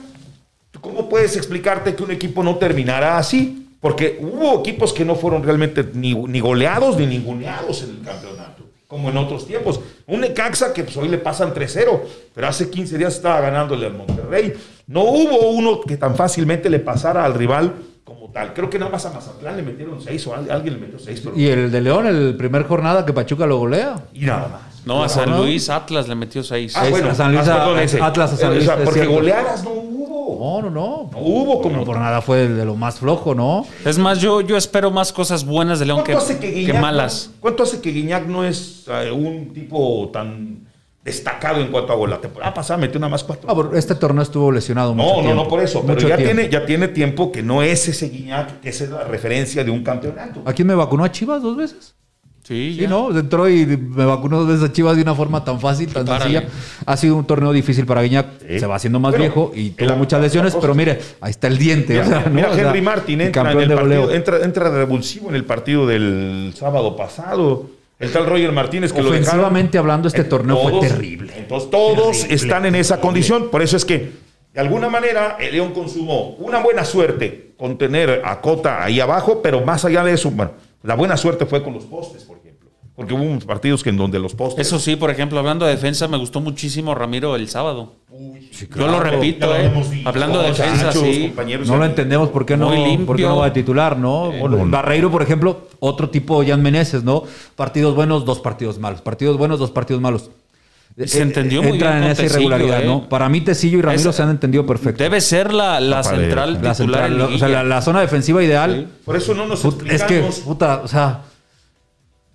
[0.72, 3.68] ¿tú ¿Cómo puedes explicarte que un equipo no terminará así?
[3.82, 8.64] Porque hubo equipos que no fueron realmente ni, ni goleados ni ninguneados en el campeonato,
[8.88, 9.80] como en otros tiempos.
[10.08, 12.00] Un Necaxa que pues, hoy le pasan 3-0,
[12.36, 14.54] pero hace 15 días estaba ganándole al Monterrey.
[14.88, 17.74] No hubo uno que tan fácilmente le pasara al rival
[18.14, 18.54] como tal.
[18.54, 21.22] Creo que nada más a Mazatlán le metieron 6 o al- alguien le metió 6,
[21.24, 21.38] pero...
[21.38, 23.96] Y el de León, el primer jornada que Pachuca lo golea.
[24.14, 24.62] y nada más.
[24.86, 25.30] No, a San.
[25.38, 26.74] Luis Atlas le metió seis.
[26.76, 28.02] Ah, Seis, bueno, a San Luis, a- perdón, ese.
[28.02, 30.62] Atlas a San O Luis, sea, es porque goleadas no hubo.
[30.62, 31.10] No, no, no.
[31.12, 33.64] No hubo como Por nada fue de lo más flojo, ¿no?
[33.86, 36.74] Es más, yo, yo espero más cosas buenas de León que, ¿Cuánto hace que, que
[36.74, 37.30] malas.
[37.40, 40.61] ¿Cuánto hace que Guiñac no es eh, un tipo tan
[41.04, 42.10] destacado en cuanto a gol?
[42.10, 43.50] La temporada pasada metió nada más cuatro.
[43.74, 45.44] Ah, este torneo estuvo lesionado mucho no, no, tiempo.
[45.44, 46.34] no por eso, pero Mucho ya tiempo.
[46.36, 49.72] tiene, ya tiene tiempo que no es ese Guiñac, que esa es la referencia de
[49.72, 50.42] un campeonato.
[50.46, 51.96] ¿A quién me vacunó a Chivas dos veces?
[52.44, 52.90] Sí, Sí, ya.
[52.90, 53.18] ¿no?
[53.18, 56.40] Entró y me vacunó dos veces a Chivas de una forma tan fácil, tan Párale.
[56.42, 56.54] sencilla.
[56.86, 58.26] Ha sido un torneo difícil para Guiñac.
[58.48, 58.60] Sí.
[58.60, 61.58] Se va haciendo más viejo y tuvo la- muchas lesiones, pero mire, ahí está el
[61.60, 61.94] diente.
[61.94, 62.30] Mira, o sea, ¿no?
[62.36, 65.46] mira, O sea, Henry Martin entra, en el partido, entra, entra de revulsivo en el
[65.46, 67.68] partido del sábado pasado.
[68.02, 69.22] El tal Roger Martínez que lo dejaron.
[69.22, 71.34] Ofensivamente hablando, este torneo fue terrible.
[71.38, 73.50] Entonces todos Terrible, están en esa condición.
[73.50, 74.12] Por eso es que,
[74.54, 79.42] de alguna manera, el León consumó una buena suerte con tener a Cota ahí abajo,
[79.44, 82.28] pero más allá de eso, bueno, la buena suerte fue con los postes.
[83.02, 84.66] Porque hubo unos partidos que en donde los postes.
[84.68, 87.94] Eso sí, por ejemplo, hablando de defensa, me gustó muchísimo Ramiro el sábado.
[88.12, 89.72] Yo claro, lo repito, lo eh.
[90.06, 91.34] Hablando de defensa, sí.
[91.66, 93.06] No lo ya- entendemos por qué no, Muy limpio.
[93.06, 94.32] por qué no va a titular, ¿no?
[94.34, 94.66] no.
[94.68, 97.24] Barreiro, por ejemplo, otro tipo Jan Meneses, ¿no?
[97.56, 99.02] Partidos buenos, dos partidos malos.
[99.02, 100.30] Partidos buenos, dos partidos malos.
[101.06, 102.86] Se Eh, entendió eh, muy Entran bien en esa Tecillo, irregularidad, ¿eh?
[102.86, 103.08] ¿no?
[103.08, 105.02] Para mí, Tecillo y Ramiro se han entendido perfecto.
[105.02, 108.02] Debe ser la, la La central La, titular central, en o sea, la, la zona
[108.02, 108.90] defensiva ideal.
[109.06, 110.36] Por eso no nos Put- es explicamos.
[110.40, 111.22] que, puta, o sea,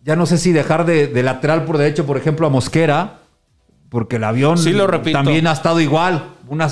[0.07, 3.19] ya no sé si dejar de, de lateral por derecho, por ejemplo, a Mosquera,
[3.91, 5.19] porque el avión Sí, lo repito.
[5.19, 6.69] también ha estado igual, una,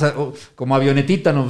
[0.54, 1.46] como avionetita, ¿no?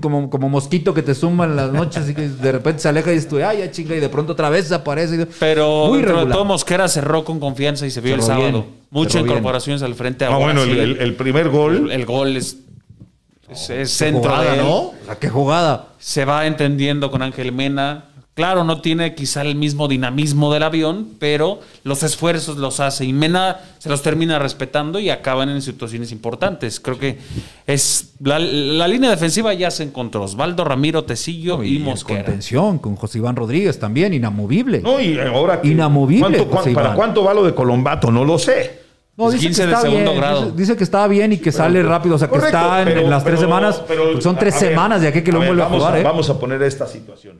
[0.00, 3.10] Como, como mosquito que te suma en las noches y que de repente se aleja
[3.12, 5.26] y dices tú, ay, ya chinga, y de pronto otra vez aparece.
[5.38, 6.32] Pero Muy dentro de regular.
[6.36, 8.50] todo Mosquera cerró con confianza y se vio el sábado.
[8.50, 9.26] bien, Muchas bien.
[9.26, 10.24] incorporaciones al frente.
[10.24, 10.78] Ah, bueno, el, sí.
[10.78, 11.90] el- el primer gol.
[11.92, 12.56] el gol es,
[13.48, 14.64] es, es Qué centro jugada, de él.
[14.64, 14.74] ¿no?
[14.76, 15.88] O sea, qué jugada.
[15.98, 18.06] Se va entendiendo con Ángel Mena.
[18.34, 23.12] Claro, no tiene quizá el mismo dinamismo del avión, pero los esfuerzos los hace y
[23.12, 26.80] Mena se los termina respetando y acaban en situaciones importantes.
[26.80, 27.18] Creo que
[27.66, 30.22] es la, la línea defensiva ya se encontró.
[30.22, 32.24] Osvaldo Ramiro, Tecillo y, Mosquera.
[32.24, 34.80] contención, con José Iván Rodríguez también, inamovible.
[34.80, 35.60] No, y ahora.
[35.60, 36.96] que- Inamovible, ¿cuánto- cuán- José ¿Para Iván.
[36.96, 38.10] cuánto va lo de Colombato?
[38.10, 38.80] No lo sé.
[39.14, 40.22] No, dice 15 que de está segundo bien.
[40.22, 40.44] grado.
[40.46, 42.14] Dice, dice que está bien y que sale rápido.
[42.14, 43.82] O sea, que Correcto, está en, pero- en las tres semanas.
[44.20, 45.98] son tres a ver, semanas de aquí que lo vuelve a jugar.
[45.98, 46.02] ¿eh?
[46.02, 47.38] Vamos a poner esta situación.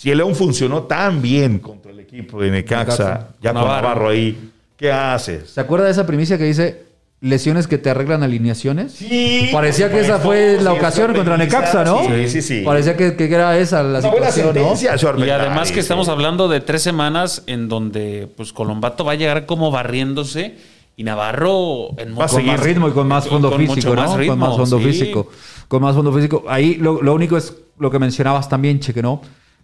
[0.00, 3.88] Si el León funcionó tan bien contra el equipo de Necaxa, ya con Navarro.
[3.88, 5.50] Navarro ahí, ¿qué haces?
[5.50, 6.84] ¿Se acuerda de esa primicia que dice
[7.20, 8.92] lesiones que te arreglan alineaciones?
[8.92, 9.50] Sí.
[9.52, 12.00] Parecía que esa fue la ocasión contra Necaxa, ¿no?
[12.06, 12.62] Sí, sí, sí.
[12.64, 15.26] Parecía que, que era esa la Una buena situación, ¿no?
[15.26, 19.44] Y además que estamos hablando de tres semanas en donde pues Colombato va a llegar
[19.44, 20.54] como barriéndose
[20.96, 22.52] y Navarro en Va a Con seguir.
[22.52, 24.00] más ritmo y con más fondo Con físico, ¿no?
[24.00, 24.84] más ritmo, con más fondo sí.
[24.84, 25.30] físico.
[25.68, 26.44] Con más fondo físico.
[26.48, 29.20] Ahí lo, lo único es lo que mencionabas también, Cheque, ¿no?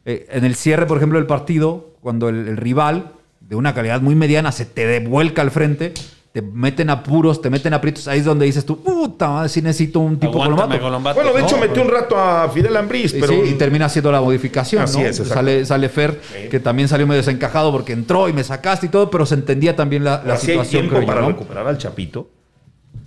[0.06, 4.00] Eh, en el cierre, por ejemplo, del partido, cuando el, el rival de una calidad
[4.00, 5.92] muy mediana se te devuelca al frente,
[6.32, 10.00] te meten apuros, te meten aprietos, ahí es donde dices tú, puta madre, sí necesito
[10.00, 10.78] un tipo colombato.
[10.80, 11.20] Colombato.
[11.20, 13.32] Bueno, de hecho, No, metió un rato a Fidel Ambriz, Sí, pero.
[13.32, 15.06] sí, y termina haciendo la modificación, Así ¿no?
[15.06, 18.88] es, sale, sale Fer, que también salió medio desencajado porque entró y me sacaste y
[18.90, 21.28] todo, pero se entendía también la, la Así hay situación, tiempo creo yo, para ¿no?
[21.28, 22.28] recuperar al Chapito.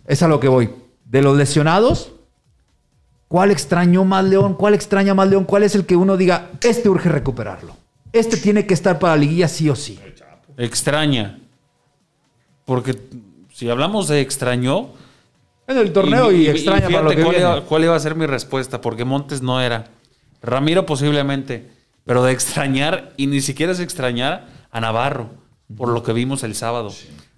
[0.07, 0.69] Es a lo que voy.
[1.05, 2.11] De los lesionados,
[3.29, 4.55] ¿cuál extrañó más León?
[4.55, 5.45] ¿Cuál extraña más León?
[5.45, 7.77] ¿Cuál es el que uno diga, este urge recuperarlo?
[8.11, 9.97] Este tiene que estar para la liguilla sí o sí.
[10.57, 11.39] Extraña.
[12.65, 12.99] Porque
[13.53, 14.89] si hablamos de extrañó.
[15.67, 17.39] En el torneo y, extraña para lo que cuál, viene.
[17.39, 19.91] iba, cuál iba a ser mi respuesta, porque Montes no era.
[20.41, 21.69] Ramiro posiblemente,
[22.05, 25.29] pero de extrañar, y ni siquiera es extrañar a Navarro,
[25.77, 26.91] por lo que vimos el sábado.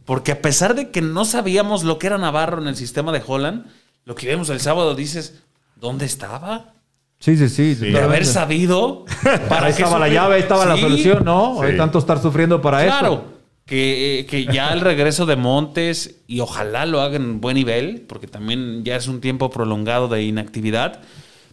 [0.06, 3.22] Porque a pesar de que no sabíamos lo que era Navarro en el sistema de
[3.26, 3.66] Holland,
[4.06, 5.44] lo que vimos el sábado dices,
[5.82, 6.76] ¿dónde estaba?
[7.20, 7.76] Sí, sí, sí.
[7.76, 9.06] De haber sabido.
[9.50, 10.14] Para ahí qué estaba la sufrir.
[10.22, 11.58] llave, ahí estaba la Sí, solución, ¿no?
[11.60, 11.66] Sí.
[11.68, 12.98] Hay tanto estar sufriendo para eso.
[13.00, 13.24] Claro.
[13.66, 18.06] Que, eh, que ya el regreso de Montes, y ojalá lo hagan en buen nivel,
[18.08, 21.00] porque también ya es un tiempo prolongado de inactividad,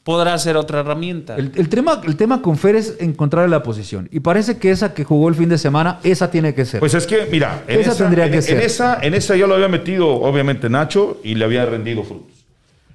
[0.04, 1.36] podrá ser otra herramienta.
[1.36, 4.08] El, el tema, el tema con Fer es encontrar la posición.
[4.10, 6.80] Y parece que esa que jugó el fin de semana, esa tiene que ser.
[6.80, 8.60] Pues es que, mira, en Esa esa, tendría en, que en ser.
[8.62, 12.32] esa, en esa ya lo había metido, obviamente, Nacho y le había rendido frutos.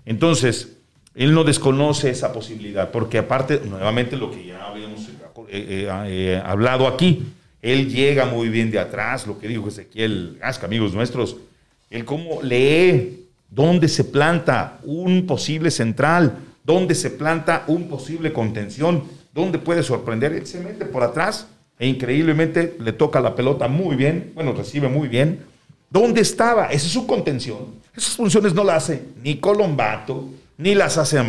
[0.05, 0.69] Entonces,
[1.15, 5.11] él no desconoce esa posibilidad, porque aparte, nuevamente, lo que ya habíamos eh,
[5.49, 7.23] eh, eh, hablado aquí,
[7.61, 11.37] él llega muy bien de atrás, lo que dijo Ezequiel Gasca, amigos nuestros,
[11.89, 19.03] él cómo lee dónde se planta un posible central, dónde se planta un posible contención,
[19.33, 21.47] dónde puede sorprender, él se mete por atrás
[21.77, 25.45] e increíblemente le toca la pelota muy bien, bueno, recibe muy bien.
[25.89, 26.67] ¿Dónde estaba?
[26.67, 27.75] Esa es su contención.
[27.95, 31.21] Esas funciones no las hace ni Colombato, ni las hace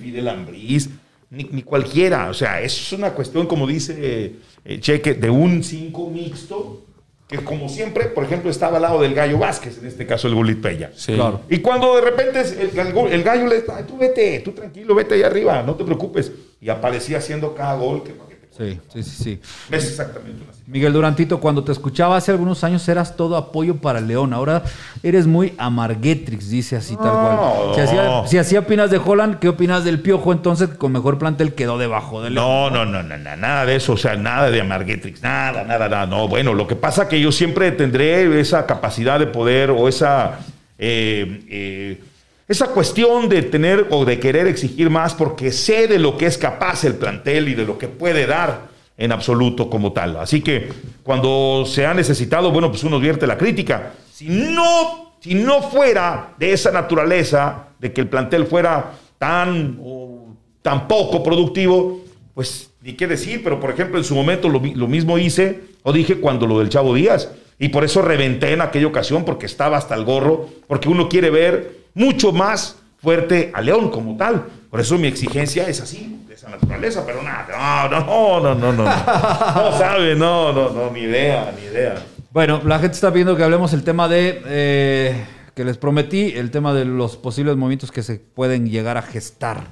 [0.00, 0.88] Fidel Ambriz,
[1.30, 2.28] ni, ni cualquiera.
[2.30, 6.82] O sea, es una cuestión, como dice eh, Cheque, de un 5 mixto,
[7.28, 10.34] que como siempre, por ejemplo, estaba al lado del Gallo Vázquez, en este caso el
[10.36, 10.92] Gulit Pella.
[10.94, 11.14] Sí.
[11.14, 11.40] Claro.
[11.50, 15.16] Y cuando de repente el, el- el gallo le "Ay, tú vete, tú tranquilo, vete
[15.16, 16.30] ahí arriba, no te preocupes.
[16.60, 18.12] Y aparecía haciendo cada gol que,
[18.56, 19.40] Sí, sí, sí, sí.
[19.70, 20.64] Es exactamente una situación.
[20.72, 24.32] Miguel Durantito, cuando te escuchaba hace algunos años eras todo apoyo para el León.
[24.32, 24.62] Ahora
[25.02, 27.36] eres muy amarguetrix, dice así tal cual.
[27.36, 27.74] No.
[27.74, 30.32] Si hacía- si así opinas de Holland, ¿qué opinas del Piojo?
[30.32, 32.46] Entonces, con mejor plantel quedó debajo del León.
[32.46, 35.88] No, no, no, no, no, nada de eso, o sea, nada de Amarguetrix, nada, nada,
[35.88, 36.06] nada.
[36.06, 40.38] No, bueno, lo que pasa que yo siempre tendré esa capacidad de poder o esa,
[40.78, 42.00] eh, eh,
[42.48, 46.38] esa cuestión de tener o de querer exigir más porque sé de lo que es
[46.38, 48.68] capaz el plantel y de lo que puede dar
[48.98, 50.16] en absoluto como tal.
[50.16, 50.68] Así que
[51.02, 53.92] cuando se ha necesitado, bueno, pues uno vierte la crítica.
[54.12, 60.28] Si no, si no fuera de esa naturaleza, de que el plantel fuera tan o
[60.62, 62.00] tan poco productivo,
[62.32, 65.60] pues ni qué decir, pero por ejemplo en su momento lo, mi- lo mismo hice
[65.82, 67.28] o dije cuando lo del Chavo Díaz.
[67.58, 71.30] Y por eso reventé en aquella ocasión porque estaba hasta el gorro, porque uno quiere
[71.30, 74.44] ver mucho más fuerte a León como tal.
[74.70, 78.72] Por eso mi exigencia es así, de esa naturaleza, pero nada, no, no, no, no,
[78.72, 78.84] no, no,
[79.70, 81.94] no sabe, no, no, no, ni idea, ni idea.
[82.30, 86.50] Bueno, la gente está viendo que hablemos el tema de eh, que les prometí, el
[86.50, 89.64] tema de los posibles movimientos que se pueden llegar a gestar.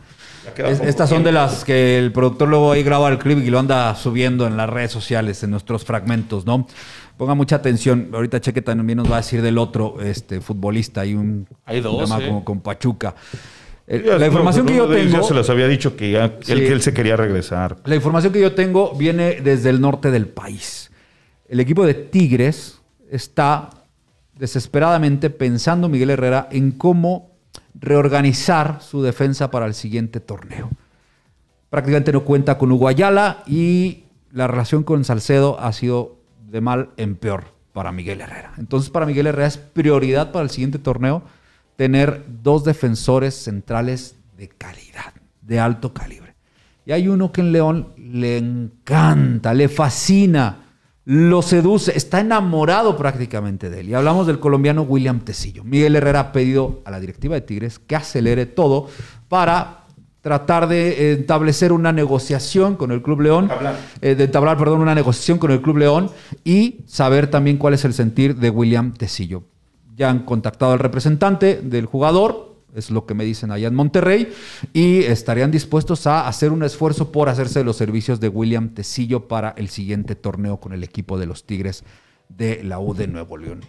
[0.56, 3.58] Es- estas son de las que el productor luego ahí graba el clip y lo
[3.58, 6.66] anda subiendo en las redes sociales, en nuestros fragmentos, ¿no?
[7.16, 8.10] Ponga mucha atención.
[8.12, 11.02] Ahorita Cheque también nos va a decir del otro este, futbolista.
[11.02, 12.26] Hay un Hay dos, tema ¿eh?
[12.28, 13.14] como con Pachuca.
[13.86, 15.10] Eh, Ya, la información no, que yo tengo.
[15.10, 16.52] Ya se los había dicho que, ya, Sí.
[16.52, 17.76] él, que él se quería regresar.
[17.84, 20.90] La información que yo tengo viene desde el norte del país.
[21.48, 23.70] El equipo de Tigres está
[24.36, 27.30] desesperadamente pensando, Miguel Herrera, en cómo
[27.78, 30.70] reorganizar su defensa para el siguiente torneo.
[31.70, 36.18] Prácticamente no cuenta con Hugo Ayala y la relación con Salcedo ha sido
[36.54, 38.54] de mal en peor para Miguel Herrera.
[38.58, 41.24] Entonces para Miguel Herrera es prioridad para el siguiente torneo
[41.74, 46.36] tener dos defensores centrales de calidad, de alto calibre.
[46.86, 50.66] Y hay uno que en León le encanta, le fascina,
[51.04, 53.88] lo seduce, está enamorado prácticamente de él.
[53.88, 55.64] Y hablamos del colombiano William Tecillo.
[55.64, 58.88] Miguel Herrera ha pedido a la directiva de Tigres que acelere todo
[59.28, 59.83] para
[60.24, 63.50] tratar de establecer una negociación con el Club León,
[64.00, 66.10] eh, de entablar, perdón, una negociación con el Club León
[66.42, 69.42] y saber también cuál es el sentir de William Tecillo.
[69.94, 74.32] Ya han contactado al representante del jugador, es lo que me dicen allá en Monterrey,
[74.72, 79.50] y estarían dispuestos a hacer un esfuerzo por hacerse los servicios de William Tecillo para
[79.58, 81.84] el siguiente torneo con el equipo de los Tigres
[82.30, 83.60] de la U de Nuevo León.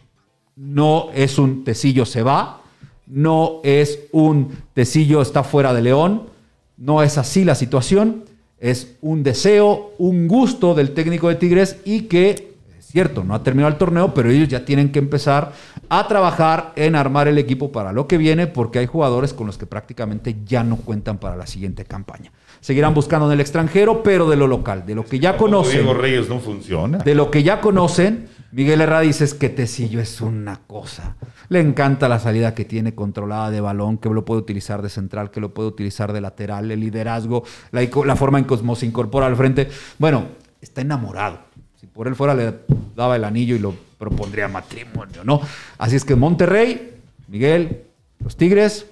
[0.56, 2.62] No es un Tecillo se va,
[3.08, 6.34] no es un Tecillo está fuera de León,
[6.78, 8.26] no es así la situación,
[8.60, 13.44] es un deseo, un gusto del técnico de Tigres y que, es cierto, no ha
[13.44, 15.54] terminado el torneo, pero ellos ya tienen que empezar
[15.90, 19.58] a trabajar en armar el equipo para lo que viene porque hay jugadores con los
[19.58, 22.32] que prácticamente ya no cuentan para la siguiente campaña.
[22.62, 25.84] Seguirán buscando en el extranjero, pero de lo local, de lo que ya conocen.
[25.84, 26.98] Diego Reyes no funciona.
[27.00, 31.18] De lo que ya conocen, Miguel Herrera dice que Tecillo es una cosa.
[31.50, 35.30] Le encanta la salida que tiene controlada de balón, que lo puede utilizar de central,
[35.30, 39.36] que lo puede utilizar de lateral, el liderazgo, la, forma en cómo se incorpora al
[39.36, 39.68] frente.
[40.00, 40.28] Bueno,
[40.62, 41.40] está enamorado.
[41.82, 42.54] Si por él fuera le
[42.96, 45.42] daba el anillo y lo propondría matrimonio, ¿no?
[45.78, 46.94] Así es que Monterrey,
[47.28, 47.84] Miguel,
[48.24, 48.86] los Tigres,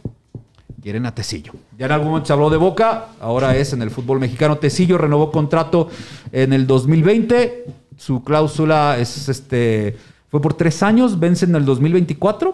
[0.82, 1.54] quieren a Tecillo.
[1.78, 4.58] Ya en algún momento se habló de Boca, ahora es en el fútbol mexicano.
[4.58, 5.90] Tecillo renovó contrato
[6.34, 7.83] en el 2020.
[8.06, 9.96] Su cláusula es este
[10.30, 12.54] fue por tres años, vence en el 2024.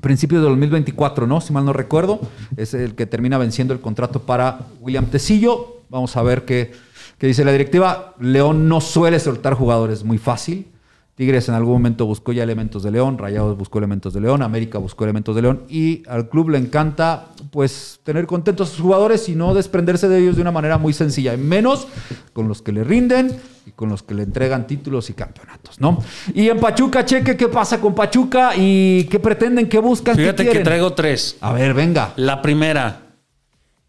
[0.00, 1.40] principios de 2024, ¿no?
[1.40, 2.18] Si mal no recuerdo.
[2.56, 5.82] Es el que termina venciendo el contrato para William Tecillo.
[5.88, 6.72] Vamos a ver qué,
[7.18, 8.16] qué dice la directiva.
[8.18, 10.71] León no suele soltar jugadores muy fácil.
[11.14, 14.78] Tigres en algún momento buscó ya elementos de León, Rayados buscó elementos de León, América
[14.78, 19.28] buscó elementos de León y al club le encanta pues tener contentos a sus jugadores
[19.28, 21.86] y no desprenderse de ellos de una manera muy sencilla, menos
[22.32, 25.98] con los que le rinden y con los que le entregan títulos y campeonatos, ¿no?
[26.34, 30.48] Y en Pachuca, cheque, ¿qué pasa con Pachuca y qué pretenden, qué buscan, qué Fíjate
[30.48, 31.36] que traigo tres.
[31.42, 32.14] A ver, venga.
[32.16, 33.02] La primera,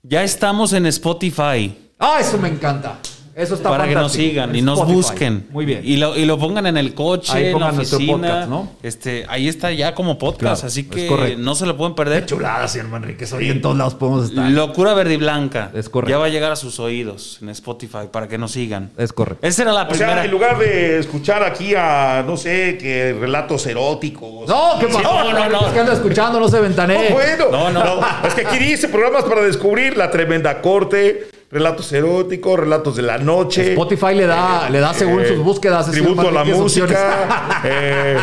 [0.02, 1.74] ya estamos en Spotify.
[1.98, 3.00] Ah, eso me encanta.
[3.36, 4.96] Eso está para que nos sigan y nos Spotify.
[4.96, 5.48] busquen.
[5.50, 5.82] Muy bien.
[5.84, 8.18] Y lo, y lo pongan en el coche, Ahí en la pongan nuestro oficina.
[8.18, 8.72] podcast, ¿no?
[8.84, 12.26] Este, ahí está ya como podcast, Claro, así que no se lo pueden perder.
[12.28, 13.26] Chulada, señor Manrique.
[13.34, 14.50] Hoy en todos lados podemos estar.
[14.52, 15.72] Locura verde y blanca.
[15.74, 16.12] Es correcto.
[16.12, 18.92] Ya va a llegar a sus oídos en Spotify para que nos sigan.
[18.98, 19.46] Es correcto.
[19.48, 20.14] Esa era la O primera.
[20.14, 24.48] sea, en lugar de escuchar aquí a, no sé, que relatos eróticos.
[24.48, 25.02] No, ¿qué pasó?
[25.02, 25.68] no, no, no.
[25.68, 27.10] Es que anda escuchando, no se ventanee.
[27.10, 27.46] No, bueno.
[27.52, 28.00] No, no.
[28.28, 33.18] Es que aquí dice programas para descubrir la tremenda corte, relatos eróticos, relatos de la
[33.20, 33.72] noche.
[33.72, 35.90] Spotify le da, le da según eh, sus búsquedas.
[35.92, 37.62] Tributo a la música.
[37.64, 38.18] eh,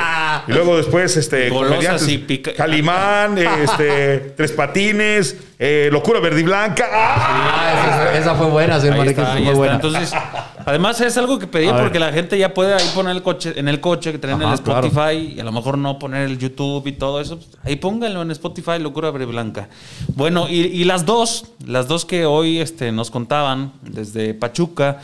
[0.49, 1.49] y luego después, este.
[1.49, 4.35] Golosas comediantes, y pica- Calimán, este.
[4.37, 6.87] Tres Patines, eh, Locura Verde y Blanca.
[6.93, 8.09] ¡Ah!
[8.13, 9.75] Esa, esa fue buena, señor ahí fue buena.
[9.77, 10.13] Entonces,
[10.71, 11.83] además es algo que A ver.
[11.83, 14.49] porque la gente ya puede ahí poner el coche, en el coche, que traen Ajá,
[14.49, 17.37] el Spotify y a lo mejor no poner el YouTube y todo eso.
[17.37, 19.69] pues, ahí pónganlo en Spotify, Locura Blanca.
[20.15, 24.99] Bueno, y, y las dos, las dos que hoy este, nos contaban desde Pachuca.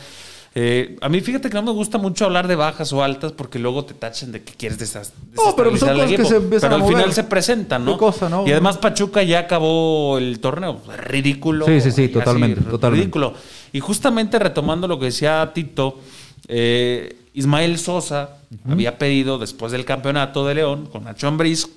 [0.59, 3.59] eh, a mí fíjate que no me gusta mucho hablar de bajas o altas porque
[3.59, 6.73] luego te tachan de que quieres desas- No, pero son cosas que se empiezan Pero
[6.73, 6.95] a al mover.
[6.97, 7.91] final se presentan, ¿no?
[7.93, 8.47] Qué cosa, ¿no?
[8.47, 10.81] Y además Pachuca ya acabó el torneo.
[10.97, 11.65] Ridículo.
[11.67, 13.01] Sí, sí, sí, así, totalmente, totalmente.
[13.03, 13.33] Ridículo.
[13.77, 15.99] Y justamente retomando lo que decía Tito,
[16.47, 21.69] eh, Ismael Sosa había pedido después del campeonato de León con Nacho Ambriz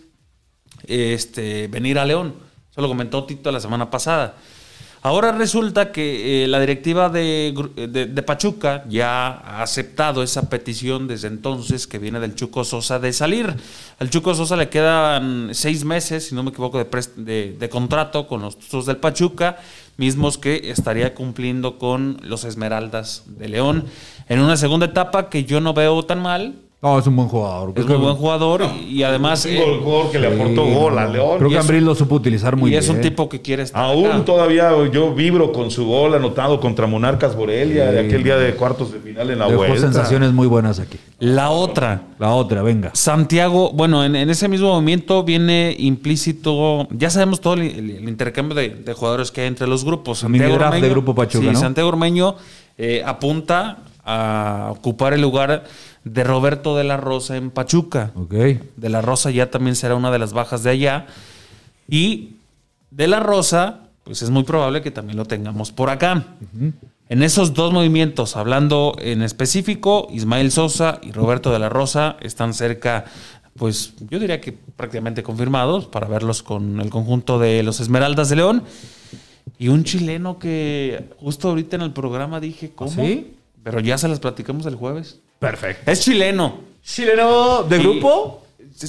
[0.86, 2.36] este, venir a León.
[2.70, 4.38] Eso lo comentó Tito la semana pasada.
[5.02, 7.54] Ahora resulta que eh, la directiva de,
[7.88, 13.14] de- Pachuca ya ha aceptado esa petición desde entonces que viene del Chuco Sosa de
[13.14, 13.54] salir.
[13.98, 16.86] Al Chuco Sosa le quedan seis meses, si no me equivoco, de,
[17.16, 19.56] de- de contrato con los Tuzos del Pachuca,
[19.96, 23.86] mismos que estaría cumpliendo con los Esmeraldas de León
[24.28, 26.56] en una segunda etapa que yo no veo tan mal.
[26.82, 27.74] No, es un buen jugador.
[27.76, 29.44] Es que- buen jugador y, y además...
[29.44, 31.36] Un eh, gol- jugador que le aportó Sí, gol a León.
[31.36, 32.82] Creo Y que es- Ambril lo supo utilizar muy y bien.
[32.82, 34.24] es un tipo que quiere estar Aún acá.
[34.24, 38.92] todavía yo vibro con su gol anotado contra Monarcas Morelia de aquel día de cuartos
[38.92, 39.78] de final en la Dejó vuelta.
[39.78, 40.96] sensaciones muy buenas aquí.
[41.18, 42.92] La otra, La otra, venga.
[42.94, 48.08] Santiago, bueno, en, en ese mismo movimiento viene implícito, ya sabemos todo el, el- el
[48.08, 50.24] intercambio de, de jugadores que hay entre los grupos.
[50.26, 51.58] Mini draft de Grupo Pachuca, sí, ¿no?
[51.60, 52.36] Santiago Ormeño
[52.78, 55.64] eh, apunta a ocupar el lugar
[56.04, 58.12] de Roberto de la Rosa en Pachuca.
[58.76, 61.06] De la Rosa ya también será una de las bajas de allá.
[61.88, 62.36] Y
[62.90, 66.24] de la Rosa, pues es muy probable que también lo tengamos por acá.
[67.08, 72.54] En esos dos movimientos, hablando en específico, Ismael Sosa y Roberto de la Rosa están
[72.54, 73.04] cerca,
[73.56, 78.36] pues yo diría que prácticamente confirmados para verlos con el conjunto de los Esmeraldas de
[78.36, 78.62] León.
[79.58, 82.90] Y un chileno que justo ahorita en el programa dije, ¿cómo?
[82.90, 83.34] ¿Sí?
[83.62, 85.20] Pero ya se las platicamos el jueves.
[85.40, 85.90] Perfecto.
[85.90, 86.60] Es chileno.
[86.84, 88.36] ¿Chileno de Y- grupo?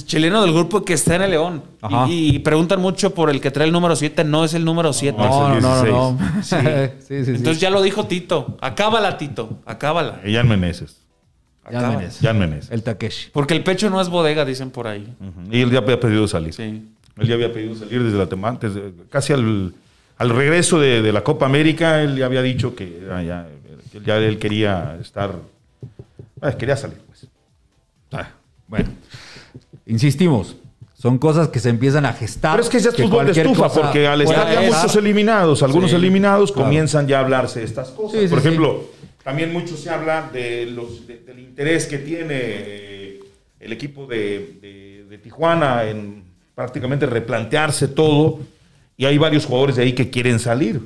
[0.06, 1.62] Chileno del grupo que está en el León.
[1.82, 2.06] Ajá.
[2.08, 4.24] Y, y preguntan mucho por el que trae el número 7.
[4.24, 5.18] No es el número 7.
[5.18, 6.12] No, no, no, no.
[6.12, 6.42] no.
[6.42, 6.56] Sí.
[7.00, 7.30] Sí, sí, sí.
[7.32, 8.56] Entonces ya lo dijo Tito.
[8.62, 9.58] Acábala, Tito.
[9.66, 10.20] Acábala.
[10.24, 10.96] Eh, Jan Meneses.
[11.64, 11.98] Ya Acábala.
[11.98, 12.20] Meneses.
[12.22, 12.70] Jan Meneses.
[12.70, 13.30] El Takeshi.
[13.32, 15.06] Porque el pecho no es bodega, dicen por ahí.
[15.50, 16.54] Y él ya había pedido salir.
[16.54, 16.88] Sí.
[17.18, 19.74] Él ya había pedido salir desde la tema- desde- casi al,
[20.16, 22.00] al regreso de, de la Copa América.
[22.02, 23.46] Él ya había dicho que ya,
[23.92, 25.32] que ya él quería estar.
[26.42, 27.26] Ah, quería salir, pues.
[28.12, 28.28] Ah,
[28.68, 28.90] bueno.
[29.86, 30.56] Insistimos.
[30.94, 32.52] Son cosas que se empiezan a gestar.
[32.52, 35.90] Pero es que ya es fútbol de estufa, porque al estar ya muchos eliminados, algunos
[35.90, 36.66] Sí, eliminados, claro.
[36.68, 38.20] comienzan ya a hablarse de estas cosas.
[38.20, 38.46] Sí, Por sí.
[38.46, 38.84] ejemplo,
[39.24, 43.20] también mucho se habla de los, de- del interés que tiene eh,
[43.58, 46.22] el equipo de, de- de Tijuana en
[46.54, 48.38] prácticamente replantearse todo.
[48.96, 50.80] Y hay varios jugadores de ahí que quieren salir.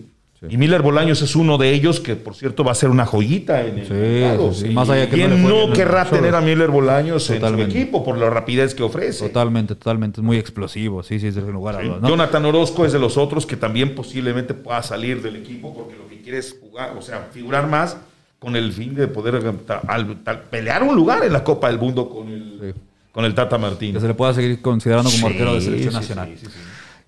[0.49, 3.63] Y Miller Bolaños es uno de ellos que, por cierto, va a ser una joyita
[3.65, 4.53] en el Sí, mercado.
[4.53, 4.75] sí, sí.
[4.75, 7.79] Más allá que no ¿Quién no, querrá tener a Miller Bolaños en su Totalmente.
[7.79, 9.27] equipo por la rapidez que ofrece?
[9.29, 10.21] Totalmente, totalmente.
[10.21, 11.03] Es muy explosivo.
[11.03, 11.87] Sí, sí, lugar a Sí.
[11.89, 12.03] dudas.
[12.03, 12.09] ¿no?
[12.09, 16.07] Jonathan Orozco es de los otros que también posiblemente pueda salir del equipo porque lo
[16.09, 17.97] que quiere es jugar, o sea, figurar más
[18.39, 21.79] con el fin de poder ta- al- tal- pelear un lugar en la Copa del
[21.79, 22.75] Mundo con el,
[23.11, 23.95] con el Tata Martino.
[23.95, 26.35] Que se le pueda seguir considerando como arquero de selección sí, nacional.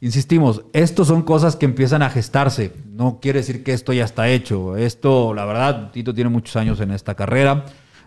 [0.00, 2.72] Insistimos, estos son cosas que empiezan a gestarse.
[2.92, 4.76] No quiere decir que esto ya está hecho.
[4.76, 7.64] Esto, la verdad, Tito tiene muchos años en esta carrera.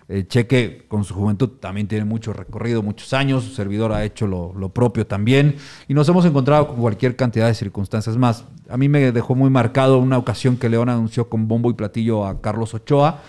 [0.08, 4.28] Eh, Cheque con su juventud también tiene mucho recorrido, muchos años, su servidor ha hecho
[4.28, 5.56] lo, lo propio también
[5.88, 8.44] y nos hemos encontrado con cualquier cantidad de circunstancias más.
[8.68, 12.26] A mí me dejó muy marcado una ocasión que León anunció con bombo y platillo
[12.26, 13.22] a Carlos Ochoa.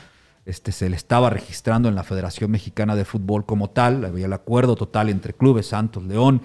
[0.45, 4.33] Este, se le estaba registrando en la Federación Mexicana de Fútbol como tal, había el
[4.33, 6.43] acuerdo total entre clubes, Santos, León,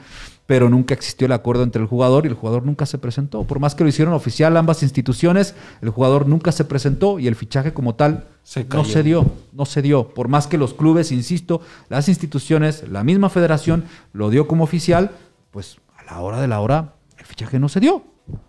[0.47, 3.43] pero nunca existió el acuerdo entre el jugador y el jugador nunca se presentó.
[3.43, 7.35] Por más que lo hicieron oficial ambas instituciones, el jugador nunca se presentó y el
[7.35, 10.07] fichaje como tal Se no se dio, no se dio.
[10.09, 13.83] Por más que los clubes, insisto, las instituciones, la misma federación
[14.13, 15.11] lo dio como oficial,
[15.51, 18.01] pues a la hora de la hora el fichaje no se dio,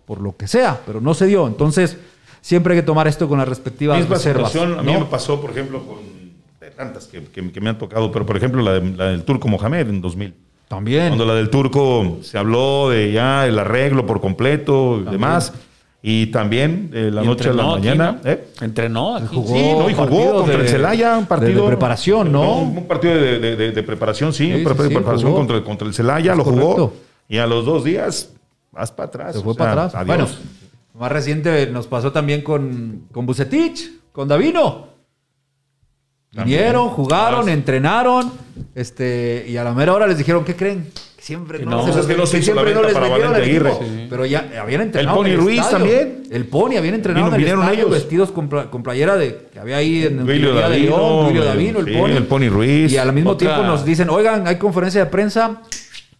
[0.05, 1.47] por lo que sea, pero no se dio.
[1.47, 1.97] Entonces,
[2.39, 4.51] siempre hay que tomar esto con las respectivas misma reservas.
[4.53, 5.97] situación, a mí me pasó, por ejemplo, con
[6.77, 9.49] tantas que, que- que me han tocado, pero por ejemplo la, de- la del Turco
[9.49, 10.33] Mohamed en 2000.
[10.69, 11.07] También.
[11.09, 15.51] Cuando la del Turco se habló de ya el arreglo por completo y demás.
[16.01, 18.19] Y también de la Y noche a la aquí, mañana.
[18.23, 18.29] ¿no?
[18.31, 18.47] ¿eh?
[18.61, 19.35] Entrenó aquí.
[19.35, 21.61] Jugó Sí, no, y jugó contra de- el Celaya, un de- partido.
[21.63, 22.59] de preparación, ¿no?
[22.61, 25.31] Un partido de, de- de- de preparación, sí, Sí, un partido sí, de sí, preparación
[25.31, 25.39] jugó.
[25.41, 26.93] contra, contra el Celaya, lo jugó.
[27.27, 28.31] Y a los dos días,
[28.71, 29.35] vas para atrás.
[29.35, 29.95] Se fue o sea, para atrás.
[29.95, 30.07] adiós.
[30.07, 30.27] Bueno,
[30.99, 34.87] más reciente nos pasó también con, con Bucetich, con Davino.
[36.33, 36.59] También.
[36.59, 37.51] Vinieron, jugaron, Ah, sí.
[37.51, 38.31] entrenaron,
[38.75, 40.87] este, y a la mera hora les dijeron, ¿qué creen?
[41.17, 41.83] Que siempre no, no.
[41.83, 43.79] Pues es que no se hizo siempre la venta para metieron al Valente equipo.
[43.81, 44.07] Aguirre.
[44.09, 45.21] Pero ya habían entrenado.
[45.25, 45.77] El en Pony Ruiz estadio.
[45.77, 46.23] también.
[46.31, 47.89] El Pony habían entrenado Vino- en el vinieron ellos.
[47.91, 51.85] vestidos con, con playera de que había ahí en de Davino, Duilio el- Davino, el
[51.85, 52.09] sí, Pony.
[52.11, 52.91] el Pony Ruiz.
[52.93, 55.61] Y al mismo Otra- tiempo nos dicen, oigan, hay conferencia de prensa,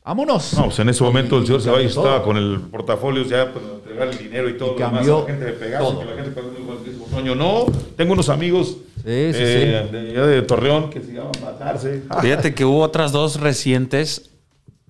[0.03, 0.53] vámonos.
[0.55, 4.07] No, pues en ese momento el señor Ceballos estaba con el portafolio ya para entregar
[4.07, 4.75] el dinero y todo.
[4.75, 6.49] Y lo demás cambió a la gente de Pegaso, que la gente pagó
[6.83, 7.65] dijo, Toño, no,
[7.95, 12.03] tengo unos amigos sí, eh, De, Torreón que se llaman Matarse.
[12.09, 14.31] Ah, Fíjate que hubo otras dos recientes.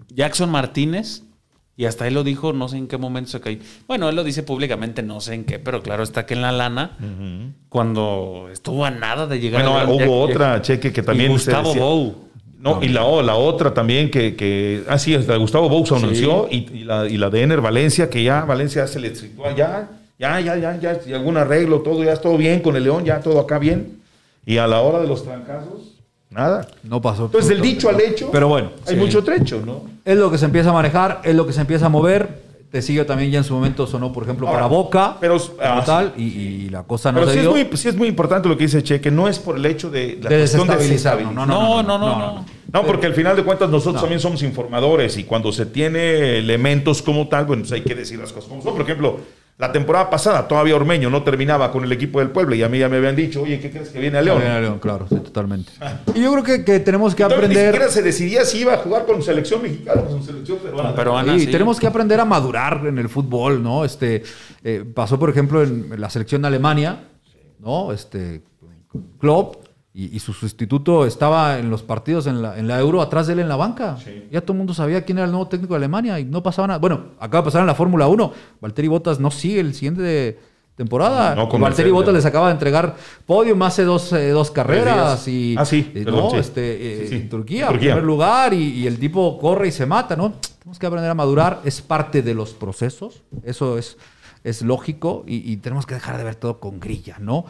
[0.10, 1.24] Jackson Martínez,
[1.78, 3.60] y hasta él lo dijo, no sé en qué momento se cayó.
[3.88, 6.52] Bueno, él lo dice públicamente, no sé en qué, pero claro está que en la
[6.52, 6.98] lana,
[7.70, 11.34] cuando estuvo a nada de llegar Bueno, al- hubo Jack- otra, Cheque, que también y
[11.36, 12.16] Gustavo Bou.
[12.58, 16.84] No, y la, otra también que, que ah, sí, hasta Gustavo Bous anunció y, y
[16.84, 20.58] la, y la de Ener Valencia, que ya Valencia se le situó ya, ya, ya,
[20.58, 23.40] ya, ya, ya, algún arreglo, todo, ya es todo bien con el León, ya todo
[23.40, 23.99] acá bien.
[24.50, 26.00] Y a la hora de los trancazos,
[26.32, 26.68] nada.
[26.84, 27.26] No pasó.
[27.26, 29.84] Entonces, del dicho al hecho, Pero bueno, hay mucho trecho, ¿no?
[30.04, 32.50] es lo que se empieza a manejar, es lo que se empieza a mover.
[32.72, 35.84] Te sigue también ya en su momento sonó, por ejemplo, Ahora, para Boca, pero- ah,
[35.86, 37.52] tal, y, y la cosa no Pero se sí es, dio.
[37.52, 40.20] muy, sí es muy importante lo que dice Cheque, no es por el hecho de
[40.22, 41.18] la de cuestión de desestabilizar.
[41.18, 41.34] desestabilizar.
[41.34, 42.46] No, No, no, no, no.
[42.72, 44.02] No, porque al final de cuentas nosotros No.
[44.02, 48.20] también somos informadores y cuando se tiene elementos como tal, bueno, pues hay que decir
[48.20, 48.74] las cosas como son.
[48.74, 49.18] Por ejemplo,
[49.60, 52.80] la temporada pasada todavía Ormeño no terminaba con el equipo del pueblo y a mí
[52.80, 54.40] ya me habían dicho, oye, ¿qué crees que viene a León?
[54.40, 54.62] León.
[54.62, 55.74] León, claro, sí, totalmente.
[56.16, 57.74] Y yo creo que, que tenemos que Entonces, Ni aprender.
[57.74, 60.96] siquiera se decidía si iba a jugar con selección mexicana o con selección peruana.
[60.96, 61.34] Peruana.
[61.34, 61.52] Sí, sí.
[61.52, 63.84] tenemos que aprender a madurar en el fútbol, ¿no?
[63.84, 64.24] Este
[64.64, 67.10] eh, pasó, por ejemplo, en la selección de Alemania,
[67.60, 67.92] ¿no?
[67.92, 68.42] Este
[69.20, 69.66] Klopp
[70.00, 73.34] y, y su sustituto estaba en los partidos en la, en la Euro atrás de
[73.34, 73.98] él en la banca.
[74.32, 76.68] Ya todo el mundo sabía quién era el nuevo técnico de Alemania y no pasaba
[76.68, 76.80] nada.
[76.80, 78.34] Bueno, acaba de pasar en la Fórmula 1.
[78.62, 80.40] Valtteri Bottas no sigue el siguiente de
[80.76, 81.36] temporada.
[81.36, 82.96] No, con Valtteri Bottas les acaba de entregar
[83.26, 86.38] podium hace dos, eh, dos carreras y Ah, sí, eh, perdón, no, sí.
[86.38, 89.86] este, eh, Sí, en Turquía, En primer lugar y, y el tipo corre y se
[89.86, 90.32] mata, ¿no?
[90.60, 93.98] Tenemos que aprender a madurar, es parte de los procesos, eso es,
[94.46, 97.46] es lógico y, y tenemos que dejar de ver todo con grilla, ¿no?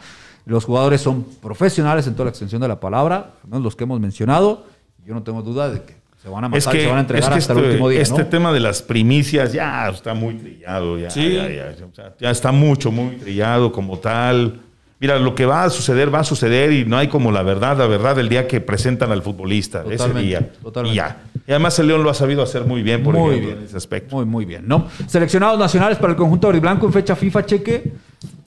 [0.50, 3.84] Los jugadores son profesionales en toda la extensión de la palabra, al menos los que
[3.84, 4.66] hemos mencionado,
[5.06, 6.96] yo no tengo duda de que se van a matar Es y que, se van
[6.98, 8.26] a entregar es que hasta este, el último día, este ¿no?
[8.28, 11.34] tema de las primicias ya está muy trillado, ya, Sí.
[11.34, 14.58] ya, ya, ya está mucho, muy trillado como tal.
[14.98, 17.78] Mira, lo que va a suceder, va a suceder y no hay como la verdad,
[17.78, 20.50] la verdad del día que presentan al futbolista, ese día.
[20.60, 20.94] totalmente.
[20.94, 21.22] Y ya.
[21.46, 23.58] Y además el León lo ha sabido hacer muy bien, por Muy ejemplo, bien.
[23.60, 24.16] en ese aspecto.
[24.16, 24.88] Muy, muy bien, ¿no?
[25.06, 27.92] Seleccionados nacionales para el conjunto y blanco en fecha FIFA, cheque.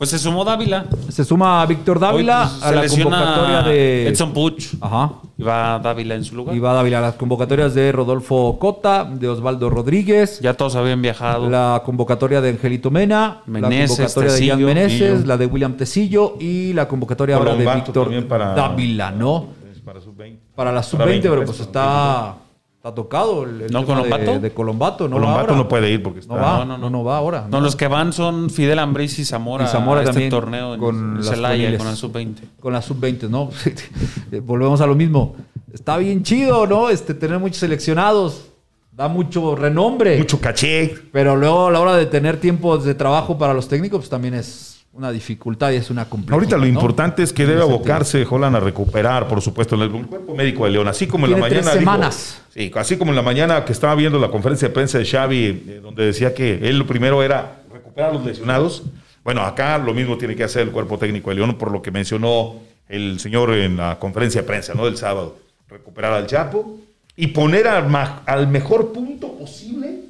[0.04, 0.86] Pues se sumó Dávila.
[1.08, 4.08] Se suma Víctor Dávila Hoy, pues, a la convocatoria de...
[4.10, 4.74] Edson Puch.
[4.82, 5.12] Ajá.
[5.38, 6.54] Y va Dávila en su lugar.
[6.54, 11.02] Y va Dávila a las convocatorias de Rodolfo Cota, de Osvaldo Rodríguez, Ya todos habían
[11.02, 11.50] viajado.
[11.50, 15.26] la convocatoria de Angelito Mena, Meneses, la convocatoria de Jan Tecillo, Meneses, Millo.
[15.26, 19.46] la de William Tecillo y la convocatoria ahora de Víctor para- Dávila, ¿no?
[19.86, 20.38] Para sub-20.
[20.54, 22.36] Para la Para sub-20, 20, pero pues pues, está,
[22.84, 24.40] está tocado el, el ¿No, tema Colombato?
[24.42, 25.08] de Colombato.
[25.08, 26.34] No Colombato no puede ir porque está...
[26.36, 27.04] No va, No, no, no, no, no.
[27.06, 27.48] va ahora.
[27.50, 29.64] No, los que van son Fidel Ambriz y Zamora.
[29.64, 31.78] Y Zamora a este también torneo con Celaya juveniles.
[31.80, 32.36] con el sub-20.
[32.60, 33.50] con la sub-20, ¿no?
[34.42, 35.34] Volvemos a lo mismo.
[35.74, 36.90] Está bien chido, ¿no?
[36.90, 38.48] Este, tener muchos seleccionados.
[38.92, 40.18] Da mucho renombre.
[40.18, 40.94] Mucho caché.
[41.14, 44.34] Pero luego a la hora de tener tiempo de trabajo para los técnicos, pues también
[44.34, 46.34] es una dificultad y es una complejidad.
[46.36, 46.68] Ahorita lo ¿no?
[46.70, 50.66] importante es que En debe abocarse Jolan a recuperar, por supuesto, el, el cuerpo médico
[50.66, 51.72] de León, así como en la tres mañana.
[51.72, 52.42] dijo- semanas.
[52.54, 55.46] sí, así como en la mañana que estaba viendo la conferencia de prensa de Xavi,
[55.46, 58.84] eh, donde decía que él lo primero era recuperar a los lesionados.
[59.24, 61.90] Bueno, acá lo mismo tiene que hacer el cuerpo técnico de León, por lo que
[61.90, 62.56] mencionó
[62.88, 64.86] el señor en la conferencia de prensa, ¿no?
[64.86, 65.38] Del sábado.
[65.70, 66.78] Recuperar al Chapo
[67.16, 70.02] y poner al, mejor punto posible.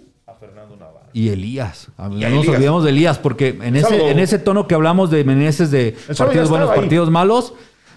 [1.13, 1.87] Y Elías.
[1.97, 2.55] A mí Y no nos Elías.
[2.55, 6.49] olvidemos de Elías, porque en ese, en ese tono que hablamos de Meneses de partidos
[6.49, 6.79] buenos, ahí.
[6.79, 7.53] partidos malos,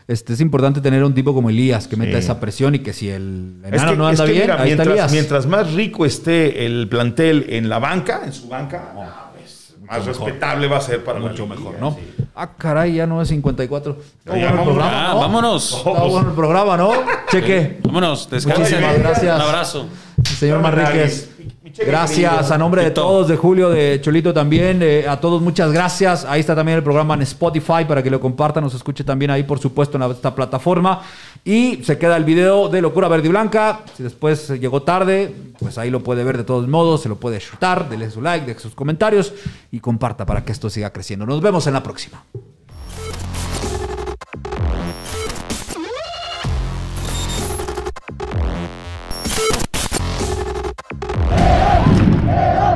[0.09, 2.25] este, es importante tener un tipo como Elías que meta Sí.
[2.25, 4.55] esa presión y que si el Es enano que- no es anda que bien, mira,
[4.63, 5.13] ahí está mientras, Elías.
[5.13, 10.07] mientras más rico esté el plantel en la banca, en su banca, ah, pues, más
[10.07, 10.07] mejor.
[10.27, 11.93] respetable va a ser para Mucho liga, mejor, ¿no?
[11.99, 12.25] sí.
[12.39, 13.97] Ah, caray, ya no es 54.
[14.19, 14.75] Está bueno el vámonos.
[14.75, 15.21] programa, Ah, ¿no?
[15.21, 15.73] vámonos.
[15.79, 16.91] Está bueno el programa, ¿no?
[17.31, 17.79] Cheque.
[17.83, 18.63] Vámonos, descansen.
[18.65, 19.37] Muchísimas gracias.
[19.37, 19.87] Un abrazo.
[20.39, 21.31] Señor Manríquez.
[21.85, 22.55] Gracias querido.
[22.55, 24.81] a nombre de todos, de Julio, de Cholito también.
[24.83, 26.25] eh, a todos, muchas gracias.
[26.25, 29.43] Ahí está también el programa en Spotify para que lo compartan, nos escuche también ahí,
[29.43, 31.03] por supuesto, en la- esta plataforma.
[31.45, 33.81] Y se queda el video de Locura Verde y Blanca.
[33.97, 37.39] Si después llegó tarde, pues ahí lo puede ver de todos modos, se lo puede
[37.39, 39.33] chutar, dele su like, deje sus comentarios
[39.73, 41.27] y comparta para que esto siga creciendo.
[41.27, 42.23] Nos vemos en la próxima.
[52.47, 52.76] Yeah.